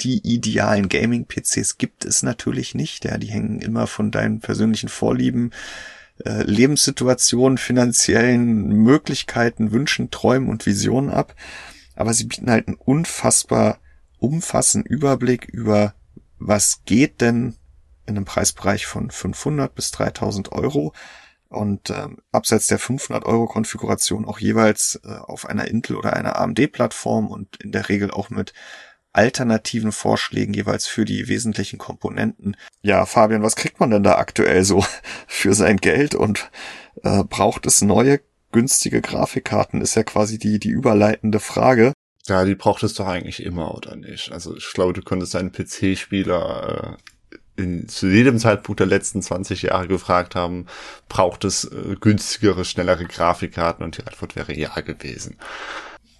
die 0.00 0.18
idealen 0.18 0.88
Gaming-PCs 0.88 1.78
gibt 1.78 2.04
es 2.04 2.22
natürlich 2.22 2.74
nicht. 2.74 3.04
Ja, 3.04 3.18
die 3.18 3.28
hängen 3.28 3.60
immer 3.60 3.86
von 3.86 4.10
deinen 4.10 4.40
persönlichen 4.40 4.88
Vorlieben, 4.88 5.50
äh, 6.24 6.42
Lebenssituationen, 6.42 7.58
finanziellen 7.58 8.68
Möglichkeiten, 8.68 9.72
Wünschen, 9.72 10.10
Träumen 10.10 10.48
und 10.48 10.66
Visionen 10.66 11.10
ab. 11.10 11.34
Aber 11.96 12.14
sie 12.14 12.24
bieten 12.24 12.50
halt 12.50 12.68
einen 12.68 12.76
unfassbar 12.76 13.80
umfassenden 14.18 14.90
Überblick 14.90 15.46
über 15.46 15.94
was 16.38 16.82
geht 16.84 17.20
denn 17.20 17.56
in 18.08 18.16
einem 18.16 18.24
Preisbereich 18.24 18.86
von 18.86 19.10
500 19.10 19.74
bis 19.74 19.90
3000 19.92 20.52
Euro 20.52 20.92
und 21.48 21.90
ähm, 21.90 22.18
abseits 22.32 22.66
der 22.66 22.78
500 22.78 23.24
Euro 23.24 23.46
Konfiguration 23.46 24.24
auch 24.24 24.38
jeweils 24.38 25.00
äh, 25.04 25.08
auf 25.08 25.46
einer 25.46 25.68
Intel 25.68 25.96
oder 25.96 26.14
einer 26.14 26.38
AMD 26.38 26.72
Plattform 26.72 27.28
und 27.28 27.56
in 27.62 27.72
der 27.72 27.88
Regel 27.88 28.10
auch 28.10 28.30
mit 28.30 28.52
alternativen 29.12 29.92
Vorschlägen 29.92 30.52
jeweils 30.52 30.86
für 30.86 31.04
die 31.04 31.28
wesentlichen 31.28 31.78
Komponenten. 31.78 32.56
Ja, 32.82 33.06
Fabian, 33.06 33.42
was 33.42 33.56
kriegt 33.56 33.80
man 33.80 33.90
denn 33.90 34.02
da 34.02 34.16
aktuell 34.16 34.64
so 34.64 34.84
für 35.26 35.54
sein 35.54 35.78
Geld 35.78 36.14
und 36.14 36.50
äh, 37.02 37.24
braucht 37.24 37.66
es 37.66 37.82
neue 37.82 38.20
günstige 38.52 39.00
Grafikkarten? 39.00 39.80
Ist 39.80 39.94
ja 39.94 40.02
quasi 40.02 40.38
die 40.38 40.58
die 40.58 40.70
überleitende 40.70 41.40
Frage. 41.40 41.92
Ja, 42.26 42.44
die 42.44 42.54
braucht 42.54 42.82
es 42.82 42.92
doch 42.92 43.06
eigentlich 43.06 43.42
immer, 43.42 43.74
oder 43.74 43.96
nicht? 43.96 44.32
Also 44.32 44.54
ich 44.54 44.70
glaube, 44.74 44.92
du 44.92 45.00
könntest 45.00 45.34
einen 45.34 45.50
PC-Spieler 45.50 46.98
äh, 46.98 47.02
in, 47.58 47.88
zu 47.88 48.06
jedem 48.06 48.38
Zeitpunkt 48.38 48.80
der 48.80 48.86
letzten 48.86 49.22
20 49.22 49.62
Jahre 49.62 49.88
gefragt 49.88 50.34
haben, 50.34 50.66
braucht 51.08 51.44
es 51.44 51.64
äh, 51.64 51.96
günstigere, 52.00 52.64
schnellere 52.64 53.04
Grafikkarten? 53.04 53.84
Und 53.84 53.98
die 53.98 54.06
Antwort 54.06 54.36
wäre 54.36 54.54
ja 54.54 54.74
gewesen 54.80 55.36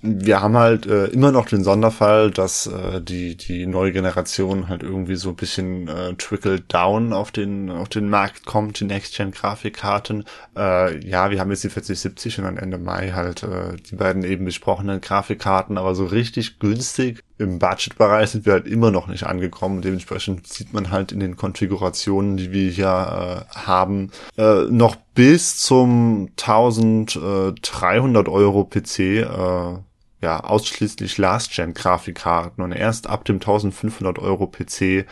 wir 0.01 0.41
haben 0.41 0.57
halt 0.57 0.87
äh, 0.87 1.07
immer 1.07 1.33
noch 1.33 1.47
den 1.47 1.65
Sonderfall, 1.65 2.31
dass 2.31 2.69
äh, 2.69 3.01
die 3.01 3.37
die 3.37 3.67
neue 3.67 3.93
Generation 3.93 4.69
halt 4.69 4.85
irgendwie 4.85 5.17
so 5.17 5.31
ein 5.31 5.37
bisschen 5.37 5.89
äh, 5.89 6.15
trickle 6.15 6.61
down 6.61 7.13
auf 7.13 7.33
den 7.33 7.69
auf 7.71 7.89
den 7.89 8.09
Markt 8.09 8.47
kommt, 8.47 8.79
die 8.79 8.85
Next 8.85 9.17
Gen 9.17 9.33
Grafikkarten. 9.33 10.25
Äh, 10.57 11.05
ja, 11.05 11.31
wir 11.31 11.41
haben 11.41 11.51
jetzt 11.51 11.65
die 11.65 11.69
4070 11.69 12.39
und 12.39 12.45
dann 12.45 12.59
Ende 12.59 12.79
Mai 12.79 13.11
halt 13.11 13.43
äh, 13.43 13.75
die 13.91 13.97
beiden 13.97 14.23
eben 14.23 14.45
besprochenen 14.45 15.01
Grafikkarten, 15.01 15.79
aber 15.79 15.97
so 15.97 16.07
richtig 16.07 16.61
günstig 16.61 17.25
im 17.39 17.59
Budgetbereich 17.59 18.31
sind 18.31 18.47
wir 18.47 18.55
halt 18.55 18.67
immer 18.67 18.91
noch 18.91 19.07
nicht 19.07 19.25
angekommen. 19.25 19.81
Dementsprechend 19.81 20.47
sieht 20.47 20.73
man 20.73 20.91
halt 20.91 21.13
in 21.13 21.21
den 21.21 21.37
Konfigurationen, 21.37 22.37
die 22.37 22.53
wir 22.53 22.71
hier 22.71 22.87
äh, 22.87 23.57
haben, 23.57 24.11
äh, 24.37 24.65
noch 24.65 24.97
bis 25.15 25.59
zum 25.59 26.31
1300 26.39 28.29
Euro 28.29 28.65
PC 28.65 28.99
äh, 28.99 29.79
ja 30.21 30.41
ausschließlich 30.41 31.17
Last-Gen-Grafikkarten 31.19 32.65
und 32.65 32.73
erst 32.73 33.07
ab 33.07 33.25
dem 33.25 33.37
1500 33.37 34.19
Euro 34.19 34.49
PC 34.49 35.07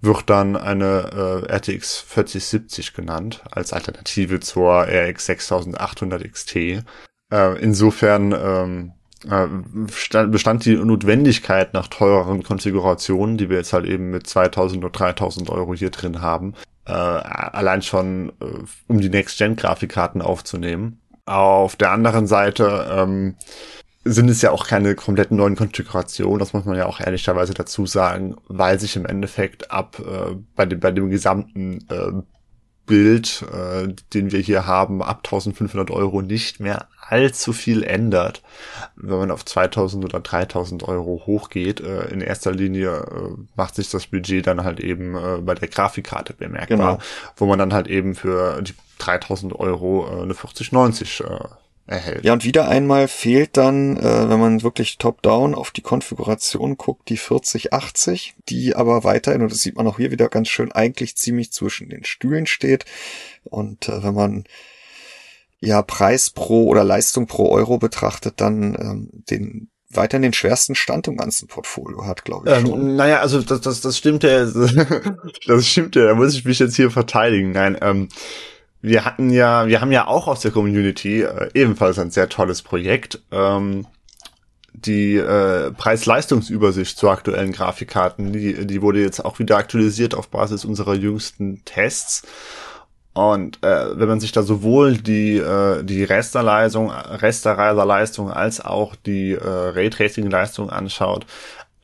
wird 0.00 0.30
dann 0.30 0.56
eine 0.56 1.46
äh, 1.46 1.52
RTX 1.54 1.98
4070 2.00 2.94
genannt 2.94 3.42
als 3.50 3.72
Alternative 3.72 4.40
zur 4.40 4.86
RX 4.88 5.26
6800 5.26 6.32
XT. 6.32 6.56
Äh, 6.56 6.82
insofern 7.60 8.32
ähm, 8.32 8.92
äh, 8.92 8.99
bestand 9.26 10.64
die 10.64 10.76
Notwendigkeit 10.76 11.74
nach 11.74 11.88
teureren 11.88 12.42
Konfigurationen, 12.42 13.36
die 13.36 13.50
wir 13.50 13.58
jetzt 13.58 13.72
halt 13.72 13.84
eben 13.84 14.10
mit 14.10 14.26
2000 14.26 14.82
oder 14.82 14.92
3000 14.92 15.50
Euro 15.50 15.74
hier 15.74 15.90
drin 15.90 16.22
haben, 16.22 16.54
äh, 16.86 16.92
allein 16.92 17.82
schon 17.82 18.30
äh, 18.40 18.44
um 18.88 19.00
die 19.00 19.10
Next-Gen-Grafikkarten 19.10 20.22
aufzunehmen. 20.22 21.00
Auf 21.26 21.76
der 21.76 21.92
anderen 21.92 22.26
Seite 22.26 22.88
ähm, 22.90 23.36
sind 24.04 24.30
es 24.30 24.40
ja 24.40 24.52
auch 24.52 24.66
keine 24.66 24.94
kompletten 24.94 25.36
neuen 25.36 25.56
Konfigurationen, 25.56 26.38
das 26.38 26.54
muss 26.54 26.64
man 26.64 26.76
ja 26.76 26.86
auch 26.86 27.00
ehrlicherweise 27.00 27.52
dazu 27.52 27.84
sagen, 27.84 28.36
weil 28.48 28.80
sich 28.80 28.96
im 28.96 29.04
Endeffekt 29.04 29.70
ab 29.70 30.00
äh, 30.00 30.34
bei, 30.56 30.64
dem, 30.64 30.80
bei 30.80 30.92
dem 30.92 31.10
gesamten 31.10 31.86
äh, 31.90 32.22
Bild, 32.90 33.44
äh, 33.52 33.94
den 34.12 34.32
wir 34.32 34.40
hier 34.40 34.66
haben, 34.66 35.00
ab 35.00 35.18
1500 35.18 35.92
Euro 35.92 36.22
nicht 36.22 36.58
mehr 36.58 36.88
allzu 36.98 37.52
viel 37.52 37.84
ändert. 37.84 38.42
Wenn 38.96 39.18
man 39.18 39.30
auf 39.30 39.44
2000 39.44 40.04
oder 40.04 40.18
3000 40.18 40.82
Euro 40.82 41.22
hochgeht, 41.24 41.80
äh, 41.80 42.08
in 42.08 42.20
erster 42.20 42.50
Linie 42.50 42.90
äh, 42.90 43.36
macht 43.54 43.76
sich 43.76 43.90
das 43.90 44.08
Budget 44.08 44.48
dann 44.48 44.64
halt 44.64 44.80
eben 44.80 45.14
äh, 45.14 45.38
bei 45.40 45.54
der 45.54 45.68
Grafikkarte 45.68 46.34
bemerkbar, 46.34 46.96
genau. 46.96 46.98
wo 47.36 47.46
man 47.46 47.60
dann 47.60 47.72
halt 47.72 47.86
eben 47.86 48.16
für 48.16 48.60
die 48.60 48.74
3000 48.98 49.54
Euro 49.54 50.08
äh, 50.08 50.22
eine 50.22 50.34
4090 50.34 51.20
äh, 51.20 51.38
erhält. 51.90 52.24
Ja, 52.24 52.32
und 52.32 52.44
wieder 52.44 52.68
einmal 52.68 53.08
fehlt 53.08 53.56
dann, 53.56 53.96
äh, 53.96 54.28
wenn 54.28 54.40
man 54.40 54.62
wirklich 54.62 54.98
top-down 54.98 55.54
auf 55.54 55.70
die 55.70 55.82
Konfiguration 55.82 56.76
guckt, 56.76 57.08
die 57.08 57.16
4080, 57.16 58.34
die 58.48 58.76
aber 58.76 59.04
weiterhin, 59.04 59.42
und 59.42 59.50
das 59.50 59.60
sieht 59.60 59.76
man 59.76 59.86
auch 59.86 59.96
hier 59.96 60.10
wieder 60.10 60.28
ganz 60.28 60.48
schön, 60.48 60.72
eigentlich 60.72 61.16
ziemlich 61.16 61.52
zwischen 61.52 61.88
den 61.88 62.04
Stühlen 62.04 62.46
steht. 62.46 62.84
Und 63.44 63.88
äh, 63.88 64.02
wenn 64.02 64.14
man 64.14 64.44
ja 65.58 65.82
Preis 65.82 66.30
pro 66.30 66.68
oder 66.68 66.84
Leistung 66.84 67.26
pro 67.26 67.50
Euro 67.50 67.78
betrachtet, 67.78 68.34
dann 68.40 68.74
ähm, 68.80 69.10
den 69.12 69.70
weiterhin 69.92 70.22
den 70.22 70.32
schwersten 70.32 70.76
Stand 70.76 71.08
im 71.08 71.16
ganzen 71.16 71.48
Portfolio 71.48 72.06
hat, 72.06 72.24
glaube 72.24 72.48
ich. 72.48 72.56
Ähm, 72.56 72.66
schon. 72.66 72.96
Naja, 72.96 73.20
also 73.20 73.42
das, 73.42 73.60
das, 73.60 73.80
das 73.80 73.98
stimmt 73.98 74.22
ja, 74.22 74.44
das 75.46 75.66
stimmt 75.66 75.96
ja, 75.96 76.06
da 76.06 76.14
muss 76.14 76.34
ich 76.34 76.44
mich 76.44 76.60
jetzt 76.60 76.76
hier 76.76 76.90
verteidigen. 76.90 77.50
Nein, 77.50 77.76
ähm, 77.82 78.08
wir 78.82 79.04
hatten 79.04 79.30
ja, 79.30 79.66
wir 79.66 79.80
haben 79.80 79.92
ja 79.92 80.06
auch 80.06 80.26
aus 80.26 80.40
der 80.40 80.50
Community 80.50 81.22
äh, 81.22 81.50
ebenfalls 81.54 81.98
ein 81.98 82.10
sehr 82.10 82.28
tolles 82.28 82.62
Projekt. 82.62 83.20
Ähm, 83.30 83.86
die 84.72 85.16
äh, 85.16 85.72
Preis-Leistungsübersicht 85.72 86.96
zu 86.96 87.10
aktuellen 87.10 87.52
Grafikkarten, 87.52 88.32
die, 88.32 88.66
die 88.66 88.82
wurde 88.82 89.00
jetzt 89.00 89.22
auch 89.24 89.38
wieder 89.38 89.56
aktualisiert 89.56 90.14
auf 90.14 90.28
Basis 90.28 90.64
unserer 90.64 90.94
jüngsten 90.94 91.64
Tests. 91.64 92.22
Und 93.12 93.62
äh, 93.62 93.98
wenn 93.98 94.08
man 94.08 94.20
sich 94.20 94.32
da 94.32 94.42
sowohl 94.42 94.96
die 94.96 95.36
äh, 95.36 95.82
die 95.82 96.04
Rasterleistung, 96.04 96.90
Rasterreiserleistung 96.90 98.30
als 98.30 98.60
auch 98.60 98.94
die 98.94 99.32
äh, 99.32 99.44
Raytracing-Leistung 99.44 100.70
anschaut, 100.70 101.26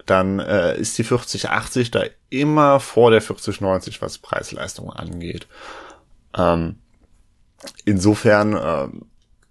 dann 0.06 0.38
äh, 0.38 0.78
ist 0.78 0.96
die 0.96 1.04
4080 1.04 1.90
da 1.90 2.04
immer 2.30 2.78
vor 2.78 3.10
der 3.10 3.20
4090, 3.20 4.00
was 4.00 4.18
Preis-Leistung 4.18 4.90
angeht. 4.90 5.48
Ähm, 6.36 6.76
insofern 7.84 8.54
äh, 8.54 8.88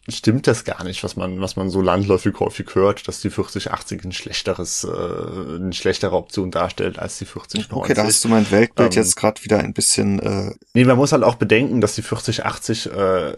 stimmt 0.07 0.47
das 0.47 0.63
gar 0.63 0.83
nicht, 0.83 1.03
was 1.03 1.15
man, 1.15 1.41
was 1.41 1.55
man 1.55 1.69
so 1.69 1.81
landläufig 1.81 2.39
häufig 2.39 2.75
hört, 2.75 3.07
dass 3.07 3.21
die 3.21 3.29
4080 3.29 4.03
ein 4.03 4.11
schlechteres, 4.11 4.83
äh, 4.83 5.55
eine 5.55 5.73
schlechtere 5.73 6.15
Option 6.15 6.51
darstellt 6.51 6.99
als 6.99 7.17
die 7.17 7.25
4090. 7.25 7.71
Okay, 7.75 7.93
da 7.93 8.03
hast 8.03 8.23
du 8.23 8.29
mein 8.29 8.49
Weltbild 8.51 8.95
ähm, 8.95 9.01
jetzt 9.01 9.15
gerade 9.15 9.43
wieder 9.43 9.59
ein 9.59 9.73
bisschen. 9.73 10.19
Äh 10.19 10.53
nee, 10.73 10.85
man 10.85 10.97
muss 10.97 11.11
halt 11.11 11.23
auch 11.23 11.35
bedenken, 11.35 11.81
dass 11.81 11.95
die 11.95 12.03
4080 12.03 12.91
äh, 12.91 13.33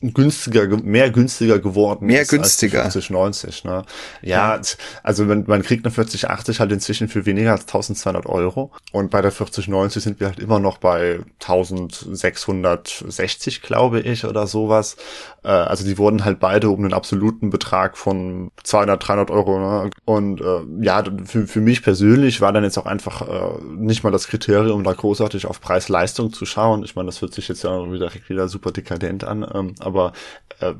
günstiger, 0.00 0.66
mehr 0.82 1.10
günstiger 1.10 1.58
geworden 1.58 2.06
mehr 2.06 2.22
ist 2.22 2.30
günstiger. 2.30 2.84
als 2.84 2.94
4090. 2.94 3.64
Ne? 3.64 3.82
Ja, 4.22 4.56
ja, 4.56 4.60
also 5.02 5.28
wenn, 5.28 5.44
man 5.46 5.62
kriegt 5.62 5.84
eine 5.84 5.92
4080 5.92 6.60
halt 6.60 6.72
inzwischen 6.72 7.08
für 7.08 7.26
weniger 7.26 7.52
als 7.52 7.62
1200 7.62 8.26
Euro 8.26 8.72
und 8.92 9.10
bei 9.10 9.22
der 9.22 9.32
4090 9.32 10.02
sind 10.02 10.20
wir 10.20 10.28
halt 10.28 10.38
immer 10.38 10.60
noch 10.60 10.78
bei 10.78 11.20
1660, 11.40 13.62
glaube 13.62 14.00
ich, 14.00 14.24
oder 14.24 14.46
sowas. 14.46 14.96
Äh, 15.42 15.48
also 15.48 15.84
die 15.84 15.98
wurden 15.98 16.24
halt 16.24 16.40
beide 16.40 16.70
um 16.70 16.80
einen 16.80 16.92
absoluten 16.92 17.50
Betrag 17.50 17.96
von 17.96 18.50
200, 18.62 19.08
300 19.08 19.30
Euro. 19.30 19.58
Ne? 19.58 19.90
Und 20.04 20.40
äh, 20.40 20.60
ja, 20.80 21.02
für, 21.24 21.46
für 21.46 21.60
mich 21.60 21.82
persönlich 21.82 22.40
war 22.40 22.52
dann 22.52 22.64
jetzt 22.64 22.78
auch 22.78 22.86
einfach 22.86 23.22
äh, 23.22 23.62
nicht 23.76 24.04
mal 24.04 24.10
das 24.10 24.28
Kriterium, 24.28 24.84
da 24.84 24.92
großartig 24.92 25.46
auf 25.46 25.60
Preis-Leistung 25.60 26.32
zu 26.32 26.46
schauen. 26.46 26.84
Ich 26.84 26.96
meine, 26.96 27.06
das 27.06 27.20
hört 27.20 27.34
sich 27.34 27.48
jetzt 27.48 27.64
ja 27.64 27.84
direkt 27.84 28.28
wieder 28.28 28.48
super 28.48 28.72
dekadent 28.72 29.24
an. 29.24 29.46
Ähm, 29.54 29.74
aber 29.88 30.12
äh, 30.60 30.74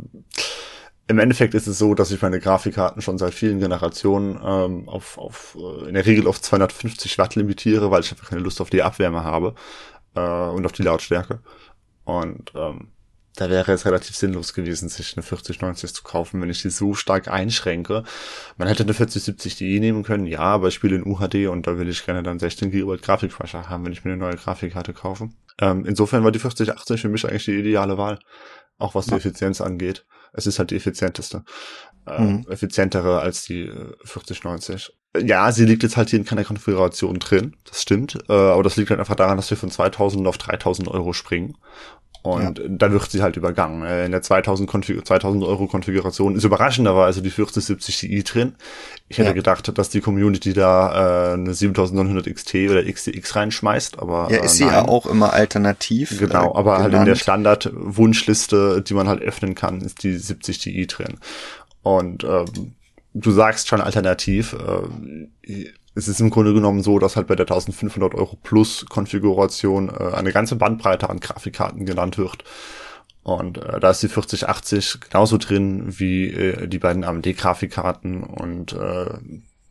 im 1.08 1.18
Endeffekt 1.18 1.54
ist 1.54 1.66
es 1.66 1.78
so, 1.78 1.94
dass 1.94 2.10
ich 2.10 2.20
meine 2.20 2.38
Grafikkarten 2.38 3.00
schon 3.00 3.16
seit 3.16 3.32
vielen 3.32 3.60
Generationen 3.60 4.38
ähm, 4.44 4.88
auf, 4.88 5.16
auf 5.16 5.56
äh, 5.58 5.88
in 5.88 5.94
der 5.94 6.04
Regel 6.04 6.26
auf 6.28 6.40
250 6.40 7.16
Watt 7.18 7.34
limitiere, 7.34 7.90
weil 7.90 8.02
ich 8.02 8.12
einfach 8.12 8.28
keine 8.28 8.42
Lust 8.42 8.60
auf 8.60 8.68
die 8.70 8.82
Abwärme 8.82 9.24
habe 9.24 9.54
äh, 10.14 10.20
und 10.20 10.66
auf 10.66 10.72
die 10.72 10.82
Lautstärke. 10.82 11.40
Und 12.04 12.52
ähm, 12.54 12.88
da 13.36 13.48
wäre 13.48 13.72
es 13.72 13.86
relativ 13.86 14.16
sinnlos 14.16 14.52
gewesen, 14.52 14.88
sich 14.88 15.16
eine 15.16 15.22
4090 15.22 15.94
zu 15.94 16.02
kaufen, 16.02 16.42
wenn 16.42 16.50
ich 16.50 16.60
die 16.60 16.70
so 16.70 16.94
stark 16.94 17.28
einschränke. 17.28 18.02
Man 18.56 18.68
hätte 18.68 18.82
eine 18.82 18.92
4070 18.92 19.56
Di 19.56 19.80
nehmen 19.80 20.02
können, 20.02 20.26
ja, 20.26 20.40
aber 20.40 20.68
ich 20.68 20.74
spiele 20.74 20.96
in 20.96 21.06
UHD 21.06 21.46
und 21.46 21.66
da 21.66 21.78
will 21.78 21.88
ich 21.88 22.04
gerne 22.04 22.22
dann 22.22 22.38
16 22.38 22.70
GB 22.70 22.98
Grafikspeicher 22.98 23.68
haben, 23.68 23.84
wenn 23.84 23.92
ich 23.92 24.04
mir 24.04 24.12
eine 24.12 24.20
neue 24.20 24.36
Grafikkarte 24.36 24.92
kaufe. 24.92 25.30
Ähm, 25.60 25.86
insofern 25.86 26.24
war 26.24 26.32
die 26.32 26.38
4080 26.38 27.00
für 27.00 27.08
mich 27.08 27.24
eigentlich 27.26 27.44
die 27.44 27.58
ideale 27.58 27.96
Wahl 27.96 28.18
auch 28.78 28.94
was 28.94 29.06
die 29.06 29.14
Effizienz 29.14 29.60
angeht. 29.60 30.06
Es 30.32 30.46
ist 30.46 30.58
halt 30.58 30.70
die 30.70 30.76
effizienteste. 30.76 31.44
Äh, 32.06 32.22
mhm. 32.22 32.46
Effizientere 32.48 33.20
als 33.20 33.44
die 33.44 33.62
äh, 33.62 33.94
4090. 34.04 34.92
Ja, 35.16 35.50
sie 35.52 35.64
liegt 35.64 35.82
jetzt 35.82 35.96
halt 35.96 36.10
hier 36.10 36.18
in 36.18 36.24
keiner 36.24 36.44
Konfiguration 36.44 37.18
drin, 37.18 37.56
das 37.64 37.82
stimmt. 37.82 38.18
Äh, 38.28 38.32
aber 38.32 38.62
das 38.62 38.76
liegt 38.76 38.90
halt 38.90 39.00
einfach 39.00 39.16
daran, 39.16 39.36
dass 39.36 39.50
wir 39.50 39.56
von 39.56 39.70
2000 39.70 40.26
auf 40.26 40.38
3000 40.38 40.88
Euro 40.88 41.12
springen. 41.12 41.56
Und 42.28 42.58
ja. 42.58 42.64
da 42.68 42.92
wird 42.92 43.10
sie 43.10 43.22
halt 43.22 43.36
übergangen. 43.38 43.82
Äh, 43.82 44.04
in 44.04 44.12
der 44.12 44.20
2000, 44.20 44.68
Konfig 44.68 45.02
2000 45.06 45.42
Euro 45.44 45.66
Konfiguration 45.66 46.36
ist 46.36 46.44
überraschenderweise 46.44 47.22
die 47.22 47.30
4070 47.30 47.98
Ti 47.98 48.22
drin. 48.22 48.54
Ich 49.08 49.16
hätte 49.16 49.28
ja. 49.28 49.34
gedacht, 49.34 49.76
dass 49.78 49.88
die 49.88 50.02
Community 50.02 50.52
da 50.52 51.30
äh, 51.30 51.34
eine 51.34 51.54
7900 51.54 52.26
XT 52.34 52.54
oder 52.70 52.84
XTX 52.84 53.34
reinschmeißt, 53.34 53.98
aber 53.98 54.28
ja, 54.30 54.44
ist 54.44 54.52
äh, 54.52 54.56
sie 54.56 54.64
ja 54.64 54.86
auch 54.86 55.06
immer 55.06 55.32
alternativ. 55.32 56.18
Genau, 56.18 56.54
aber 56.54 56.76
genannt. 56.76 56.82
halt 56.82 56.94
in 56.94 57.04
der 57.06 57.14
Standard-Wunschliste, 57.14 58.82
die 58.82 58.94
man 58.94 59.08
halt 59.08 59.22
öffnen 59.22 59.54
kann, 59.54 59.80
ist 59.80 60.02
die 60.02 60.14
70 60.14 60.58
Ti 60.58 60.86
drin. 60.86 61.18
Und 61.82 62.24
ähm, 62.24 62.74
du 63.14 63.30
sagst 63.30 63.68
schon 63.68 63.80
alternativ. 63.80 64.54
Äh, 64.54 65.68
es 65.98 66.08
ist 66.08 66.20
im 66.20 66.30
Grunde 66.30 66.54
genommen 66.54 66.82
so, 66.82 66.98
dass 66.98 67.16
halt 67.16 67.26
bei 67.26 67.34
der 67.34 67.46
1500 67.46 68.14
Euro 68.14 68.38
Plus 68.42 68.86
Konfiguration 68.88 69.88
äh, 69.88 70.14
eine 70.14 70.32
ganze 70.32 70.56
Bandbreite 70.56 71.10
an 71.10 71.20
Grafikkarten 71.20 71.84
genannt 71.84 72.16
wird. 72.18 72.44
Und 73.24 73.58
äh, 73.58 73.80
da 73.80 73.90
ist 73.90 74.02
die 74.02 74.08
4080 74.08 75.00
genauso 75.00 75.36
drin 75.38 75.84
wie 75.98 76.28
äh, 76.28 76.68
die 76.68 76.78
beiden 76.78 77.04
AMD-Grafikkarten 77.04 78.22
und 78.22 78.72
äh, 78.72 79.18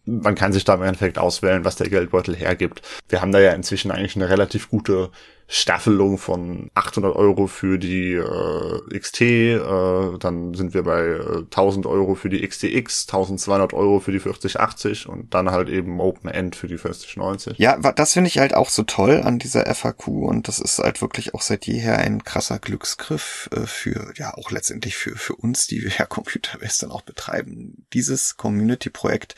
man 0.06 0.36
kann 0.36 0.54
sich 0.54 0.64
da 0.64 0.76
im 0.76 0.84
Endeffekt 0.84 1.18
auswählen, 1.18 1.66
was 1.66 1.76
der 1.76 1.90
Geldbeutel 1.90 2.36
hergibt. 2.36 2.82
Wir 3.10 3.22
haben 3.22 3.32
da 3.34 3.40
ja 3.40 3.52
inzwischen 3.52 3.92
eigentlich 3.92 4.16
eine 4.16 4.30
relativ 4.30 4.70
gute 4.70 5.10
Staffelung 5.50 6.18
von 6.18 6.70
800 6.74 7.16
Euro 7.16 7.48
für 7.48 7.80
die 7.80 8.14
äh, 8.14 9.00
XT, 9.00 9.22
äh, 9.22 10.18
dann 10.20 10.54
sind 10.54 10.74
wir 10.74 10.84
bei 10.84 11.06
äh, 11.06 11.38
1000 11.46 11.86
Euro 11.86 12.16
für 12.16 12.28
die 12.28 12.46
XTX, 12.46 13.08
1200 13.08 13.74
Euro 13.74 14.02
für 14.02 14.12
die 14.12 14.20
4080 14.20 15.08
und 15.08 15.34
dann 15.34 15.50
halt 15.52 15.70
eben 15.70 16.02
Open 16.02 16.30
End 16.30 16.58
für 16.58 16.68
die 16.68 16.78
4090. 16.78 17.58
Ja, 17.60 17.78
das 17.78 18.14
finde 18.14 18.28
ich 18.28 18.40
halt 18.40 18.54
auch 18.54 18.70
so 18.70 18.84
toll 18.84 19.22
an 19.24 19.40
dieser 19.40 19.74
FAQ 19.74 20.08
und 20.08 20.50
das 20.50 20.60
ist 20.60 20.80
halt 20.80 21.02
wirklich 21.02 21.34
auch 21.34 21.42
seit 21.42 21.66
jeher 21.66 21.98
ein 21.98 22.26
krasser 22.26 22.60
Glücksgriff 22.60 23.50
äh, 23.54 23.66
für, 23.66 24.12
ja 24.16 24.34
auch 24.34 24.52
letztendlich 24.52 24.98
für, 24.98 25.16
für 25.16 25.36
uns, 25.36 25.68
die 25.68 25.82
wir 25.82 25.92
ja 25.98 26.06
Computerbase 26.18 26.82
dann 26.82 26.92
auch 26.92 27.04
betreiben. 27.04 27.86
Dieses 27.94 28.36
Community-Projekt 28.36 29.36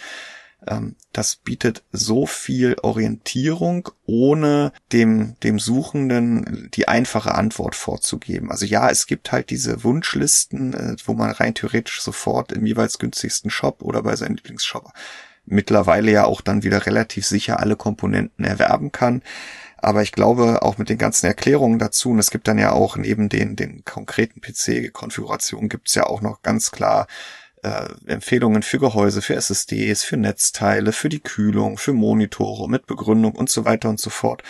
das 1.14 1.38
bietet 1.38 1.84
so 1.92 2.26
viel 2.26 2.76
Orientierung, 2.82 3.90
ohne 4.06 4.74
dem, 4.92 5.36
dem 5.42 5.58
Suchenden 5.58 6.70
die 6.74 6.88
einfache 6.88 7.34
Antwort 7.34 7.76
vorzugeben. 7.76 8.52
Also 8.52 8.66
ja, 8.66 8.90
es 8.90 9.08
gibt 9.08 9.32
halt 9.32 9.50
diese 9.50 9.84
Wunschlisten, 9.84 10.74
äh, 10.74 10.96
wo 11.06 11.14
man 11.14 11.32
rein 11.32 11.56
theoretisch 11.56 12.02
sofort 12.02 12.52
im 12.52 12.66
jeweils 12.66 13.00
günstigsten 13.00 13.50
Shop 13.50 13.82
oder 13.82 14.04
bei 14.04 14.16
seinem 14.16 14.36
Lieblingsshop 14.36 14.92
mittlerweile 15.50 16.12
ja 16.12 16.26
auch 16.26 16.42
dann 16.42 16.64
wieder 16.64 16.86
relativ 16.86 17.26
sicher 17.26 17.60
alle 17.60 17.76
Komponenten 17.76 18.46
erwerben 18.46 18.92
kann. 18.92 19.22
Aber 19.78 20.02
ich 20.02 20.12
glaube, 20.12 20.62
auch 20.62 20.78
mit 20.78 20.90
den 20.90 20.98
ganzen 20.98 21.26
Erklärungen 21.26 21.80
dazu, 21.80 22.12
und 22.12 22.20
es 22.20 22.32
gibt 22.32 22.48
dann 22.48 22.60
ja 22.60 22.72
auch 22.72 22.98
neben 22.98 23.30
den, 23.30 23.56
den 23.56 23.84
konkreten 23.86 24.42
PC-Konfigurationen 24.42 25.70
gibt 25.70 25.88
es 25.88 25.96
ja 25.96 26.04
auch 26.04 26.22
noch 26.22 26.42
ganz 26.42 26.72
klar 26.72 27.08
äh, 27.64 27.88
Empfehlungen 28.08 28.64
für 28.64 28.80
Gehäuse, 28.80 29.22
für 29.22 29.36
SSDs, 29.36 30.04
für 30.04 30.18
Netzteile, 30.18 30.92
für 30.92 31.10
die 31.10 31.20
Kühlung, 31.20 31.78
für 31.78 31.94
Monitore 31.94 32.70
mit 32.70 32.88
Begründung 32.88 33.34
und 33.34 33.50
so 33.50 33.66
weiter 33.66 33.90
und 33.90 34.00
so 34.00 34.10
fort. 34.10 34.44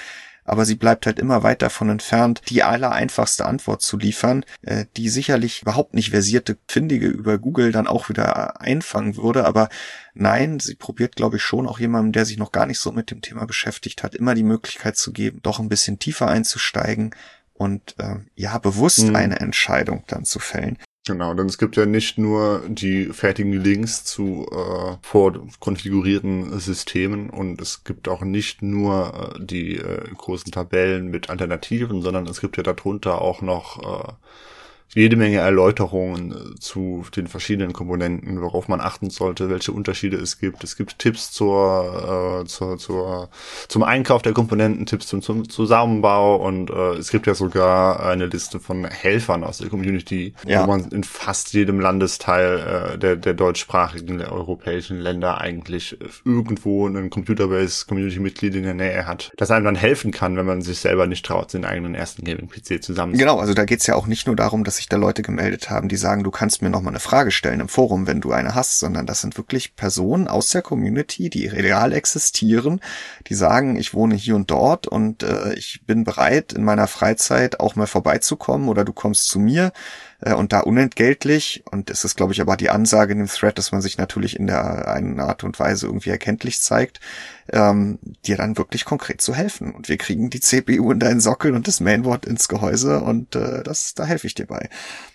aber 0.49 0.66
sie 0.66 0.76
bleibt 0.76 1.05
halt 1.05 1.20
immer 1.20 1.43
weit 1.43 1.62
davon 1.62 1.89
entfernt, 1.89 2.41
die 2.49 2.64
aller 2.64 2.91
einfachste 2.91 3.45
Antwort 3.45 3.84
zu 3.84 3.97
liefern, 3.97 4.43
äh, 4.64 4.86
die 4.97 5.07
sicherlich 5.10 5.62
überhaupt 5.62 5.93
nicht 5.93 6.10
versierte 6.10 6.57
Findige 6.68 7.07
über 7.07 7.38
Google 7.38 7.72
dann 7.72 7.86
auch 7.86 8.10
wieder 8.10 8.60
einfangen 8.60 9.16
würde, 9.16 9.45
aber 9.45 9.70
nein, 10.16 10.60
sie 10.60 10.74
probiert, 10.74 11.16
glaube 11.16 11.38
ich, 11.38 11.43
schon 11.43 11.68
auch 11.68 11.80
jemandem, 11.80 12.14
der 12.14 12.26
sich 12.26 12.38
noch 12.38 12.51
gar 12.51 12.66
nicht 12.66 12.80
so 12.80 12.91
mit 12.91 13.12
dem 13.12 13.22
Thema 13.22 13.45
beschäftigt 13.45 14.01
hat, 14.01 14.16
immer 14.16 14.34
die 14.34 14.43
Möglichkeit 14.43 14.97
zu 14.97 15.14
geben, 15.14 15.39
doch 15.43 15.60
ein 15.60 15.70
bisschen 15.70 15.99
tiefer 15.99 16.28
einzusteigen 16.28 17.12
und 17.53 17.95
äh, 17.99 18.16
ja, 18.36 18.57
bewusst 18.57 19.03
mhm. 19.03 19.16
eine 19.16 19.39
Entscheidung 19.39 20.03
dann 20.07 20.26
zu 20.26 20.39
fällen. 20.39 20.80
Genau, 21.10 21.34
denn 21.34 21.47
es 21.47 21.57
gibt 21.57 21.76
ja 21.76 21.88
nicht 21.88 22.20
nur 22.20 22.62
die 22.68 23.05
fertigen 23.05 23.51
Links 23.51 24.05
zu 24.05 24.45
äh, 24.51 24.97
vorkonfigurierten 25.01 26.60
Systemen 26.60 27.32
und 27.32 27.60
es 27.60 27.84
gibt 27.84 28.07
auch 28.07 28.22
nicht 28.22 28.62
nur 28.62 29.34
äh, 29.36 29.43
die 29.43 29.78
äh, 29.78 30.07
großen 30.16 30.51
Tabellen 30.51 31.07
mit 31.07 31.32
Alternativen, 31.32 32.03
sondern 32.03 32.28
es 32.28 32.41
gibt 32.41 32.57
ja 32.57 32.64
darunter 32.64 33.22
auch 33.22 33.41
noch 33.41 33.80
äh, 33.82 34.14
jede 34.94 35.16
Menge 35.16 35.38
Erläuterungen 35.38 36.32
äh, 36.32 36.60
zu 36.60 37.06
den 37.16 37.28
verschiedenen 37.28 37.74
Komponenten, 37.74 38.42
worauf 38.42 38.68
man 38.68 38.82
achten 38.82 39.10
sollte, 39.10 39.50
welche 39.50 39.72
Unterschiede 39.72 40.18
es 40.18 40.40
gibt. 40.40 40.64
Es 40.64 40.76
gibt 40.76 41.00
Tipps 41.00 41.32
zur, 41.32 42.42
äh, 42.44 42.48
zur, 42.48 42.78
zur 42.78 43.30
zum 43.68 43.84
Einkauf 43.84 44.22
der 44.22 44.34
Komponenten, 44.34 44.86
Tipps 44.86 45.08
zum, 45.08 45.22
zum 45.22 45.48
Zusammenbau 45.48 46.38
und 46.38 46.72
äh, 46.72 46.94
es 46.94 47.12
gibt 47.12 47.28
ja 47.28 47.36
sogar 47.36 48.04
eine 48.06 48.26
Liste 48.26 48.60
von 48.60 48.86
Helfern 48.86 49.44
aus 49.44 49.60
der 49.60 49.70
Community, 49.70 50.34
ja. 50.46 50.64
wo 50.64 50.68
man 50.68 50.90
in 50.90 51.04
fast 51.04 51.54
jedem 51.54 51.80
Landesteil 51.80 52.94
äh, 52.96 52.98
der, 52.98 53.16
der 53.16 53.34
deutschsprachigen 53.36 54.18
der 54.18 54.32
europäischen 54.32 55.00
Länder 55.00 55.40
eigentlich 55.40 55.98
irgendwo 56.26 56.88
einen 56.88 57.10
Computerbase-Community-Mitglied 57.10 58.56
in 58.56 58.64
der 58.64 58.74
Nähe 58.74 59.06
hat, 59.06 59.32
das 59.38 59.52
einem 59.52 59.66
dann 59.66 59.76
helfen 59.76 60.12
kann, 60.12 60.36
wenn 60.36 60.46
man 60.46 60.62
sich 60.62 60.80
selber 60.80 61.06
nicht 61.06 61.26
traut, 61.26 61.54
den 61.54 61.66
eigenen 61.66 61.94
ersten 61.94 62.24
Gaming-PC 62.24 62.84
zusammen. 62.84 63.14
Genau, 63.18 63.38
also 63.38 63.54
da 63.54 63.66
geht's 63.66 63.86
ja 63.86 63.96
auch 63.96 64.08
nicht 64.08 64.26
nur 64.26 64.36
darum, 64.36 64.64
dass 64.64 64.78
sich 64.80 64.89
da 64.89 64.97
Leute 64.97 65.21
gemeldet 65.21 65.69
haben, 65.69 65.89
die 65.89 65.97
sagen, 65.97 66.23
du 66.23 66.32
kannst 66.32 66.61
mir 66.61 66.69
noch 66.69 66.82
mal 66.82 66.89
eine 66.89 66.99
Frage 66.99 67.32
stellen 67.32 67.59
im 67.59 67.67
Forum, 67.67 68.07
wenn 68.07 68.21
du 68.21 68.32
eine 68.32 68.55
hast, 68.55 68.80
sondern 68.80 69.05
das 69.05 69.21
sind 69.21 69.38
wirklich 69.38 69.75
Personen 69.75 70.27
aus 70.27 70.49
der 70.49 70.61
Community, 70.61 71.30
die 71.30 71.47
real 71.47 71.93
existieren, 71.93 72.80
die 73.27 73.36
sagen, 73.36 73.75
ich 73.75 73.93
wohne 73.93 74.15
hier 74.15 74.36
und 74.36 74.49
dort 74.49 74.88
und 74.88 75.23
äh, 75.23 75.53
ich 75.53 75.82
bin 75.86 76.03
bereit, 76.03 76.53
in 76.53 76.63
meiner 76.63 76.88
Freizeit 76.88 77.59
auch 77.59 77.75
mal 77.75 77.88
vorbeizukommen 77.88 78.69
oder 78.69 78.86
du 78.86 78.93
kommst 78.93 79.27
zu 79.27 79.39
mir 79.39 79.71
äh, 80.21 80.34
und 80.34 80.53
da 80.53 80.61
unentgeltlich. 80.61 81.63
Und 81.69 81.89
es 81.89 82.03
ist, 82.05 82.15
glaube 82.15 82.34
ich, 82.34 82.41
aber 82.41 82.57
die 82.57 82.69
Ansage 82.69 83.13
in 83.13 83.19
dem 83.19 83.27
Thread, 83.27 83.57
dass 83.57 83.71
man 83.71 83.82
sich 83.82 83.97
natürlich 83.97 84.39
in 84.39 84.47
der 84.47 84.88
einen 84.88 85.19
Art 85.19 85.43
und 85.43 85.59
Weise 85.59 85.88
irgendwie 85.88 86.09
erkenntlich 86.09 86.61
zeigt, 86.61 86.99
ähm, 87.54 88.00
dir 88.26 88.38
dann 88.38 88.58
wirklich 88.58 88.86
konkret 88.86 89.22
zu 89.22 89.34
helfen. 89.34 89.74
Und 89.74 89.89
wir 89.89 89.97
kriegen 89.97 90.30
die 90.30 90.39
CPU 90.39 90.91
in 90.91 91.00
deinen 91.00 91.20
Sockel 91.20 91.54
und 91.56 91.68
das 91.68 91.80
Mainboard 91.80 92.26
ins 92.26 92.47
Gehäuse 92.47 93.02
und 93.02 93.36
äh, 93.36 93.64
das, 93.64 93.93
da 93.93 94.06
helfe 94.06 94.28
ich 94.28 94.36
dir 94.36 94.47
bei. 94.47 94.70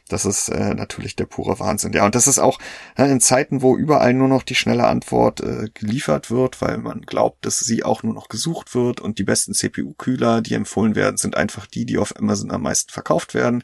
Das 0.09 0.27
ist 0.27 0.51
äh, 0.51 0.75
natürlich 0.75 1.17
der 1.17 1.25
pure 1.25 1.59
Wahnsinn. 1.61 1.95
Ja, 1.95 2.05
und 2.05 2.15
das 2.15 2.27
ist 2.27 2.39
auch 2.39 2.59
äh, 2.97 3.11
in 3.11 3.21
Zeiten, 3.21 3.63
wo 3.63 3.77
überall 3.77 4.13
nur 4.13 4.29
noch 4.29 4.43
die 4.43 4.55
schnelle 4.55 4.87
Antwort 4.87 5.41
äh, 5.41 5.69
geliefert 5.73 6.31
wird, 6.31 6.61
weil 6.61 6.77
man 6.79 7.03
glaubt, 7.03 7.47
dass 7.47 7.61
sie 7.61 7.85
auch 7.85 8.03
nur 8.03 8.13
noch 8.13 8.29
gesucht 8.29 8.75
wird 8.75 9.01
und 9.01 9.19
die 9.19 9.25
besten 9.25 9.55
CPU-Kühler, 9.55 10.43
die 10.43 10.55
empfohlen 10.55 10.95
werden, 10.95 11.17
sind 11.17 11.37
einfach 11.37 11.67
die, 11.67 11.87
die 11.87 11.97
auf 11.97 12.17
Amazon 12.19 12.51
am 12.51 12.63
meisten 12.63 12.93
verkauft 12.93 13.33
werden, 13.33 13.63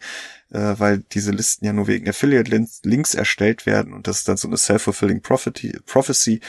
äh, 0.50 0.74
weil 0.78 1.00
diese 1.12 1.30
Listen 1.30 1.66
ja 1.66 1.74
nur 1.74 1.88
wegen 1.88 2.08
Affiliate-Links 2.08 3.14
erstellt 3.14 3.66
werden 3.66 3.92
und 3.92 4.06
das 4.06 4.18
ist 4.18 4.28
dann 4.28 4.38
so 4.38 4.48
eine 4.48 4.56
self-fulfilling 4.56 5.20
prophecy 5.20 6.40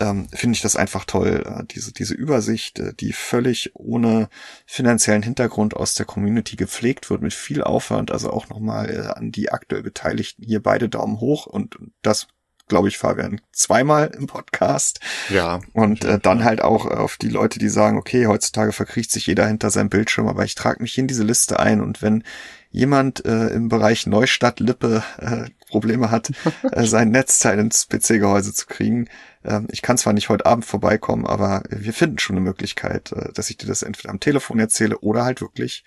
ähm, 0.00 0.28
finde 0.32 0.56
ich 0.56 0.62
das 0.62 0.76
einfach 0.76 1.04
toll, 1.04 1.44
äh, 1.46 1.64
diese, 1.64 1.92
diese 1.92 2.14
Übersicht, 2.14 2.78
äh, 2.78 2.94
die 2.94 3.12
völlig 3.12 3.72
ohne 3.74 4.28
finanziellen 4.66 5.22
Hintergrund 5.22 5.74
aus 5.76 5.94
der 5.94 6.06
Community 6.06 6.56
gepflegt 6.56 7.10
wird, 7.10 7.22
mit 7.22 7.34
viel 7.34 7.62
Aufwand, 7.62 8.10
also 8.10 8.30
auch 8.30 8.48
nochmal 8.48 8.90
äh, 8.90 9.18
an 9.18 9.32
die 9.32 9.50
aktuell 9.50 9.82
Beteiligten 9.82 10.44
hier 10.44 10.62
beide 10.62 10.88
Daumen 10.88 11.20
hoch 11.20 11.46
und 11.46 11.76
das 12.02 12.28
glaube 12.68 12.88
ich, 12.88 12.96
Fabian, 12.96 13.40
zweimal 13.52 14.12
im 14.16 14.26
Podcast. 14.26 15.00
Ja. 15.28 15.60
Und 15.74 16.06
äh, 16.06 16.18
dann 16.18 16.42
halt 16.42 16.62
auch 16.62 16.86
auf 16.86 17.18
die 17.18 17.28
Leute, 17.28 17.58
die 17.58 17.68
sagen, 17.68 17.98
okay, 17.98 18.26
heutzutage 18.26 18.72
verkriecht 18.72 19.10
sich 19.10 19.26
jeder 19.26 19.46
hinter 19.46 19.68
seinem 19.68 19.90
Bildschirm, 19.90 20.26
aber 20.26 20.44
ich 20.44 20.54
trage 20.54 20.80
mich 20.80 20.96
in 20.96 21.06
diese 21.06 21.24
Liste 21.24 21.60
ein 21.60 21.82
und 21.82 22.00
wenn 22.00 22.24
jemand 22.70 23.26
äh, 23.26 23.48
im 23.48 23.68
Bereich 23.68 24.06
Neustadt-Lippe 24.06 25.02
äh, 25.18 25.50
Probleme 25.68 26.10
hat, 26.10 26.32
äh, 26.72 26.86
sein 26.86 27.10
Netzteil 27.10 27.58
ins 27.58 27.88
PC-Gehäuse 27.88 28.54
zu 28.54 28.66
kriegen, 28.66 29.08
ähm, 29.44 29.68
ich 29.70 29.82
kann 29.82 29.98
zwar 29.98 30.12
nicht 30.12 30.28
heute 30.28 30.46
Abend 30.46 30.64
vorbeikommen, 30.64 31.26
aber 31.26 31.62
wir 31.68 31.92
finden 31.92 32.18
schon 32.18 32.36
eine 32.36 32.44
Möglichkeit, 32.44 33.12
äh, 33.12 33.32
dass 33.32 33.50
ich 33.50 33.56
dir 33.56 33.66
das 33.66 33.82
entweder 33.82 34.10
am 34.10 34.20
Telefon 34.20 34.58
erzähle 34.58 34.98
oder 34.98 35.24
halt 35.24 35.40
wirklich 35.40 35.84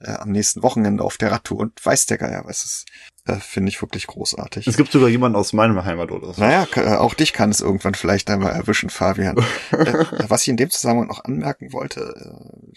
äh, 0.00 0.12
am 0.12 0.30
nächsten 0.30 0.62
Wochenende 0.62 1.02
auf 1.02 1.16
der 1.16 1.32
Radtour 1.32 1.58
und 1.60 1.84
weiß 1.84 2.06
der 2.06 2.18
Geier, 2.18 2.42
was 2.44 2.64
es 2.64 2.84
äh, 3.26 3.36
finde 3.36 3.70
ich 3.70 3.80
wirklich 3.82 4.06
großartig. 4.06 4.66
Es 4.66 4.76
gibt 4.76 4.92
sogar 4.92 5.08
jemanden 5.08 5.36
aus 5.36 5.52
meinem 5.52 5.84
Heimatort. 5.84 6.36
So. 6.36 6.40
Naja, 6.40 6.66
auch 6.98 7.14
dich 7.14 7.32
kann 7.32 7.50
es 7.50 7.60
irgendwann 7.60 7.94
vielleicht 7.94 8.30
einmal 8.30 8.52
erwischen, 8.52 8.90
Fabian. 8.90 9.36
was 9.70 10.42
ich 10.42 10.48
in 10.48 10.56
dem 10.56 10.70
Zusammenhang 10.70 11.08
noch 11.08 11.24
anmerken 11.24 11.72
wollte, 11.72 12.14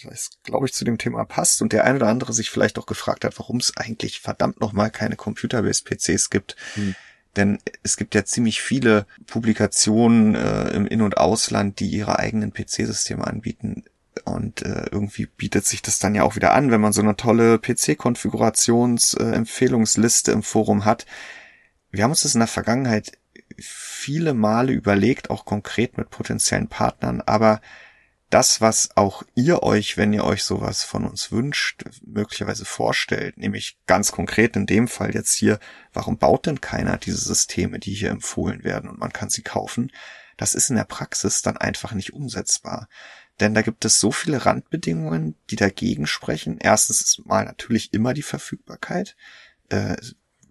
was 0.03 0.31
glaube 0.43 0.65
ich 0.65 0.73
zu 0.73 0.85
dem 0.85 0.97
Thema 0.97 1.25
passt 1.25 1.61
und 1.61 1.73
der 1.73 1.85
eine 1.85 1.97
oder 1.97 2.07
andere 2.07 2.33
sich 2.33 2.49
vielleicht 2.49 2.79
auch 2.79 2.85
gefragt 2.85 3.23
hat, 3.25 3.37
warum 3.37 3.57
es 3.57 3.75
eigentlich 3.77 4.19
verdammt 4.19 4.59
nochmal 4.59 4.91
keine 4.91 5.15
Computer-Based-PCs 5.15 6.29
gibt. 6.29 6.55
Hm 6.75 6.95
denn 7.35 7.59
es 7.83 7.97
gibt 7.97 8.15
ja 8.15 8.23
ziemlich 8.25 8.61
viele 8.61 9.05
Publikationen 9.27 10.35
äh, 10.35 10.69
im 10.71 10.85
In- 10.85 11.01
und 11.01 11.17
Ausland, 11.17 11.79
die 11.79 11.89
ihre 11.89 12.19
eigenen 12.19 12.53
PC-Systeme 12.53 13.25
anbieten. 13.25 13.85
Und 14.25 14.63
äh, 14.63 14.87
irgendwie 14.91 15.25
bietet 15.25 15.65
sich 15.65 15.81
das 15.81 15.99
dann 15.99 16.15
ja 16.15 16.23
auch 16.23 16.35
wieder 16.35 16.53
an, 16.53 16.69
wenn 16.71 16.81
man 16.81 16.91
so 16.91 17.01
eine 17.01 17.15
tolle 17.15 17.59
PC-Konfigurationsempfehlungsliste 17.59 20.31
äh, 20.31 20.33
im 20.33 20.43
Forum 20.43 20.83
hat. 20.83 21.05
Wir 21.91 22.03
haben 22.03 22.11
uns 22.11 22.23
das 22.23 22.35
in 22.35 22.39
der 22.39 22.47
Vergangenheit 22.47 23.13
viele 23.57 24.33
Male 24.33 24.73
überlegt, 24.73 25.29
auch 25.29 25.45
konkret 25.45 25.97
mit 25.97 26.09
potenziellen 26.09 26.67
Partnern, 26.67 27.21
aber 27.21 27.61
das, 28.33 28.61
was 28.61 28.95
auch 28.95 29.23
ihr 29.35 29.61
euch, 29.61 29.97
wenn 29.97 30.13
ihr 30.13 30.23
euch 30.23 30.43
sowas 30.43 30.83
von 30.83 31.05
uns 31.05 31.31
wünscht, 31.31 31.83
möglicherweise 32.05 32.65
vorstellt, 32.65 33.37
nämlich 33.37 33.77
ganz 33.87 34.11
konkret 34.11 34.55
in 34.55 34.65
dem 34.65 34.87
Fall 34.87 35.13
jetzt 35.13 35.33
hier, 35.33 35.59
warum 35.93 36.17
baut 36.17 36.45
denn 36.45 36.61
keiner 36.61 36.97
diese 36.97 37.17
Systeme, 37.17 37.77
die 37.77 37.93
hier 37.93 38.09
empfohlen 38.09 38.63
werden 38.63 38.89
und 38.89 38.99
man 38.99 39.13
kann 39.13 39.29
sie 39.29 39.41
kaufen, 39.41 39.91
das 40.37 40.55
ist 40.55 40.69
in 40.69 40.77
der 40.77 40.85
Praxis 40.85 41.41
dann 41.41 41.57
einfach 41.57 41.91
nicht 41.91 42.13
umsetzbar. 42.13 42.87
Denn 43.39 43.53
da 43.53 43.61
gibt 43.61 43.85
es 43.85 43.99
so 43.99 44.11
viele 44.11 44.45
Randbedingungen, 44.45 45.35
die 45.49 45.55
dagegen 45.55 46.07
sprechen. 46.07 46.57
Erstens 46.59 47.01
ist 47.01 47.25
mal 47.25 47.45
natürlich 47.45 47.93
immer 47.93 48.13
die 48.13 48.21
Verfügbarkeit. 48.21 49.15
Äh, 49.69 49.97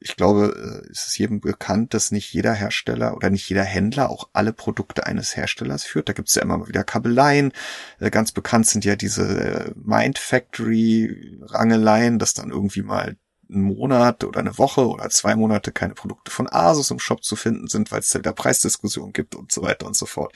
ich 0.00 0.16
glaube, 0.16 0.82
äh, 0.86 0.90
es 0.90 1.08
ist 1.08 1.18
jedem 1.18 1.40
bekannt, 1.40 1.92
dass 1.92 2.10
nicht 2.10 2.32
jeder 2.32 2.54
Hersteller 2.54 3.14
oder 3.14 3.28
nicht 3.28 3.48
jeder 3.48 3.64
Händler 3.64 4.10
auch 4.10 4.30
alle 4.32 4.52
Produkte 4.52 5.06
eines 5.06 5.36
Herstellers 5.36 5.84
führt. 5.84 6.08
Da 6.08 6.14
gibt 6.14 6.28
es 6.28 6.34
ja 6.34 6.42
immer 6.42 6.66
wieder 6.68 6.84
Kabeleien. 6.84 7.52
Äh, 8.00 8.10
ganz 8.10 8.32
bekannt 8.32 8.66
sind 8.66 8.84
ja 8.84 8.96
diese 8.96 9.22
äh, 9.22 9.72
Mind 9.76 10.18
Factory 10.18 11.38
Rangeleien, 11.42 12.18
dass 12.18 12.32
dann 12.32 12.50
irgendwie 12.50 12.82
mal 12.82 13.16
einen 13.50 13.62
Monat 13.62 14.24
oder 14.24 14.40
eine 14.40 14.56
Woche 14.56 14.88
oder 14.88 15.10
zwei 15.10 15.36
Monate 15.36 15.70
keine 15.70 15.94
Produkte 15.94 16.30
von 16.30 16.48
Asus 16.50 16.90
im 16.90 16.98
Shop 16.98 17.22
zu 17.22 17.36
finden 17.36 17.68
sind, 17.68 17.92
weil 17.92 18.00
es 18.00 18.08
da 18.08 18.20
wieder 18.20 18.32
Preisdiskussionen 18.32 19.12
gibt 19.12 19.34
und 19.34 19.52
so 19.52 19.62
weiter 19.62 19.86
und 19.86 19.96
so 19.96 20.06
fort. 20.06 20.32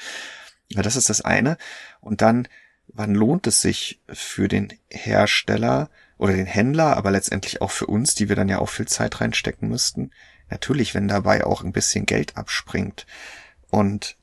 Ja, 0.68 0.82
das 0.82 0.96
ist 0.96 1.08
das 1.08 1.22
eine. 1.22 1.56
Und 2.00 2.20
dann, 2.20 2.48
wann 2.88 3.14
lohnt 3.14 3.46
es 3.46 3.62
sich 3.62 4.02
für 4.08 4.48
den 4.48 4.72
Hersteller, 4.90 5.88
oder 6.18 6.32
den 6.32 6.46
Händler, 6.46 6.96
aber 6.96 7.10
letztendlich 7.10 7.60
auch 7.60 7.70
für 7.70 7.86
uns, 7.86 8.14
die 8.14 8.28
wir 8.28 8.36
dann 8.36 8.48
ja 8.48 8.58
auch 8.58 8.68
viel 8.68 8.86
Zeit 8.86 9.20
reinstecken 9.20 9.68
müssten. 9.68 10.10
Natürlich, 10.50 10.94
wenn 10.94 11.08
dabei 11.08 11.44
auch 11.44 11.62
ein 11.64 11.72
bisschen 11.72 12.06
Geld 12.06 12.36
abspringt. 12.36 13.06
Und 13.70 14.16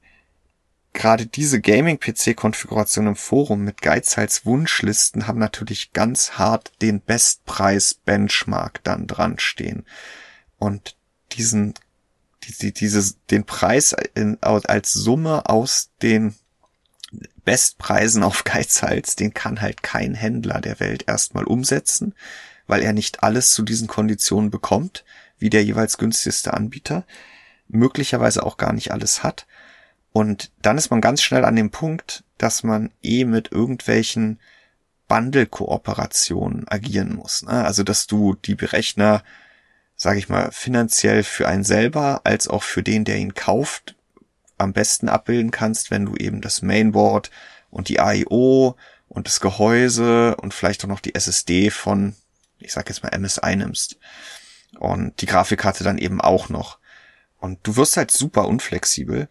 gerade 0.94 1.26
diese 1.26 1.60
Gaming-PC-Konfiguration 1.60 3.08
im 3.08 3.16
Forum 3.16 3.64
mit 3.64 3.82
Geizhals 3.82 4.46
Wunschlisten 4.46 5.28
haben 5.28 5.40
natürlich 5.40 5.94
ganz 5.94 6.34
hart 6.34 6.72
den 6.82 7.02
Bestpreis-Benchmark 7.02 8.84
dann 8.84 9.08
dran 9.08 9.40
stehen. 9.40 9.86
Und 10.58 10.96
diesen, 11.34 11.74
die, 12.44 12.54
die, 12.54 12.74
dieses, 12.74 13.18
den 13.28 13.46
Preis 13.46 13.96
in, 14.16 14.38
als 14.42 14.94
Summe 14.94 15.50
aus 15.50 15.92
den 16.02 16.36
Bestpreisen 17.44 18.24
auf 18.24 18.44
Geizhals, 18.46 19.16
den 19.16 19.34
kann 19.34 19.62
halt 19.62 19.84
kein 19.84 20.14
Händler 20.14 20.62
der 20.62 20.80
Welt 20.80 21.06
erstmal 21.08 21.44
umsetzen, 21.44 22.16
weil 22.68 22.82
er 22.82 22.94
nicht 22.94 23.24
alles 23.24 23.54
zu 23.54 23.64
diesen 23.64 23.88
Konditionen 23.88 24.50
bekommt, 24.50 25.04
wie 25.38 25.50
der 25.50 25.64
jeweils 25.64 25.98
günstigste 25.98 26.54
Anbieter, 26.54 27.06
möglicherweise 27.68 28.44
auch 28.44 28.58
gar 28.58 28.74
nicht 28.74 28.92
alles 28.92 29.24
hat. 29.24 29.48
Und 30.14 30.52
dann 30.62 30.78
ist 30.78 30.92
man 30.92 31.02
ganz 31.02 31.22
schnell 31.22 31.46
an 31.46 31.56
dem 31.56 31.72
Punkt, 31.72 32.24
dass 32.38 32.64
man 32.64 32.92
eh 33.02 33.26
mit 33.26 33.52
irgendwelchen 33.52 34.40
Bundle-Kooperationen 35.08 36.68
agieren 36.68 37.16
muss. 37.16 37.44
Ne? 37.44 37.66
Also 37.66 37.84
dass 37.84 38.08
du 38.08 38.36
die 38.36 38.56
Berechner, 38.56 39.24
sage 39.96 40.20
ich 40.20 40.30
mal, 40.30 40.52
finanziell 40.52 41.24
für 41.24 41.48
einen 41.48 41.64
selber 41.64 42.22
als 42.24 42.48
auch 42.48 42.64
für 42.64 42.84
den, 42.84 43.04
der 43.04 43.18
ihn 43.18 43.34
kauft, 43.34 43.96
am 44.62 44.74
besten 44.74 45.10
abbilden 45.10 45.52
kannst, 45.52 45.92
wenn 45.92 46.06
du 46.06 46.16
eben 46.16 46.42
das 46.42 46.62
Mainboard 46.62 47.32
und 47.70 47.90
die 47.90 48.00
AIO 48.00 48.76
und 49.10 49.28
das 49.28 49.40
Gehäuse 49.40 50.36
und 50.38 50.54
vielleicht 50.54 50.84
auch 50.84 50.90
noch 50.90 51.00
die 51.00 51.16
SSD 51.16 51.70
von, 51.70 52.16
ich 52.60 52.72
sag 52.72 52.90
jetzt 52.90 53.04
mal 53.04 53.18
MSI 53.18 53.56
nimmst. 53.56 53.98
Und 54.80 55.22
die 55.22 55.26
Grafikkarte 55.26 55.84
dann 55.84 55.98
eben 55.98 56.22
auch 56.22 56.50
noch. 56.50 56.80
Und 57.40 57.60
du 57.64 57.76
wirst 57.76 57.98
halt 57.98 58.12
super 58.12 58.48
unflexibel. 58.48 59.28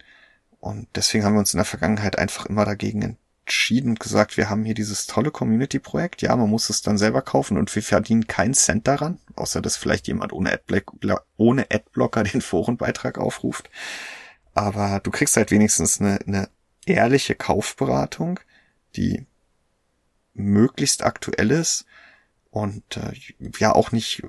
Und 0.61 0.89
deswegen 0.95 1.25
haben 1.25 1.35
wir 1.35 1.41
uns 1.41 1.55
in 1.55 1.59
der 1.59 1.65
Vergangenheit 1.65 2.19
einfach 2.19 2.47
immer 2.47 2.65
dagegen 2.65 3.17
entschieden 3.51 3.91
und 3.91 4.01
gesagt, 4.01 4.37
wir 4.37 4.51
haben 4.51 4.65
hier 4.65 4.75
dieses 4.75 5.07
tolle 5.07 5.31
Community-Projekt. 5.31 6.23
Ja, 6.23 6.37
man 6.37 6.51
muss 6.51 6.71
es 6.71 6.83
dann 6.83 6.99
selber 6.99 7.23
kaufen 7.23 7.57
und 7.57 7.75
wir 7.75 7.83
verdienen 7.83 8.27
keinen 8.27 8.55
Cent 8.55 8.87
daran, 8.87 9.19
außer 9.35 9.63
dass 9.63 9.77
vielleicht 9.77 10.07
jemand 10.07 10.33
ohne, 10.33 10.53
Adblock, 10.53 10.95
ohne 11.37 11.67
Adblocker 11.71 12.23
den 12.23 12.43
Forenbeitrag 12.43 13.19
aufruft. 13.19 13.71
Aber 14.55 15.01
du 15.03 15.11
kriegst 15.11 15.37
halt 15.37 15.51
wenigstens 15.51 16.01
eine, 16.01 16.21
eine 16.27 16.49
ehrliche 16.87 17.35
Kaufberatung, 17.35 18.41
die 18.97 19.27
möglichst 20.35 21.05
aktuell 21.05 21.51
ist 21.51 21.85
und 22.51 22.97
äh, 22.97 23.13
ja 23.59 23.73
auch 23.73 23.93
nicht 23.93 24.23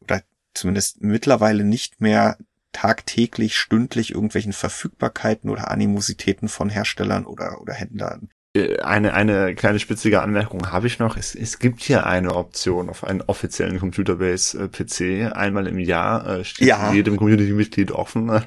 oder 0.00 0.22
zumindest 0.54 1.02
mittlerweile 1.02 1.64
nicht 1.64 2.00
mehr 2.00 2.38
tagtäglich, 2.72 3.56
stündlich 3.56 4.12
irgendwelchen 4.12 4.52
Verfügbarkeiten 4.52 5.50
oder 5.50 5.70
Animositäten 5.70 6.48
von 6.48 6.70
Herstellern 6.70 7.26
oder, 7.26 7.60
oder 7.60 7.74
Händlern. 7.74 8.30
Äh, 8.54 8.78
eine, 8.80 9.14
eine 9.14 9.54
kleine 9.54 9.78
spitzige 9.78 10.22
Anmerkung 10.22 10.70
habe 10.72 10.86
ich 10.86 10.98
noch. 10.98 11.16
Es, 11.16 11.34
es 11.34 11.58
gibt 11.58 11.82
hier 11.82 12.06
eine 12.06 12.34
Option 12.34 12.88
auf 12.88 13.04
einen 13.04 13.22
offiziellen 13.22 13.78
Computerbase-PC. 13.78 15.00
Äh, 15.00 15.26
Einmal 15.26 15.66
im 15.66 15.78
Jahr 15.78 16.26
äh, 16.26 16.44
steht 16.44 16.68
ja. 16.68 16.92
jedem 16.92 17.16
Community-Mitglied 17.16 17.92
offen. 17.92 18.30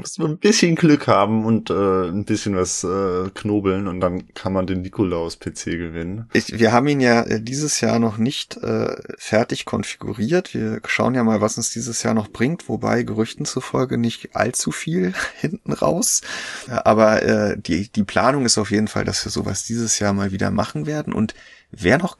muss 0.00 0.18
man 0.18 0.32
ein 0.32 0.38
bisschen 0.38 0.74
Glück 0.74 1.06
haben 1.06 1.44
und 1.44 1.70
äh, 1.70 2.08
ein 2.08 2.24
bisschen 2.24 2.56
was 2.56 2.84
äh, 2.84 3.30
knobeln 3.34 3.88
und 3.88 4.00
dann 4.00 4.32
kann 4.34 4.52
man 4.52 4.66
den 4.66 4.82
Nikolaus-PC 4.82 5.64
gewinnen. 5.64 6.28
Ich, 6.32 6.58
wir 6.58 6.72
haben 6.72 6.88
ihn 6.88 7.00
ja 7.00 7.22
äh, 7.22 7.40
dieses 7.40 7.80
Jahr 7.80 7.98
noch 7.98 8.18
nicht 8.18 8.56
äh, 8.58 8.96
fertig 9.18 9.64
konfiguriert. 9.64 10.54
Wir 10.54 10.80
schauen 10.86 11.14
ja 11.14 11.24
mal, 11.24 11.40
was 11.40 11.56
uns 11.56 11.70
dieses 11.70 12.02
Jahr 12.02 12.14
noch 12.14 12.28
bringt, 12.28 12.68
wobei 12.68 13.02
Gerüchten 13.02 13.44
zufolge 13.44 13.98
nicht 13.98 14.34
allzu 14.34 14.72
viel 14.72 15.14
hinten 15.40 15.72
raus. 15.72 16.22
Aber 16.68 17.22
äh, 17.22 17.56
die, 17.58 17.90
die 17.90 18.04
Planung 18.04 18.44
ist 18.44 18.58
auf 18.58 18.70
jeden 18.70 18.88
Fall, 18.88 19.04
dass 19.04 19.24
wir 19.24 19.32
sowas 19.32 19.64
dieses 19.64 19.98
Jahr 19.98 20.12
mal 20.12 20.32
wieder 20.32 20.50
machen 20.50 20.86
werden. 20.86 21.12
Und 21.12 21.34
wer 21.70 21.98
noch 21.98 22.16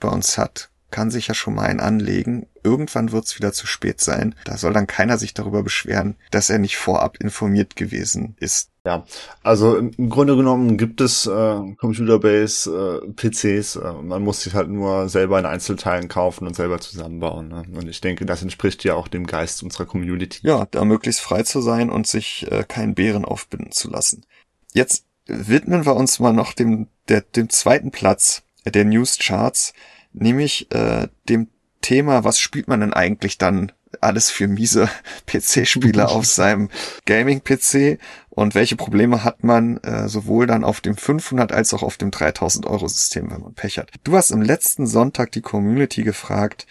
bei 0.00 0.08
uns 0.08 0.38
hat, 0.38 0.70
kann 0.90 1.10
sich 1.10 1.28
ja 1.28 1.34
schon 1.34 1.54
mal 1.54 1.64
einen 1.64 1.80
anlegen. 1.80 2.46
Irgendwann 2.62 3.12
wird 3.12 3.26
es 3.26 3.36
wieder 3.36 3.52
zu 3.52 3.66
spät 3.66 4.00
sein. 4.00 4.34
Da 4.44 4.56
soll 4.56 4.72
dann 4.72 4.86
keiner 4.86 5.18
sich 5.18 5.34
darüber 5.34 5.62
beschweren, 5.62 6.16
dass 6.30 6.50
er 6.50 6.58
nicht 6.58 6.76
vorab 6.76 7.18
informiert 7.18 7.76
gewesen 7.76 8.36
ist. 8.40 8.70
Ja, 8.86 9.04
also 9.42 9.76
im 9.76 10.08
Grunde 10.08 10.34
genommen 10.34 10.78
gibt 10.78 11.02
es 11.02 11.26
äh, 11.26 11.74
Computerbase 11.76 13.02
äh, 13.04 13.12
PCs. 13.12 13.76
Äh, 13.76 13.92
man 14.02 14.22
muss 14.22 14.42
sich 14.42 14.54
halt 14.54 14.70
nur 14.70 15.10
selber 15.10 15.38
in 15.38 15.44
Einzelteilen 15.44 16.08
kaufen 16.08 16.46
und 16.46 16.56
selber 16.56 16.80
zusammenbauen. 16.80 17.48
Ne? 17.48 17.64
Und 17.74 17.86
ich 17.86 18.00
denke, 18.00 18.24
das 18.24 18.40
entspricht 18.40 18.84
ja 18.84 18.94
auch 18.94 19.08
dem 19.08 19.26
Geist 19.26 19.62
unserer 19.62 19.84
Community. 19.84 20.40
Ja, 20.42 20.66
da 20.70 20.86
möglichst 20.86 21.20
frei 21.20 21.42
zu 21.42 21.60
sein 21.60 21.90
und 21.90 22.06
sich 22.06 22.50
äh, 22.50 22.64
keinen 22.66 22.94
Bären 22.94 23.26
aufbinden 23.26 23.72
zu 23.72 23.90
lassen. 23.90 24.24
Jetzt 24.72 25.04
widmen 25.26 25.84
wir 25.84 25.94
uns 25.94 26.18
mal 26.18 26.32
noch 26.32 26.54
dem, 26.54 26.88
der, 27.08 27.20
dem 27.20 27.50
zweiten 27.50 27.90
Platz 27.90 28.42
der 28.64 28.84
News 28.84 29.18
Charts 29.18 29.72
nämlich 30.20 30.70
äh, 30.72 31.08
dem 31.28 31.48
Thema, 31.80 32.24
was 32.24 32.38
spielt 32.38 32.68
man 32.68 32.80
denn 32.80 32.92
eigentlich 32.92 33.38
dann 33.38 33.72
alles 34.00 34.30
für 34.30 34.48
miese 34.48 34.88
PC-Spieler 35.26 36.10
auf 36.10 36.26
seinem 36.26 36.68
Gaming-PC 37.06 37.98
und 38.30 38.54
welche 38.54 38.76
Probleme 38.76 39.24
hat 39.24 39.42
man 39.44 39.78
äh, 39.78 40.08
sowohl 40.08 40.46
dann 40.46 40.64
auf 40.64 40.80
dem 40.80 40.96
500 40.96 41.52
als 41.52 41.74
auch 41.74 41.82
auf 41.82 41.96
dem 41.96 42.10
3000 42.10 42.66
Euro 42.66 42.88
System, 42.88 43.30
wenn 43.30 43.40
man 43.40 43.54
Pech 43.54 43.78
hat. 43.78 43.90
Du 44.04 44.16
hast 44.16 44.30
im 44.30 44.42
letzten 44.42 44.86
Sonntag 44.86 45.32
die 45.32 45.40
Community 45.40 46.02
gefragt, 46.02 46.66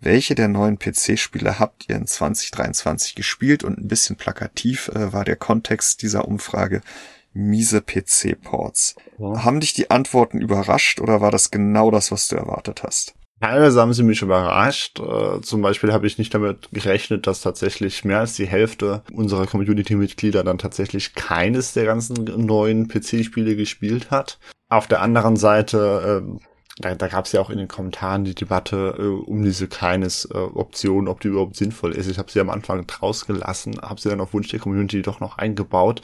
welche 0.00 0.34
der 0.34 0.48
neuen 0.48 0.78
PC-Spiele 0.78 1.58
habt 1.58 1.88
ihr 1.88 1.96
in 1.96 2.06
2023 2.06 3.14
gespielt? 3.14 3.64
Und 3.64 3.78
ein 3.78 3.88
bisschen 3.88 4.16
plakativ 4.16 4.88
äh, 4.88 5.12
war 5.12 5.24
der 5.24 5.36
Kontext 5.36 6.02
dieser 6.02 6.28
Umfrage 6.28 6.82
miese 7.34 7.82
PC-Ports. 7.82 8.96
Ja. 9.18 9.44
Haben 9.44 9.60
dich 9.60 9.74
die 9.74 9.90
Antworten 9.90 10.40
überrascht 10.40 11.00
oder 11.00 11.20
war 11.20 11.30
das 11.30 11.50
genau 11.50 11.90
das, 11.90 12.10
was 12.10 12.28
du 12.28 12.36
erwartet 12.36 12.82
hast? 12.82 13.14
Teilweise 13.40 13.80
haben 13.80 13.92
sie 13.92 14.04
mich 14.04 14.22
überrascht. 14.22 15.00
Äh, 15.00 15.40
zum 15.42 15.60
Beispiel 15.60 15.92
habe 15.92 16.06
ich 16.06 16.16
nicht 16.16 16.32
damit 16.32 16.70
gerechnet, 16.72 17.26
dass 17.26 17.42
tatsächlich 17.42 18.04
mehr 18.04 18.20
als 18.20 18.34
die 18.34 18.46
Hälfte 18.46 19.02
unserer 19.12 19.46
Community-Mitglieder 19.46 20.44
dann 20.44 20.56
tatsächlich 20.56 21.14
keines 21.14 21.74
der 21.74 21.84
ganzen 21.84 22.24
neuen 22.46 22.88
PC-Spiele 22.88 23.54
gespielt 23.56 24.10
hat. 24.10 24.38
Auf 24.70 24.86
der 24.86 25.02
anderen 25.02 25.36
Seite 25.36 26.24
äh, 26.24 26.44
da, 26.78 26.92
da 26.96 27.06
gab 27.06 27.26
es 27.26 27.32
ja 27.32 27.40
auch 27.40 27.50
in 27.50 27.58
den 27.58 27.68
Kommentaren 27.68 28.24
die 28.24 28.34
Debatte 28.34 28.96
äh, 28.98 29.02
um 29.02 29.44
diese 29.44 29.68
keines 29.68 30.24
äh, 30.24 30.36
Option, 30.36 31.06
ob 31.06 31.20
die 31.20 31.28
überhaupt 31.28 31.54
sinnvoll 31.54 31.92
ist. 31.92 32.10
Ich 32.10 32.18
habe 32.18 32.32
sie 32.32 32.40
am 32.40 32.50
Anfang 32.50 32.84
rausgelassen, 33.00 33.80
habe 33.80 34.00
sie 34.00 34.08
dann 34.08 34.20
auf 34.20 34.34
Wunsch 34.34 34.48
der 34.48 34.58
Community 34.58 35.00
doch 35.00 35.20
noch 35.20 35.38
eingebaut. 35.38 36.02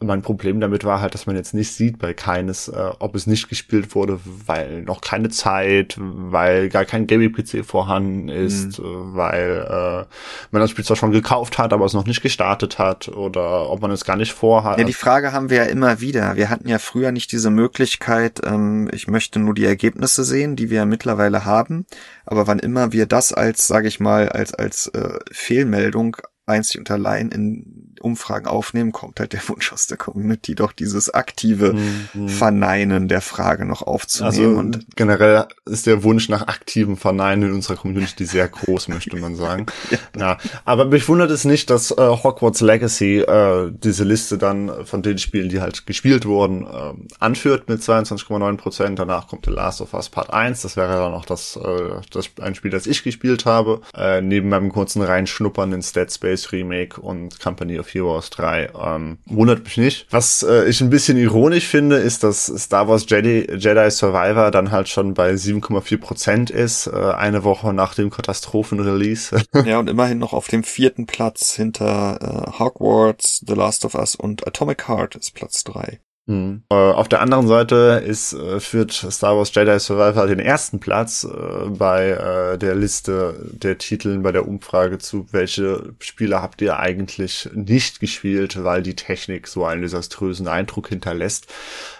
Mein 0.00 0.22
Problem 0.22 0.60
damit 0.60 0.84
war 0.84 1.00
halt, 1.00 1.14
dass 1.14 1.26
man 1.26 1.34
jetzt 1.34 1.52
nicht 1.52 1.72
sieht 1.72 1.98
bei 1.98 2.14
keines, 2.14 2.68
äh, 2.68 2.90
ob 3.00 3.16
es 3.16 3.26
nicht 3.26 3.48
gespielt 3.48 3.96
wurde, 3.96 4.20
weil 4.46 4.82
noch 4.82 5.00
keine 5.00 5.30
Zeit, 5.30 5.96
weil 5.98 6.68
gar 6.68 6.84
kein 6.84 7.08
Gaming-PC 7.08 7.64
vorhanden 7.64 8.28
ist, 8.28 8.78
mhm. 8.78 8.84
Äh, 8.84 9.16
weil 9.16 9.66
äh, 9.68 10.06
man 10.52 10.60
das 10.60 10.70
Spiel 10.70 10.84
zwar 10.84 10.96
schon 10.96 11.10
gekauft 11.10 11.58
hat, 11.58 11.72
aber 11.72 11.86
es 11.86 11.92
noch 11.92 12.06
nicht 12.06 12.22
gestartet 12.22 12.78
hat 12.78 13.08
oder 13.08 13.68
ob 13.68 13.82
man 13.82 13.90
es 13.90 14.04
gar 14.04 14.16
nicht 14.16 14.32
vorhat. 14.32 14.78
Ja, 14.78 14.84
die 14.84 14.92
Frage 14.92 15.32
haben 15.32 15.50
wir 15.50 15.56
ja 15.56 15.64
immer 15.64 16.00
wieder. 16.00 16.36
Wir 16.36 16.50
hatten 16.50 16.68
ja 16.68 16.78
früher 16.78 17.10
nicht 17.10 17.32
diese 17.32 17.50
Möglichkeit, 17.50 18.42
ähm, 18.44 18.88
ich 18.92 19.08
möchte 19.08 19.40
nur 19.40 19.54
die 19.54 19.64
Ergebnisse 19.64 20.03
Ergebnisse 20.04 20.24
sehen, 20.24 20.56
die 20.56 20.70
wir 20.70 20.84
mittlerweile 20.84 21.44
haben. 21.44 21.86
Aber 22.26 22.46
wann 22.46 22.58
immer 22.58 22.92
wir 22.92 23.06
das 23.06 23.32
als, 23.32 23.66
sage 23.66 23.88
ich 23.88 24.00
mal, 24.00 24.28
als 24.28 24.54
als 24.54 24.88
äh, 24.88 25.18
Fehlmeldung 25.32 26.16
einzig 26.46 26.78
und 26.78 26.90
allein 26.90 27.30
in 27.30 27.83
Umfragen 28.04 28.46
aufnehmen, 28.46 28.92
kommt 28.92 29.20
halt 29.20 29.32
der 29.32 29.40
Wunsch 29.48 29.72
aus 29.72 29.86
der 29.86 29.96
Community, 29.96 30.54
doch 30.54 30.72
dieses 30.72 31.12
aktive 31.12 31.74
mhm. 31.74 32.28
Verneinen 32.28 33.08
der 33.08 33.20
Frage 33.20 33.64
noch 33.64 33.82
aufzunehmen. 33.82 34.26
Also 34.26 34.58
und 34.58 34.96
generell 34.96 35.46
ist 35.66 35.86
der 35.86 36.02
Wunsch 36.02 36.28
nach 36.28 36.48
aktivem 36.48 36.96
Verneinen 36.96 37.50
in 37.50 37.54
unserer 37.54 37.76
Community 37.76 38.24
sehr 38.24 38.48
groß, 38.48 38.88
möchte 38.88 39.16
man 39.16 39.36
sagen. 39.36 39.66
ja. 39.90 39.98
ja. 40.16 40.38
aber 40.64 40.84
mich 40.86 41.08
wundert 41.08 41.30
es 41.30 41.44
nicht, 41.44 41.70
dass 41.70 41.90
äh, 41.90 41.94
Hogwarts 41.96 42.60
Legacy 42.60 43.20
äh, 43.20 43.72
diese 43.72 44.04
Liste 44.04 44.38
dann 44.38 44.84
von 44.84 45.02
den 45.02 45.18
Spielen, 45.18 45.48
die 45.48 45.60
halt 45.60 45.86
gespielt 45.86 46.26
wurden, 46.26 46.66
äh, 46.66 46.92
anführt 47.18 47.68
mit 47.68 47.80
22,9 47.80 48.56
Prozent. 48.56 48.98
Danach 48.98 49.28
kommt 49.28 49.46
The 49.46 49.52
Last 49.52 49.80
of 49.80 49.94
Us 49.94 50.08
Part 50.08 50.32
1. 50.32 50.62
Das 50.62 50.76
wäre 50.76 50.92
dann 50.92 51.14
auch 51.14 51.24
das, 51.24 51.56
äh, 51.56 52.00
das 52.10 52.30
ein 52.40 52.54
Spiel, 52.54 52.70
das 52.70 52.86
ich 52.86 53.02
gespielt 53.02 53.44
habe. 53.44 53.80
Äh, 53.96 54.20
neben 54.20 54.48
meinem 54.48 54.72
kurzen 54.72 55.02
Reinschnuppern 55.02 55.72
in 55.72 55.80
Dead 55.80 56.10
Space 56.10 56.52
Remake 56.52 57.00
und 57.00 57.40
Company 57.40 57.78
of 57.78 57.93
Heroes 57.94 58.30
3. 58.30 58.70
Ähm, 58.78 59.18
wundert 59.26 59.64
mich 59.64 59.76
nicht. 59.76 60.06
Was 60.10 60.42
äh, 60.42 60.68
ich 60.68 60.80
ein 60.80 60.90
bisschen 60.90 61.16
ironisch 61.16 61.66
finde, 61.66 61.96
ist, 61.96 62.24
dass 62.24 62.46
Star 62.46 62.88
Wars 62.88 63.06
Jedi, 63.08 63.46
Jedi 63.56 63.90
Survivor 63.90 64.50
dann 64.50 64.70
halt 64.70 64.88
schon 64.88 65.14
bei 65.14 65.32
7,4 65.32 65.98
Prozent 65.98 66.50
ist, 66.50 66.86
äh, 66.86 66.90
eine 66.90 67.44
Woche 67.44 67.72
nach 67.72 67.94
dem 67.94 68.10
Katastrophenrelease. 68.10 69.42
ja, 69.64 69.78
und 69.78 69.88
immerhin 69.88 70.18
noch 70.18 70.32
auf 70.32 70.48
dem 70.48 70.64
vierten 70.64 71.06
Platz 71.06 71.54
hinter 71.54 72.18
äh, 72.20 72.58
Hogwarts, 72.58 73.42
The 73.46 73.54
Last 73.54 73.84
of 73.84 73.94
Us 73.94 74.14
und 74.14 74.46
Atomic 74.46 74.88
Heart 74.88 75.16
ist 75.16 75.34
Platz 75.34 75.64
3. 75.64 76.00
Mhm. 76.26 76.62
Äh, 76.70 76.74
auf 76.74 77.08
der 77.08 77.20
anderen 77.20 77.46
Seite 77.46 78.02
ist, 78.04 78.32
äh, 78.32 78.58
führt 78.58 78.92
Star 78.92 79.36
Wars 79.36 79.54
Jedi 79.54 79.78
Survivor 79.78 80.26
den 80.26 80.38
ersten 80.38 80.80
Platz 80.80 81.24
äh, 81.24 81.68
bei 81.68 82.10
äh, 82.10 82.58
der 82.58 82.74
Liste 82.74 83.34
der 83.52 83.76
Titeln 83.76 84.22
bei 84.22 84.32
der 84.32 84.48
Umfrage 84.48 84.96
zu, 84.96 85.26
welche 85.32 85.92
Spiele 85.98 86.40
habt 86.40 86.62
ihr 86.62 86.78
eigentlich 86.78 87.50
nicht 87.52 88.00
gespielt, 88.00 88.64
weil 88.64 88.82
die 88.82 88.96
Technik 88.96 89.46
so 89.46 89.66
einen 89.66 89.82
desaströsen 89.82 90.48
Eindruck 90.48 90.88
hinterlässt. 90.88 91.46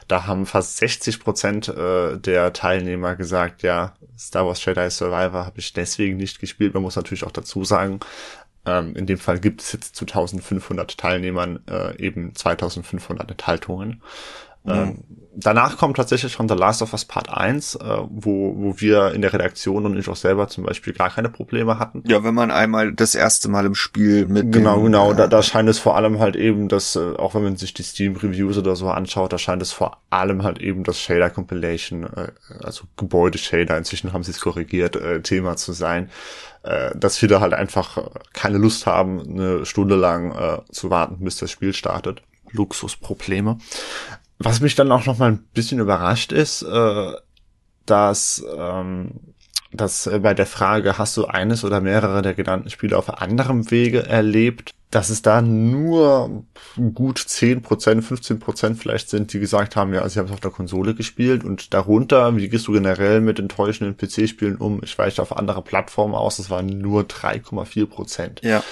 Da 0.08 0.26
haben 0.26 0.46
fast 0.46 0.76
60 0.78 1.20
Prozent 1.20 1.72
der 1.74 2.52
Teilnehmer 2.52 3.16
gesagt, 3.16 3.62
ja, 3.62 3.94
Star 4.18 4.46
Wars 4.46 4.62
Jedi 4.62 4.90
Survivor 4.90 5.46
habe 5.46 5.58
ich 5.58 5.72
deswegen 5.72 6.18
nicht 6.18 6.40
gespielt. 6.40 6.74
Man 6.74 6.82
muss 6.82 6.96
natürlich 6.96 7.24
auch 7.24 7.32
dazu 7.32 7.64
sagen, 7.64 8.00
ähm, 8.66 8.94
in 8.96 9.06
dem 9.06 9.18
Fall 9.18 9.38
gibt 9.38 9.62
es 9.62 9.72
jetzt 9.72 9.96
zu 9.96 10.04
1500 10.04 10.96
Teilnehmern 10.96 11.60
äh, 11.68 11.96
eben 11.98 12.34
2500 12.34 13.30
Enthaltungen. 13.30 14.02
Mhm. 14.64 14.72
Ähm, 14.72 15.04
danach 15.36 15.76
kommt 15.76 15.96
tatsächlich 15.98 16.32
schon 16.32 16.48
The 16.48 16.54
Last 16.54 16.80
of 16.80 16.92
Us 16.94 17.04
Part 17.04 17.28
1, 17.28 17.74
äh, 17.74 17.78
wo, 18.08 18.54
wo 18.56 18.80
wir 18.80 19.12
in 19.12 19.20
der 19.20 19.32
Redaktion 19.32 19.84
und 19.84 19.98
ich 19.98 20.08
auch 20.08 20.16
selber 20.16 20.48
zum 20.48 20.64
Beispiel 20.64 20.94
gar 20.94 21.10
keine 21.10 21.28
Probleme 21.28 21.78
hatten. 21.78 22.02
Ja, 22.06 22.24
wenn 22.24 22.34
man 22.34 22.50
einmal 22.50 22.92
das 22.92 23.14
erste 23.14 23.50
Mal 23.50 23.66
im 23.66 23.74
Spiel 23.74 24.26
mit 24.26 24.52
Genau, 24.52 24.76
dem, 24.76 24.84
genau. 24.84 25.12
Äh, 25.12 25.16
da, 25.16 25.26
da 25.26 25.42
scheint 25.42 25.68
es 25.68 25.78
vor 25.78 25.96
allem 25.96 26.18
halt 26.18 26.36
eben, 26.36 26.68
dass, 26.68 26.96
äh, 26.96 27.14
auch 27.16 27.34
wenn 27.34 27.42
man 27.42 27.56
sich 27.56 27.74
die 27.74 27.82
Steam-Reviews 27.82 28.56
oder 28.56 28.74
so 28.74 28.88
anschaut, 28.88 29.34
da 29.34 29.38
scheint 29.38 29.60
es 29.60 29.72
vor 29.72 29.98
allem 30.08 30.44
halt 30.44 30.60
eben 30.60 30.82
das 30.82 30.98
Shader-Compilation, 30.98 32.04
äh, 32.04 32.32
also 32.62 32.84
Gebäude-Shader, 32.96 33.76
inzwischen 33.76 34.14
haben 34.14 34.22
sie 34.22 34.30
es 34.30 34.40
korrigiert, 34.40 34.96
äh, 34.96 35.20
Thema 35.20 35.56
zu 35.56 35.72
sein. 35.72 36.08
Äh, 36.64 36.96
dass 36.96 37.18
viele 37.18 37.40
halt 37.40 37.52
einfach 37.52 37.98
keine 38.32 38.56
Lust 38.56 38.86
haben, 38.86 39.20
eine 39.20 39.66
Stunde 39.66 39.96
lang 39.96 40.32
äh, 40.32 40.62
zu 40.72 40.88
warten, 40.88 41.22
bis 41.22 41.36
das 41.36 41.50
Spiel 41.50 41.74
startet. 41.74 42.22
Luxusprobleme. 42.52 43.58
Was 44.38 44.60
mich 44.60 44.74
dann 44.74 44.90
auch 44.90 45.04
noch 45.04 45.18
mal 45.18 45.32
ein 45.32 45.44
bisschen 45.52 45.78
überrascht 45.78 46.32
ist, 46.32 46.62
äh, 46.62 47.12
dass 47.84 48.42
ähm, 48.56 49.34
dass 49.74 50.06
äh, 50.06 50.20
bei 50.20 50.32
der 50.32 50.46
Frage, 50.46 50.96
hast 50.96 51.16
du 51.16 51.26
eines 51.26 51.64
oder 51.64 51.80
mehrere 51.80 52.22
der 52.22 52.34
genannten 52.34 52.70
Spiele 52.70 52.96
auf 52.96 53.20
anderem 53.20 53.70
Wege 53.70 54.06
erlebt, 54.06 54.70
dass 54.94 55.10
es 55.10 55.22
da 55.22 55.42
nur 55.42 56.44
gut 56.94 57.18
10%, 57.18 57.62
15% 57.62 58.76
vielleicht 58.76 59.10
sind, 59.10 59.32
die 59.32 59.40
gesagt 59.40 59.74
haben, 59.74 59.92
ja, 59.92 60.02
also 60.02 60.14
ich 60.14 60.18
habe 60.18 60.28
es 60.28 60.34
auf 60.34 60.40
der 60.40 60.52
Konsole 60.52 60.94
gespielt 60.94 61.42
und 61.42 61.74
darunter, 61.74 62.36
wie 62.36 62.48
gehst 62.48 62.68
du 62.68 62.72
generell 62.72 63.20
mit 63.20 63.40
enttäuschenden 63.40 63.96
PC-Spielen 63.96 64.56
um? 64.56 64.80
Ich 64.84 64.96
weiche 64.96 65.20
auf 65.20 65.36
andere 65.36 65.62
Plattformen 65.62 66.14
aus, 66.14 66.36
das 66.36 66.48
waren 66.48 66.66
nur 66.66 67.02
3,4%. 67.02 68.46
Ja. 68.46 68.62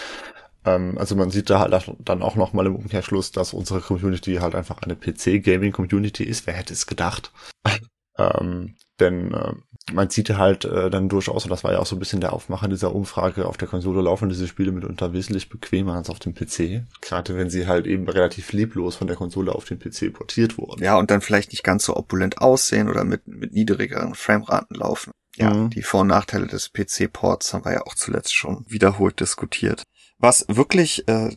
Ähm, 0.64 0.96
also 0.96 1.16
man 1.16 1.30
sieht 1.30 1.50
da 1.50 1.58
halt 1.58 1.74
dann 2.04 2.22
auch 2.22 2.36
nochmal 2.36 2.66
im 2.66 2.76
Umkehrschluss, 2.76 3.32
dass 3.32 3.52
unsere 3.52 3.80
Community 3.80 4.36
halt 4.36 4.54
einfach 4.54 4.78
eine 4.82 4.94
PC-Gaming-Community 4.94 6.22
ist. 6.22 6.46
Wer 6.46 6.54
hätte 6.54 6.72
es 6.72 6.86
gedacht? 6.86 7.32
ähm, 8.16 8.76
denn 9.00 9.34
äh, 9.34 9.54
man 9.93 10.11
sieht 10.11 10.30
halt 10.30 10.64
äh, 10.64 10.91
dann 10.91 11.09
durchaus, 11.09 11.45
und 11.45 11.51
das 11.51 11.64
war 11.64 11.72
ja 11.72 11.78
auch 11.78 11.87
so 11.87 11.97
ein 11.97 11.99
bisschen 11.99 12.20
der 12.20 12.33
Aufmacher 12.33 12.68
dieser 12.68 12.95
Umfrage, 12.95 13.47
auf 13.47 13.57
der 13.57 13.68
Konsole 13.68 14.03
laufen 14.03 14.28
diese 14.28 14.47
Spiele 14.47 14.72
mitunter 14.72 15.12
wesentlich 15.12 15.49
bequemer 15.49 15.95
als 15.95 16.11
auf 16.11 16.18
dem 16.18 16.35
PC. 16.35 16.85
Gerade 17.01 17.37
wenn 17.37 17.51
sie 17.51 17.66
halt 17.66 17.87
eben 17.87 18.09
relativ 18.09 18.53
lieblos 18.53 18.97
von 18.97 19.07
der 19.07 19.16
Konsole 19.16 19.53
auf 19.55 19.64
den 19.64 19.78
PC 19.78 20.12
portiert 20.12 20.59
wurden. 20.59 20.83
Ja, 20.83 20.97
und 20.99 21.11
dann 21.11 21.20
vielleicht 21.20 21.51
nicht 21.51 21.64
ganz 21.64 21.85
so 21.85 21.97
opulent 21.97 22.39
aussehen 22.39 22.89
oder 22.89 23.05
mit, 23.05 23.26
mit 23.26 23.53
niedrigeren 23.53 24.14
Frameraten 24.14 24.76
laufen. 24.76 25.12
Ja, 25.37 25.53
mhm. 25.53 25.70
die 25.70 25.83
Vor- 25.83 26.03
und 26.03 26.09
Nachteile 26.09 26.47
des 26.47 26.72
PC-Ports 26.72 27.55
haben 27.55 27.64
wir 27.64 27.72
ja 27.72 27.87
auch 27.87 27.95
zuletzt 27.95 28.35
schon 28.35 28.64
wiederholt 28.68 29.18
diskutiert. 29.18 29.83
Was 30.22 30.45
wirklich 30.49 31.09
äh, 31.09 31.35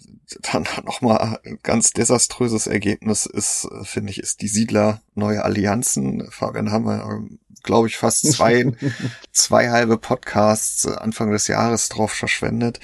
dann 0.52 0.68
nochmal 0.86 1.40
ein 1.44 1.60
ganz 1.64 1.92
desaströses 1.92 2.68
Ergebnis 2.68 3.26
ist, 3.26 3.68
äh, 3.72 3.84
finde 3.84 4.12
ich, 4.12 4.20
ist 4.20 4.42
die 4.42 4.48
Siedler 4.48 5.02
neue 5.16 5.44
Allianzen. 5.44 6.28
Fabian 6.30 6.72
haben 6.72 6.86
wir, 6.86 7.04
ähm, 7.04 7.40
glaube 7.66 7.88
ich, 7.88 7.98
fast 7.98 8.32
zwei, 8.32 8.72
zwei 9.32 9.70
halbe 9.70 9.98
Podcasts 9.98 10.86
äh, 10.86 10.96
Anfang 10.96 11.32
des 11.32 11.48
Jahres 11.48 11.90
drauf 11.90 12.14
verschwendet. 12.14 12.80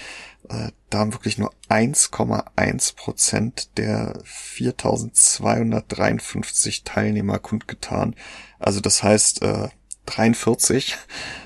Äh, 0.49 0.71
da 0.89 0.97
haben 0.99 1.13
wirklich 1.13 1.38
nur 1.38 1.53
1,1 1.69 2.95
Prozent 2.95 3.77
der 3.77 4.19
4253 4.25 6.84
Teilnehmer 6.84 7.39
kundgetan. 7.39 8.15
Also 8.59 8.82
das 8.82 9.03
heißt, 9.03 9.43
äh, 9.43 9.69
43 10.07 10.97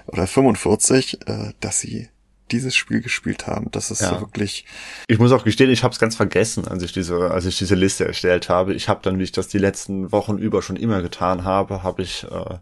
oder 0.07 0.25
45, 0.25 1.27
äh, 1.27 1.53
dass 1.59 1.79
sie 1.79 2.09
dieses 2.51 2.75
Spiel 2.75 3.01
gespielt 3.01 3.47
haben. 3.47 3.71
Das 3.71 3.89
ist 3.89 4.01
ja. 4.01 4.19
wirklich. 4.19 4.65
Ich 5.07 5.17
muss 5.17 5.31
auch 5.31 5.43
gestehen, 5.43 5.71
ich 5.71 5.83
habe 5.83 5.93
es 5.93 5.99
ganz 5.99 6.15
vergessen, 6.15 6.67
als 6.67 6.83
ich 6.83 6.91
diese, 6.91 7.31
als 7.31 7.45
ich 7.45 7.57
diese 7.57 7.75
Liste 7.75 8.05
erstellt 8.05 8.49
habe. 8.49 8.73
Ich 8.73 8.87
habe 8.87 8.99
dann, 9.01 9.17
wie 9.17 9.23
ich 9.23 9.31
das 9.31 9.47
die 9.47 9.57
letzten 9.57 10.11
Wochen 10.11 10.37
über 10.37 10.61
schon 10.61 10.75
immer 10.75 11.01
getan 11.01 11.43
habe, 11.43 11.81
habe 11.81 12.03
ich 12.03 12.23
äh, 12.23 12.57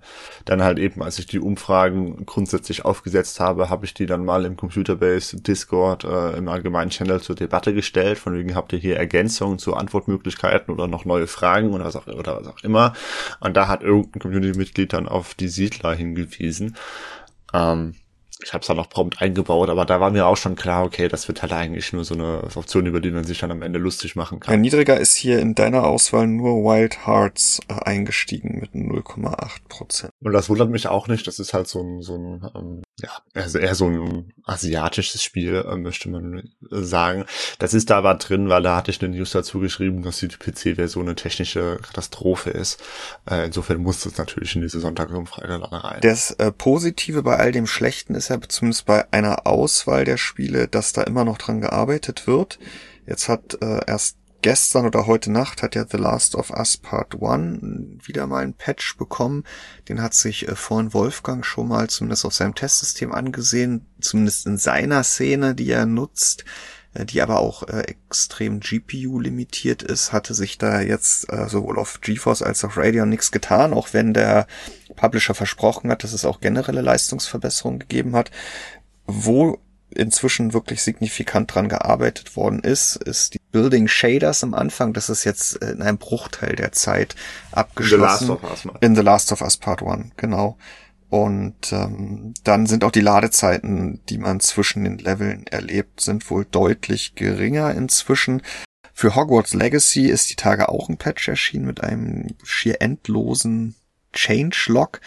dann 0.45 0.63
halt 0.63 0.79
eben, 0.79 1.03
als 1.03 1.19
ich 1.19 1.25
die 1.25 1.39
Umfragen 1.39 2.25
grundsätzlich 2.25 2.86
aufgesetzt 2.86 3.39
habe, 3.39 3.69
habe 3.69 3.86
ich 3.86 3.93
die 3.93 4.05
dann 4.05 4.23
mal 4.23 4.45
im 4.45 4.55
Computerbase 4.55 5.41
Discord 5.41 6.05
äh, 6.05 6.38
im 6.38 6.47
allgemeinen 6.47 6.89
Channel 6.89 7.21
zur 7.21 7.36
Debatte 7.36 7.73
gestellt. 7.73 8.17
Von 8.17 8.36
wegen 8.36 8.55
habt 8.55 8.71
ihr 8.71 8.79
hier 8.79 8.97
Ergänzungen 8.97 9.59
zu 9.59 9.75
Antwortmöglichkeiten 9.75 10.73
oder 10.73 10.88
noch 10.88 11.03
neue 11.03 11.27
Fragen 11.27 11.73
oder 11.73 11.86
was 11.86 11.95
auch, 11.97 12.07
oder 12.07 12.39
was 12.39 12.47
auch 12.47 12.63
immer. 12.63 12.93
Und 13.41 13.57
da 13.57 13.67
hat 13.67 13.84
irgendein 13.84 14.21
Community-Mitglied 14.21 14.93
dann 14.93 15.09
auf 15.09 15.34
die 15.34 15.49
Siedler 15.49 15.93
hingewiesen. 15.93 16.77
Ähm, 17.53 17.95
ich 18.43 18.53
habe 18.53 18.61
es 18.61 18.67
dann 18.67 18.77
noch 18.77 18.89
prompt 18.89 19.21
eingebaut, 19.21 19.69
aber 19.69 19.85
da 19.85 19.99
war 19.99 20.11
mir 20.11 20.25
auch 20.25 20.37
schon 20.37 20.55
klar, 20.55 20.83
okay, 20.83 21.07
das 21.07 21.27
wird 21.27 21.41
halt 21.41 21.53
eigentlich 21.53 21.93
nur 21.93 22.03
so 22.03 22.13
eine 22.13 22.43
Option, 22.55 22.85
über 22.85 22.99
die 22.99 23.11
man 23.11 23.23
sich 23.23 23.39
dann 23.39 23.51
am 23.51 23.61
Ende 23.61 23.79
lustig 23.79 24.15
machen 24.15 24.39
kann. 24.39 24.53
Ein 24.53 24.61
niedriger 24.61 24.99
ist 24.99 25.15
hier 25.15 25.39
in 25.39 25.55
deiner 25.55 25.85
Auswahl 25.85 26.27
nur 26.27 26.63
Wild 26.63 27.07
Hearts 27.07 27.59
äh, 27.67 27.73
eingestiegen 27.73 28.59
mit 28.59 28.71
0,8 28.71 29.49
Prozent. 29.69 30.11
Und 30.21 30.33
das 30.33 30.49
wundert 30.49 30.69
mich 30.69 30.87
auch 30.87 31.07
nicht. 31.07 31.25
Das 31.27 31.39
ist 31.39 31.53
halt 31.53 31.67
so 31.67 31.81
ein, 31.81 32.01
so 32.01 32.15
ein 32.15 32.51
ähm, 32.55 32.83
ja, 33.01 33.09
also 33.33 33.57
eher 33.57 33.75
so 33.75 33.87
ein 33.87 34.33
asiatisches 34.45 35.23
Spiel, 35.23 35.55
äh, 35.55 35.75
möchte 35.75 36.09
man 36.09 36.37
äh, 36.71 36.81
sagen. 36.81 37.25
Das 37.57 37.73
ist 37.73 37.89
da 37.89 37.97
aber 37.97 38.13
drin, 38.15 38.49
weil 38.49 38.61
da 38.61 38.75
hatte 38.75 38.91
ich 38.91 39.01
eine 39.01 39.15
News 39.15 39.31
dazu 39.31 39.59
geschrieben, 39.59 40.03
dass 40.03 40.19
die 40.19 40.27
PC-Version 40.27 41.07
eine 41.07 41.15
technische 41.15 41.79
Katastrophe 41.81 42.51
ist. 42.51 42.81
Äh, 43.29 43.45
insofern 43.47 43.77
muss 43.77 44.01
das 44.01 44.17
natürlich 44.17 44.55
in 44.55 44.61
diese 44.61 44.79
Sonntagsumfrage 44.79 45.47
dann 45.47 45.63
rein. 45.63 46.01
Das 46.01 46.31
äh, 46.31 46.51
Positive 46.51 47.23
bei 47.23 47.37
all 47.37 47.51
dem 47.51 47.65
Schlechten 47.65 48.13
ist 48.13 48.29
ja 48.29 48.32
zumindest 48.41 48.86
bei 48.86 49.11
einer 49.11 49.45
Auswahl 49.47 50.05
der 50.05 50.17
Spiele, 50.17 50.67
dass 50.67 50.93
da 50.93 51.03
immer 51.03 51.25
noch 51.25 51.38
dran 51.38 51.61
gearbeitet 51.61 52.27
wird. 52.27 52.59
Jetzt 53.05 53.27
hat 53.27 53.57
äh, 53.61 53.81
erst 53.86 54.17
gestern 54.43 54.86
oder 54.86 55.07
heute 55.07 55.31
Nacht 55.31 55.63
hat 55.63 55.73
ja 55.73 55.86
The 55.89 55.97
Last 55.97 56.36
of 56.36 56.51
Us 56.51 56.77
Part 56.77 57.15
1 57.21 58.07
wieder 58.07 58.27
mal 58.27 58.43
ein 58.43 58.53
Patch 58.53 58.97
bekommen. 58.97 59.43
Den 59.89 60.01
hat 60.01 60.13
sich 60.13 60.47
äh, 60.47 60.55
vorhin 60.55 60.93
Wolfgang 60.93 61.43
schon 61.45 61.67
mal 61.69 61.89
zumindest 61.89 62.25
auf 62.25 62.34
seinem 62.34 62.53
Testsystem 62.53 63.11
angesehen, 63.11 63.88
zumindest 63.99 64.45
in 64.45 64.57
seiner 64.57 65.03
Szene, 65.03 65.55
die 65.55 65.71
er 65.71 65.86
nutzt, 65.86 66.45
die 66.95 67.21
aber 67.21 67.39
auch 67.39 67.63
äh, 67.67 67.81
extrem 67.81 68.59
GPU 68.59 69.19
limitiert 69.19 69.81
ist, 69.81 70.13
hatte 70.13 70.33
sich 70.33 70.57
da 70.57 70.81
jetzt 70.81 71.31
äh, 71.31 71.47
sowohl 71.47 71.79
auf 71.79 72.01
GeForce 72.01 72.43
als 72.43 72.63
auch 72.63 72.77
Radeon 72.77 73.09
nichts 73.09 73.31
getan, 73.31 73.73
auch 73.73 73.89
wenn 73.93 74.13
der 74.13 74.47
Publisher 74.95 75.33
versprochen 75.33 75.89
hat, 75.89 76.03
dass 76.03 76.13
es 76.13 76.25
auch 76.25 76.39
generelle 76.39 76.81
Leistungsverbesserungen 76.81 77.79
gegeben 77.79 78.15
hat. 78.15 78.29
Wo 79.05 79.59
inzwischen 79.89 80.53
wirklich 80.53 80.83
signifikant 80.83 81.53
dran 81.53 81.69
gearbeitet 81.69 82.35
worden 82.35 82.59
ist, 82.59 82.95
ist 82.95 83.33
die 83.33 83.39
Building 83.51 83.87
Shaders 83.87 84.43
am 84.43 84.53
Anfang. 84.53 84.93
Das 84.93 85.09
ist 85.09 85.23
jetzt 85.23 85.55
in 85.57 85.81
einem 85.81 85.97
Bruchteil 85.97 86.55
der 86.55 86.71
Zeit 86.71 87.15
abgeschlossen. 87.51 88.29
In 88.29 88.37
The 88.37 88.43
Last 88.43 88.43
of 88.43 88.65
Us. 88.65 88.73
In 88.81 88.95
The 88.95 89.01
Last 89.01 89.31
of 89.31 89.41
Us 89.41 89.57
Part 89.57 89.83
1, 89.83 90.11
genau. 90.17 90.57
Und 91.14 91.72
ähm, 91.72 92.34
dann 92.43 92.66
sind 92.66 92.84
auch 92.84 92.89
die 92.89 92.99
Ladezeiten, 92.99 94.01
die 94.09 94.18
man 94.18 94.39
zwischen 94.39 94.84
den 94.84 94.97
Leveln 94.97 95.45
erlebt, 95.45 96.01
sind 96.01 96.28
wohl 96.32 96.43
deutlich 96.43 97.14
geringer 97.14 97.76
inzwischen. 97.76 98.41
Für 98.93 99.14
Hogwarts 99.14 99.53
Legacy 99.53 100.07
ist 100.07 100.32
die 100.32 100.36
Tage 100.36 100.70
auch 100.70 100.89
ein 100.89 100.97
Patch 100.97 101.28
erschienen 101.28 101.68
mit 101.68 101.84
einem 101.84 102.30
schier 102.41 102.82
endlosen 102.82 103.76
Changelog 104.11 105.01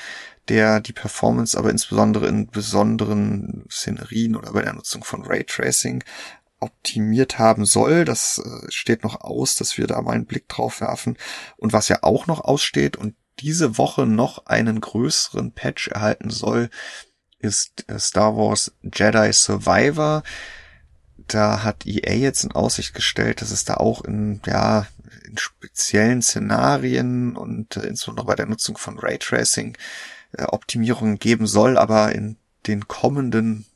der 0.49 0.79
die 0.79 0.93
Performance 0.93 1.59
aber 1.59 1.71
insbesondere 1.71 2.29
in 2.29 2.47
besonderen 2.47 3.65
Szenerien 3.69 4.37
oder 4.37 4.53
bei 4.53 4.63
der 4.63 4.75
Nutzung 4.75 5.03
von 5.03 5.25
Raytracing 5.25 6.05
optimiert 6.61 7.41
haben 7.41 7.65
soll. 7.65 8.05
Das 8.05 8.39
äh, 8.39 8.71
steht 8.71 9.03
noch 9.03 9.23
aus, 9.23 9.57
dass 9.57 9.77
wir 9.77 9.89
da 9.89 10.01
mal 10.03 10.13
einen 10.13 10.27
Blick 10.27 10.49
drauf 10.49 10.81
werfen. 10.81 11.19
Und 11.57 11.73
was 11.73 11.89
ja 11.89 11.99
auch 12.03 12.29
noch 12.29 12.43
aussteht 12.43 12.97
und 12.97 13.17
diese 13.39 13.78
Woche 13.78 14.07
noch 14.07 14.47
einen 14.47 14.80
größeren 14.80 15.53
Patch 15.53 15.89
erhalten 15.89 16.30
soll, 16.30 16.70
ist 17.39 17.89
äh, 17.89 17.99
Star 17.99 18.37
Wars 18.37 18.72
Jedi 18.82 19.32
Survivor. 19.32 20.22
Da 21.28 21.62
hat 21.62 21.87
EA 21.87 22.14
jetzt 22.14 22.45
in 22.45 22.53
Aussicht 22.53 22.95
gestellt, 22.95 23.41
dass 23.41 23.51
es 23.51 23.64
da 23.64 23.74
auch 23.74 24.05
in, 24.05 24.41
ja, 24.47 24.87
in 25.26 25.37
speziellen 25.39 26.22
Szenarien 26.22 27.37
und 27.37 27.76
äh, 27.76 27.87
insbesondere 27.87 28.26
bei 28.26 28.34
der 28.34 28.47
Nutzung 28.47 28.76
von 28.76 28.99
Raytracing 28.99 29.76
äh, 30.32 30.45
Optimierungen 30.45 31.18
geben 31.18 31.47
soll, 31.47 31.78
aber 31.78 32.12
in 32.12 32.37
den 32.66 32.89
kommenden, 32.89 33.66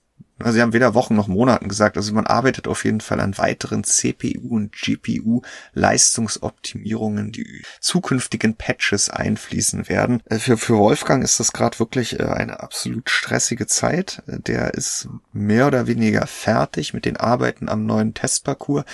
also 0.41 0.55
sie 0.55 0.63
haben 0.63 0.73
weder 0.73 0.95
Wochen 0.95 1.15
noch 1.15 1.29
Monaten 1.29 1.69
gesagt, 1.69 1.97
also 1.97 2.13
man 2.13 2.27
arbeitet 2.27 2.69
auf 2.69 2.85
jeden 2.85 3.01
Fall 3.01 3.21
an 3.21 3.37
weiteren 3.39 3.85
CPU 3.85 4.57
und 4.57 4.73
GPU 4.73 5.43
Leistungsoptimierungen, 5.73 7.33
die 7.33 7.63
zukünftigen 7.81 8.55
Patches 8.55 9.11
einfließen 9.11 9.89
werden. 9.89 10.23
Äh, 10.27 10.39
für, 10.39 10.57
für 10.57 10.77
Wolfgang 10.79 11.23
ist 11.23 11.41
das 11.41 11.53
gerade 11.53 11.79
wirklich 11.79 12.19
äh, 12.19 12.25
eine 12.25 12.61
absolut 12.61 13.11
stressige 13.11 13.67
Zeit. 13.67 14.23
Der 14.27 14.75
ist 14.75 15.09
mehr 15.33 15.67
oder 15.67 15.87
weniger 15.87 16.27
fertig 16.27 16.95
mit 16.95 17.05
den 17.05 17.17
Arbeiten 17.17 17.69
am 17.69 17.87
neuen 17.87 18.15
Testparcours 18.15 18.85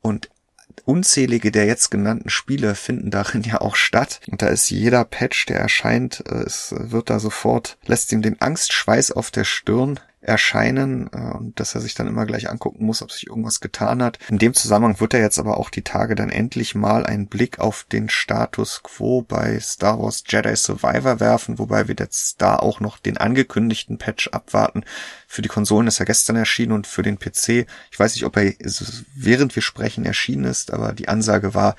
und 0.00 0.28
unzählige 0.84 1.50
der 1.50 1.66
jetzt 1.66 1.90
genannten 1.90 2.30
Spiele 2.30 2.74
finden 2.74 3.10
darin 3.10 3.42
ja 3.42 3.60
auch 3.60 3.76
statt. 3.76 4.20
Und 4.30 4.42
da 4.42 4.48
ist 4.48 4.70
jeder 4.70 5.04
Patch, 5.04 5.46
der 5.46 5.58
erscheint, 5.58 6.24
äh, 6.28 6.42
es 6.42 6.74
wird 6.76 7.10
da 7.10 7.18
sofort, 7.18 7.78
lässt 7.86 8.12
ihm 8.12 8.22
den 8.22 8.40
Angstschweiß 8.40 9.12
auf 9.12 9.30
der 9.30 9.44
Stirn 9.44 10.00
erscheinen 10.24 11.10
äh, 11.12 11.36
und 11.36 11.60
dass 11.60 11.74
er 11.74 11.80
sich 11.80 11.94
dann 11.94 12.08
immer 12.08 12.26
gleich 12.26 12.50
angucken 12.50 12.84
muss, 12.84 13.02
ob 13.02 13.12
sich 13.12 13.26
irgendwas 13.26 13.60
getan 13.60 14.02
hat. 14.02 14.18
In 14.28 14.38
dem 14.38 14.54
Zusammenhang 14.54 15.00
wird 15.00 15.14
er 15.14 15.20
jetzt 15.20 15.38
aber 15.38 15.58
auch 15.58 15.70
die 15.70 15.82
Tage 15.82 16.14
dann 16.14 16.30
endlich 16.30 16.74
mal 16.74 17.06
einen 17.06 17.26
Blick 17.26 17.58
auf 17.58 17.84
den 17.84 18.08
Status 18.08 18.82
quo 18.82 19.22
bei 19.22 19.60
Star 19.60 20.00
Wars 20.00 20.24
Jedi 20.26 20.56
Survivor 20.56 21.20
werfen, 21.20 21.58
wobei 21.58 21.88
wir 21.88 21.94
jetzt 21.98 22.40
da 22.40 22.56
auch 22.56 22.80
noch 22.80 22.98
den 22.98 23.18
angekündigten 23.18 23.98
Patch 23.98 24.28
abwarten. 24.28 24.84
Für 25.28 25.42
die 25.42 25.48
Konsolen 25.48 25.86
ist 25.86 26.00
er 26.00 26.06
gestern 26.06 26.36
erschienen 26.36 26.72
und 26.72 26.86
für 26.86 27.02
den 27.02 27.18
PC, 27.18 27.66
ich 27.90 27.98
weiß 27.98 28.14
nicht, 28.14 28.24
ob 28.24 28.36
er 28.36 28.52
während 29.14 29.54
wir 29.54 29.62
sprechen 29.62 30.04
erschienen 30.04 30.44
ist, 30.44 30.72
aber 30.72 30.92
die 30.92 31.08
Ansage 31.08 31.54
war, 31.54 31.76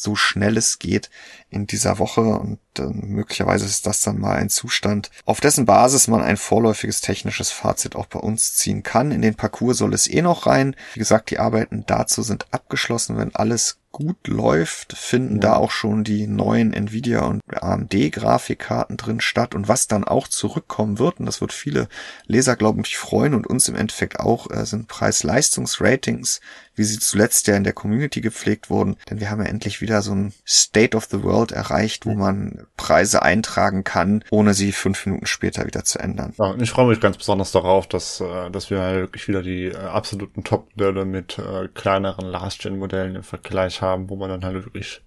so 0.00 0.14
schnell 0.14 0.56
es 0.56 0.78
geht 0.78 1.10
in 1.50 1.66
dieser 1.66 1.98
Woche 1.98 2.20
und 2.20 2.60
äh, 2.78 2.82
möglicherweise 2.82 3.64
ist 3.66 3.86
das 3.86 4.00
dann 4.00 4.18
mal 4.18 4.36
ein 4.36 4.48
Zustand, 4.48 5.10
auf 5.24 5.40
dessen 5.40 5.66
Basis 5.66 6.06
man 6.06 6.22
ein 6.22 6.36
vorläufiges 6.36 7.00
technisches 7.00 7.50
Fazit 7.50 7.96
auch 7.96 8.06
bei 8.06 8.20
uns 8.20 8.54
ziehen 8.54 8.84
kann. 8.84 9.10
In 9.10 9.22
den 9.22 9.34
Parcours 9.34 9.78
soll 9.78 9.94
es 9.94 10.08
eh 10.08 10.22
noch 10.22 10.46
rein. 10.46 10.76
Wie 10.94 11.00
gesagt, 11.00 11.30
die 11.30 11.40
Arbeiten 11.40 11.84
dazu 11.86 12.22
sind 12.22 12.46
abgeschlossen. 12.52 13.16
Wenn 13.16 13.34
alles 13.34 13.78
gut 13.90 14.28
läuft, 14.28 14.92
finden 14.92 15.36
ja. 15.36 15.40
da 15.40 15.56
auch 15.56 15.72
schon 15.72 16.04
die 16.04 16.26
neuen 16.26 16.72
Nvidia 16.72 17.24
und 17.24 17.42
AMD 17.50 18.12
Grafikkarten 18.12 18.96
drin 18.96 19.20
statt 19.20 19.54
und 19.54 19.66
was 19.66 19.88
dann 19.88 20.04
auch 20.04 20.28
zurückkommen 20.28 20.98
wird, 20.98 21.18
und 21.18 21.26
das 21.26 21.40
wird 21.40 21.52
viele 21.52 21.88
Leser, 22.26 22.54
glaube 22.54 22.82
ich, 22.84 22.98
freuen 22.98 23.34
und 23.34 23.46
uns 23.46 23.66
im 23.68 23.74
Endeffekt 23.74 24.20
auch, 24.20 24.50
äh, 24.50 24.66
sind 24.66 24.86
Preis-Leistungs-Ratings, 24.88 26.40
wie 26.78 26.84
sie 26.84 26.98
zuletzt 26.98 27.46
ja 27.46 27.56
in 27.56 27.64
der 27.64 27.72
Community 27.72 28.20
gepflegt 28.20 28.70
wurden, 28.70 28.96
denn 29.10 29.20
wir 29.20 29.30
haben 29.30 29.42
ja 29.42 29.48
endlich 29.48 29.80
wieder 29.80 30.02
so 30.02 30.12
ein 30.12 30.32
State 30.46 30.96
of 30.96 31.06
the 31.06 31.22
World 31.22 31.52
erreicht, 31.52 32.06
wo 32.06 32.14
man 32.14 32.66
Preise 32.76 33.22
eintragen 33.22 33.84
kann, 33.84 34.24
ohne 34.30 34.54
sie 34.54 34.72
fünf 34.72 35.04
Minuten 35.06 35.26
später 35.26 35.66
wieder 35.66 35.84
zu 35.84 35.98
ändern. 35.98 36.34
Ja, 36.38 36.54
ich 36.58 36.70
freue 36.70 36.88
mich 36.88 37.00
ganz 37.00 37.16
besonders 37.16 37.52
darauf, 37.52 37.86
dass, 37.86 38.20
äh, 38.20 38.50
dass 38.50 38.70
wir 38.70 38.78
wirklich 38.78 39.28
wieder 39.28 39.42
die 39.42 39.66
äh, 39.66 39.76
absoluten 39.76 40.44
Top-Modelle 40.44 41.04
mit 41.04 41.38
äh, 41.38 41.68
kleineren 41.74 42.26
Last-Gen-Modellen 42.26 43.16
im 43.16 43.22
Vergleich 43.22 43.82
haben, 43.82 44.08
wo 44.08 44.16
man 44.16 44.30
dann 44.30 44.44
halt 44.44 44.64
wirklich 44.64 45.02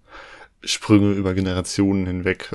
Sprünge 0.63 1.13
über 1.13 1.34
Generationen 1.34 2.05
hinweg 2.05 2.53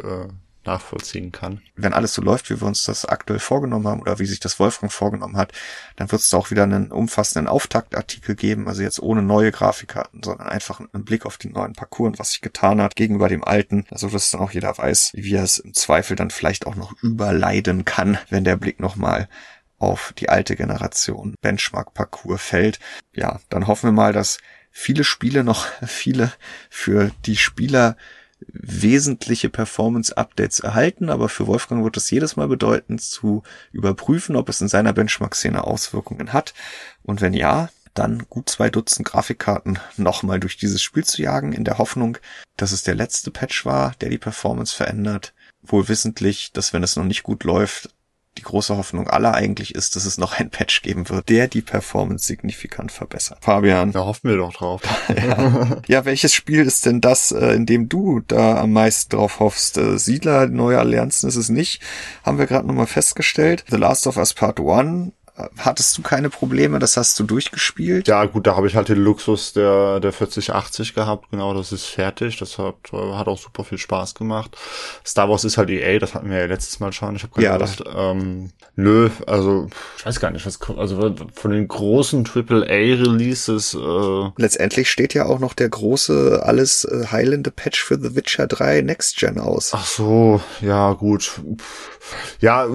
nachvollziehen 0.66 1.32
kann. 1.32 1.60
Wenn 1.74 1.92
alles 1.92 2.14
so 2.14 2.22
läuft, 2.22 2.50
wie 2.50 2.60
wir 2.60 2.66
uns 2.66 2.84
das 2.84 3.04
aktuell 3.04 3.38
vorgenommen 3.38 3.86
haben 3.86 4.00
oder 4.00 4.18
wie 4.18 4.26
sich 4.26 4.40
das 4.40 4.58
Wolfgang 4.58 4.92
vorgenommen 4.92 5.36
hat, 5.36 5.52
dann 5.96 6.10
wird 6.10 6.22
es 6.22 6.34
auch 6.34 6.50
wieder 6.50 6.64
einen 6.64 6.92
umfassenden 6.92 7.48
Auftaktartikel 7.48 8.34
geben, 8.34 8.68
also 8.68 8.82
jetzt 8.82 9.00
ohne 9.00 9.22
neue 9.22 9.52
Grafikkarten, 9.52 10.22
sondern 10.22 10.48
einfach 10.48 10.80
einen 10.80 11.04
Blick 11.04 11.26
auf 11.26 11.38
die 11.38 11.50
neuen 11.50 11.74
Parcours 11.74 12.08
und 12.08 12.18
was 12.18 12.32
sich 12.32 12.40
getan 12.40 12.80
hat 12.80 12.96
gegenüber 12.96 13.28
dem 13.28 13.44
alten, 13.44 13.84
also 13.90 14.08
dass 14.08 14.30
dann 14.30 14.40
auch 14.40 14.50
jeder 14.50 14.76
weiß, 14.76 15.12
wie 15.14 15.34
er 15.34 15.44
es 15.44 15.58
im 15.58 15.74
Zweifel 15.74 16.16
dann 16.16 16.30
vielleicht 16.30 16.66
auch 16.66 16.76
noch 16.76 16.92
überleiden 17.02 17.84
kann, 17.84 18.18
wenn 18.30 18.44
der 18.44 18.56
Blick 18.56 18.80
nochmal 18.80 19.28
auf 19.78 20.14
die 20.18 20.28
alte 20.28 20.56
Generation 20.56 21.34
Benchmark-Parcours 21.40 22.40
fällt. 22.40 22.78
Ja, 23.14 23.40
dann 23.48 23.66
hoffen 23.66 23.88
wir 23.88 23.92
mal, 23.92 24.12
dass 24.12 24.38
viele 24.70 25.04
Spiele 25.04 25.44
noch 25.44 25.66
viele 25.86 26.32
für 26.70 27.10
die 27.24 27.36
Spieler 27.36 27.96
wesentliche 28.40 29.48
Performance-Updates 29.48 30.60
erhalten, 30.60 31.08
aber 31.08 31.28
für 31.28 31.46
Wolfgang 31.46 31.84
wird 31.84 31.96
es 31.96 32.10
jedes 32.10 32.36
Mal 32.36 32.48
bedeuten, 32.48 32.98
zu 32.98 33.42
überprüfen, 33.72 34.36
ob 34.36 34.48
es 34.48 34.60
in 34.60 34.68
seiner 34.68 34.92
Benchmark-Szene 34.92 35.64
Auswirkungen 35.64 36.32
hat. 36.32 36.54
Und 37.02 37.20
wenn 37.20 37.32
ja, 37.32 37.70
dann 37.94 38.26
gut 38.28 38.50
zwei 38.50 38.68
Dutzend 38.68 39.08
Grafikkarten 39.08 39.78
nochmal 39.96 40.38
durch 40.38 40.56
dieses 40.56 40.82
Spiel 40.82 41.04
zu 41.04 41.22
jagen, 41.22 41.52
in 41.52 41.64
der 41.64 41.78
Hoffnung, 41.78 42.18
dass 42.56 42.72
es 42.72 42.82
der 42.82 42.94
letzte 42.94 43.30
Patch 43.30 43.64
war, 43.64 43.94
der 44.00 44.10
die 44.10 44.18
Performance 44.18 44.74
verändert. 44.74 45.32
Wohl 45.62 45.88
wissentlich, 45.88 46.52
dass 46.52 46.72
wenn 46.72 46.82
es 46.82 46.96
noch 46.96 47.04
nicht 47.04 47.22
gut 47.22 47.44
läuft, 47.44 47.90
die 48.38 48.42
große 48.42 48.76
Hoffnung 48.76 49.08
aller 49.08 49.34
eigentlich 49.34 49.74
ist, 49.74 49.96
dass 49.96 50.04
es 50.04 50.18
noch 50.18 50.38
ein 50.38 50.50
Patch 50.50 50.82
geben 50.82 51.08
wird, 51.08 51.28
der 51.28 51.48
die 51.48 51.62
Performance 51.62 52.26
signifikant 52.26 52.92
verbessert. 52.92 53.38
Fabian. 53.40 53.92
Da 53.92 54.04
hoffen 54.04 54.30
wir 54.30 54.36
doch 54.36 54.52
drauf. 54.52 54.82
ja. 55.08 55.78
ja, 55.86 56.04
welches 56.04 56.34
Spiel 56.34 56.62
ist 56.62 56.86
denn 56.86 57.00
das, 57.00 57.32
äh, 57.32 57.54
in 57.54 57.66
dem 57.66 57.88
du 57.88 58.20
da 58.20 58.60
am 58.60 58.72
meisten 58.72 59.16
drauf 59.16 59.40
hoffst? 59.40 59.78
Äh, 59.78 59.98
Siedler, 59.98 60.46
neue 60.46 60.78
Allianzen 60.78 61.28
ist 61.28 61.36
es 61.36 61.48
nicht. 61.48 61.82
Haben 62.24 62.38
wir 62.38 62.46
gerade 62.46 62.66
nochmal 62.66 62.86
festgestellt. 62.86 63.64
The 63.70 63.76
Last 63.76 64.06
of 64.06 64.16
Us 64.16 64.34
Part 64.34 64.60
1 64.60 65.12
hattest 65.58 65.96
du 65.98 66.02
keine 66.02 66.30
Probleme, 66.30 66.78
das 66.78 66.96
hast 66.96 67.18
du 67.18 67.24
durchgespielt? 67.24 68.08
Ja, 68.08 68.24
gut, 68.24 68.46
da 68.46 68.56
habe 68.56 68.66
ich 68.66 68.76
halt 68.76 68.88
den 68.88 68.98
Luxus 68.98 69.52
der, 69.52 70.00
der 70.00 70.12
4080 70.12 70.94
gehabt, 70.94 71.30
genau, 71.30 71.54
das 71.54 71.72
ist 71.72 71.86
fertig, 71.86 72.38
das 72.38 72.58
hat, 72.58 72.76
hat 72.92 73.28
auch 73.28 73.38
super 73.38 73.64
viel 73.64 73.78
Spaß 73.78 74.14
gemacht. 74.14 74.56
Star 75.04 75.28
Wars 75.28 75.44
ist 75.44 75.58
halt 75.58 75.70
EA, 75.70 75.98
das 75.98 76.14
hatten 76.14 76.30
wir 76.30 76.38
ja 76.38 76.46
letztes 76.46 76.80
Mal 76.80 76.92
schon, 76.92 77.16
ich 77.16 77.22
habe 77.22 77.42
ja, 77.42 77.56
Lust, 77.56 77.84
ähm, 77.94 78.50
nö, 78.76 79.10
also, 79.26 79.68
ich 79.98 80.06
weiß 80.06 80.20
gar 80.20 80.30
nicht, 80.30 80.46
was 80.46 80.58
kommt, 80.58 80.78
also 80.78 81.14
von 81.34 81.50
den 81.50 81.68
großen 81.68 82.26
AAA-Releases, 82.26 83.74
äh 83.74 84.30
Letztendlich 84.36 84.90
steht 84.90 85.14
ja 85.14 85.26
auch 85.26 85.38
noch 85.38 85.54
der 85.54 85.68
große, 85.68 86.42
alles 86.42 86.84
äh, 86.84 87.06
heilende 87.10 87.50
Patch 87.50 87.82
für 87.82 87.98
The 88.00 88.14
Witcher 88.16 88.46
3 88.46 88.82
Next 88.82 89.16
Gen 89.18 89.38
aus. 89.38 89.72
Ach 89.74 89.86
so, 89.86 90.40
ja, 90.60 90.92
gut. 90.92 91.40
Ja, 92.40 92.66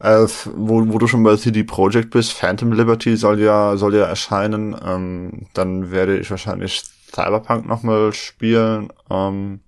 äh, 0.00 0.26
wo, 0.54 0.88
wo 0.88 0.98
du 0.98 1.06
schon 1.06 1.22
bei 1.22 1.36
CD 1.36 1.64
Projekt 1.64 1.99
bist, 2.08 2.32
Phantom 2.32 2.72
Liberty 2.72 3.16
soll 3.18 3.40
ja, 3.40 3.76
soll 3.76 3.94
ja 3.94 4.04
erscheinen. 4.04 4.74
Ähm, 4.82 5.48
dann 5.52 5.90
werde 5.90 6.18
ich 6.18 6.30
wahrscheinlich 6.30 6.84
Cyberpunk 7.12 7.66
nochmal 7.66 8.14
spielen. 8.14 8.90
Ähm, 9.10 9.60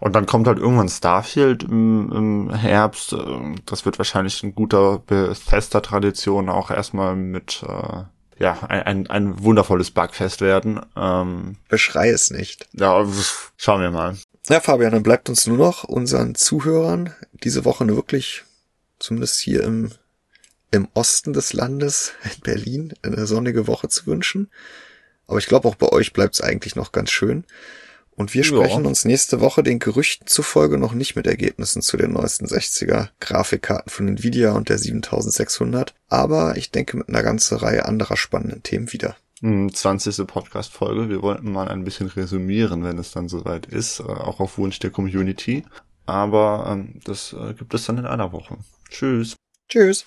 und 0.00 0.14
dann 0.14 0.26
kommt 0.26 0.46
halt 0.46 0.58
irgendwann 0.58 0.90
Starfield 0.90 1.62
im, 1.62 2.12
im 2.12 2.54
Herbst. 2.54 3.14
Ähm, 3.14 3.56
das 3.64 3.86
wird 3.86 3.98
wahrscheinlich 3.98 4.42
ein 4.42 4.54
guter 4.54 4.98
Bethesda-Tradition 4.98 6.50
auch 6.50 6.70
erstmal 6.70 7.16
mit 7.16 7.64
äh, 7.66 8.02
ja, 8.38 8.58
ein, 8.68 8.82
ein, 8.82 9.06
ein 9.06 9.42
wundervolles 9.42 9.90
Bugfest 9.92 10.40
werden. 10.40 10.80
Ähm, 10.96 11.56
Beschrei 11.68 12.10
es 12.10 12.30
nicht. 12.30 12.66
Ja, 12.72 13.06
schauen 13.56 13.80
wir 13.80 13.90
mal. 13.90 14.16
Ja, 14.48 14.60
Fabian, 14.60 14.92
dann 14.92 15.02
bleibt 15.02 15.28
uns 15.28 15.46
nur 15.46 15.56
noch 15.56 15.84
unseren 15.84 16.34
Zuhörern 16.34 17.14
diese 17.32 17.64
Woche 17.64 17.84
eine 17.84 17.96
wirklich, 17.96 18.44
zumindest 18.98 19.40
hier 19.40 19.62
im, 19.62 19.92
im 20.74 20.88
Osten 20.94 21.32
des 21.32 21.52
Landes, 21.52 22.12
in 22.24 22.40
Berlin, 22.40 22.94
eine 23.02 23.26
sonnige 23.26 23.66
Woche 23.66 23.88
zu 23.88 24.06
wünschen. 24.06 24.50
Aber 25.26 25.38
ich 25.38 25.46
glaube, 25.46 25.68
auch 25.68 25.76
bei 25.76 25.88
euch 25.88 26.12
bleibt 26.12 26.34
es 26.34 26.40
eigentlich 26.40 26.76
noch 26.76 26.92
ganz 26.92 27.10
schön. 27.10 27.44
Und 28.16 28.34
wir 28.34 28.44
sprechen 28.44 28.82
ja. 28.82 28.88
uns 28.88 29.04
nächste 29.04 29.40
Woche 29.40 29.62
den 29.62 29.80
Gerüchten 29.80 30.26
zufolge 30.26 30.78
noch 30.78 30.92
nicht 30.92 31.16
mit 31.16 31.26
Ergebnissen 31.26 31.82
zu 31.82 31.96
den 31.96 32.12
neuesten 32.12 32.46
60er 32.46 33.08
Grafikkarten 33.20 33.90
von 33.90 34.06
Nvidia 34.06 34.52
und 34.52 34.68
der 34.68 34.78
7600, 34.78 35.94
aber 36.08 36.56
ich 36.56 36.70
denke 36.70 36.96
mit 36.96 37.08
einer 37.08 37.24
ganzen 37.24 37.58
Reihe 37.58 37.86
anderer 37.86 38.16
spannenden 38.16 38.62
Themen 38.62 38.92
wieder. 38.92 39.16
20. 39.40 40.16
Hm, 40.16 40.26
Podcast-Folge. 40.28 41.08
Wir 41.08 41.22
wollten 41.22 41.50
mal 41.50 41.68
ein 41.68 41.82
bisschen 41.82 42.06
resümieren, 42.06 42.84
wenn 42.84 42.98
es 42.98 43.10
dann 43.10 43.28
soweit 43.28 43.66
ist, 43.66 43.98
äh, 43.98 44.04
auch 44.04 44.38
auf 44.38 44.58
Wunsch 44.58 44.78
der 44.78 44.90
Community. 44.90 45.64
Aber 46.06 46.66
ähm, 46.68 47.00
das 47.04 47.32
äh, 47.32 47.52
gibt 47.54 47.74
es 47.74 47.84
dann 47.84 47.98
in 47.98 48.06
einer 48.06 48.30
Woche. 48.32 48.58
Tschüss. 48.90 49.34
Tschüss. 49.68 50.06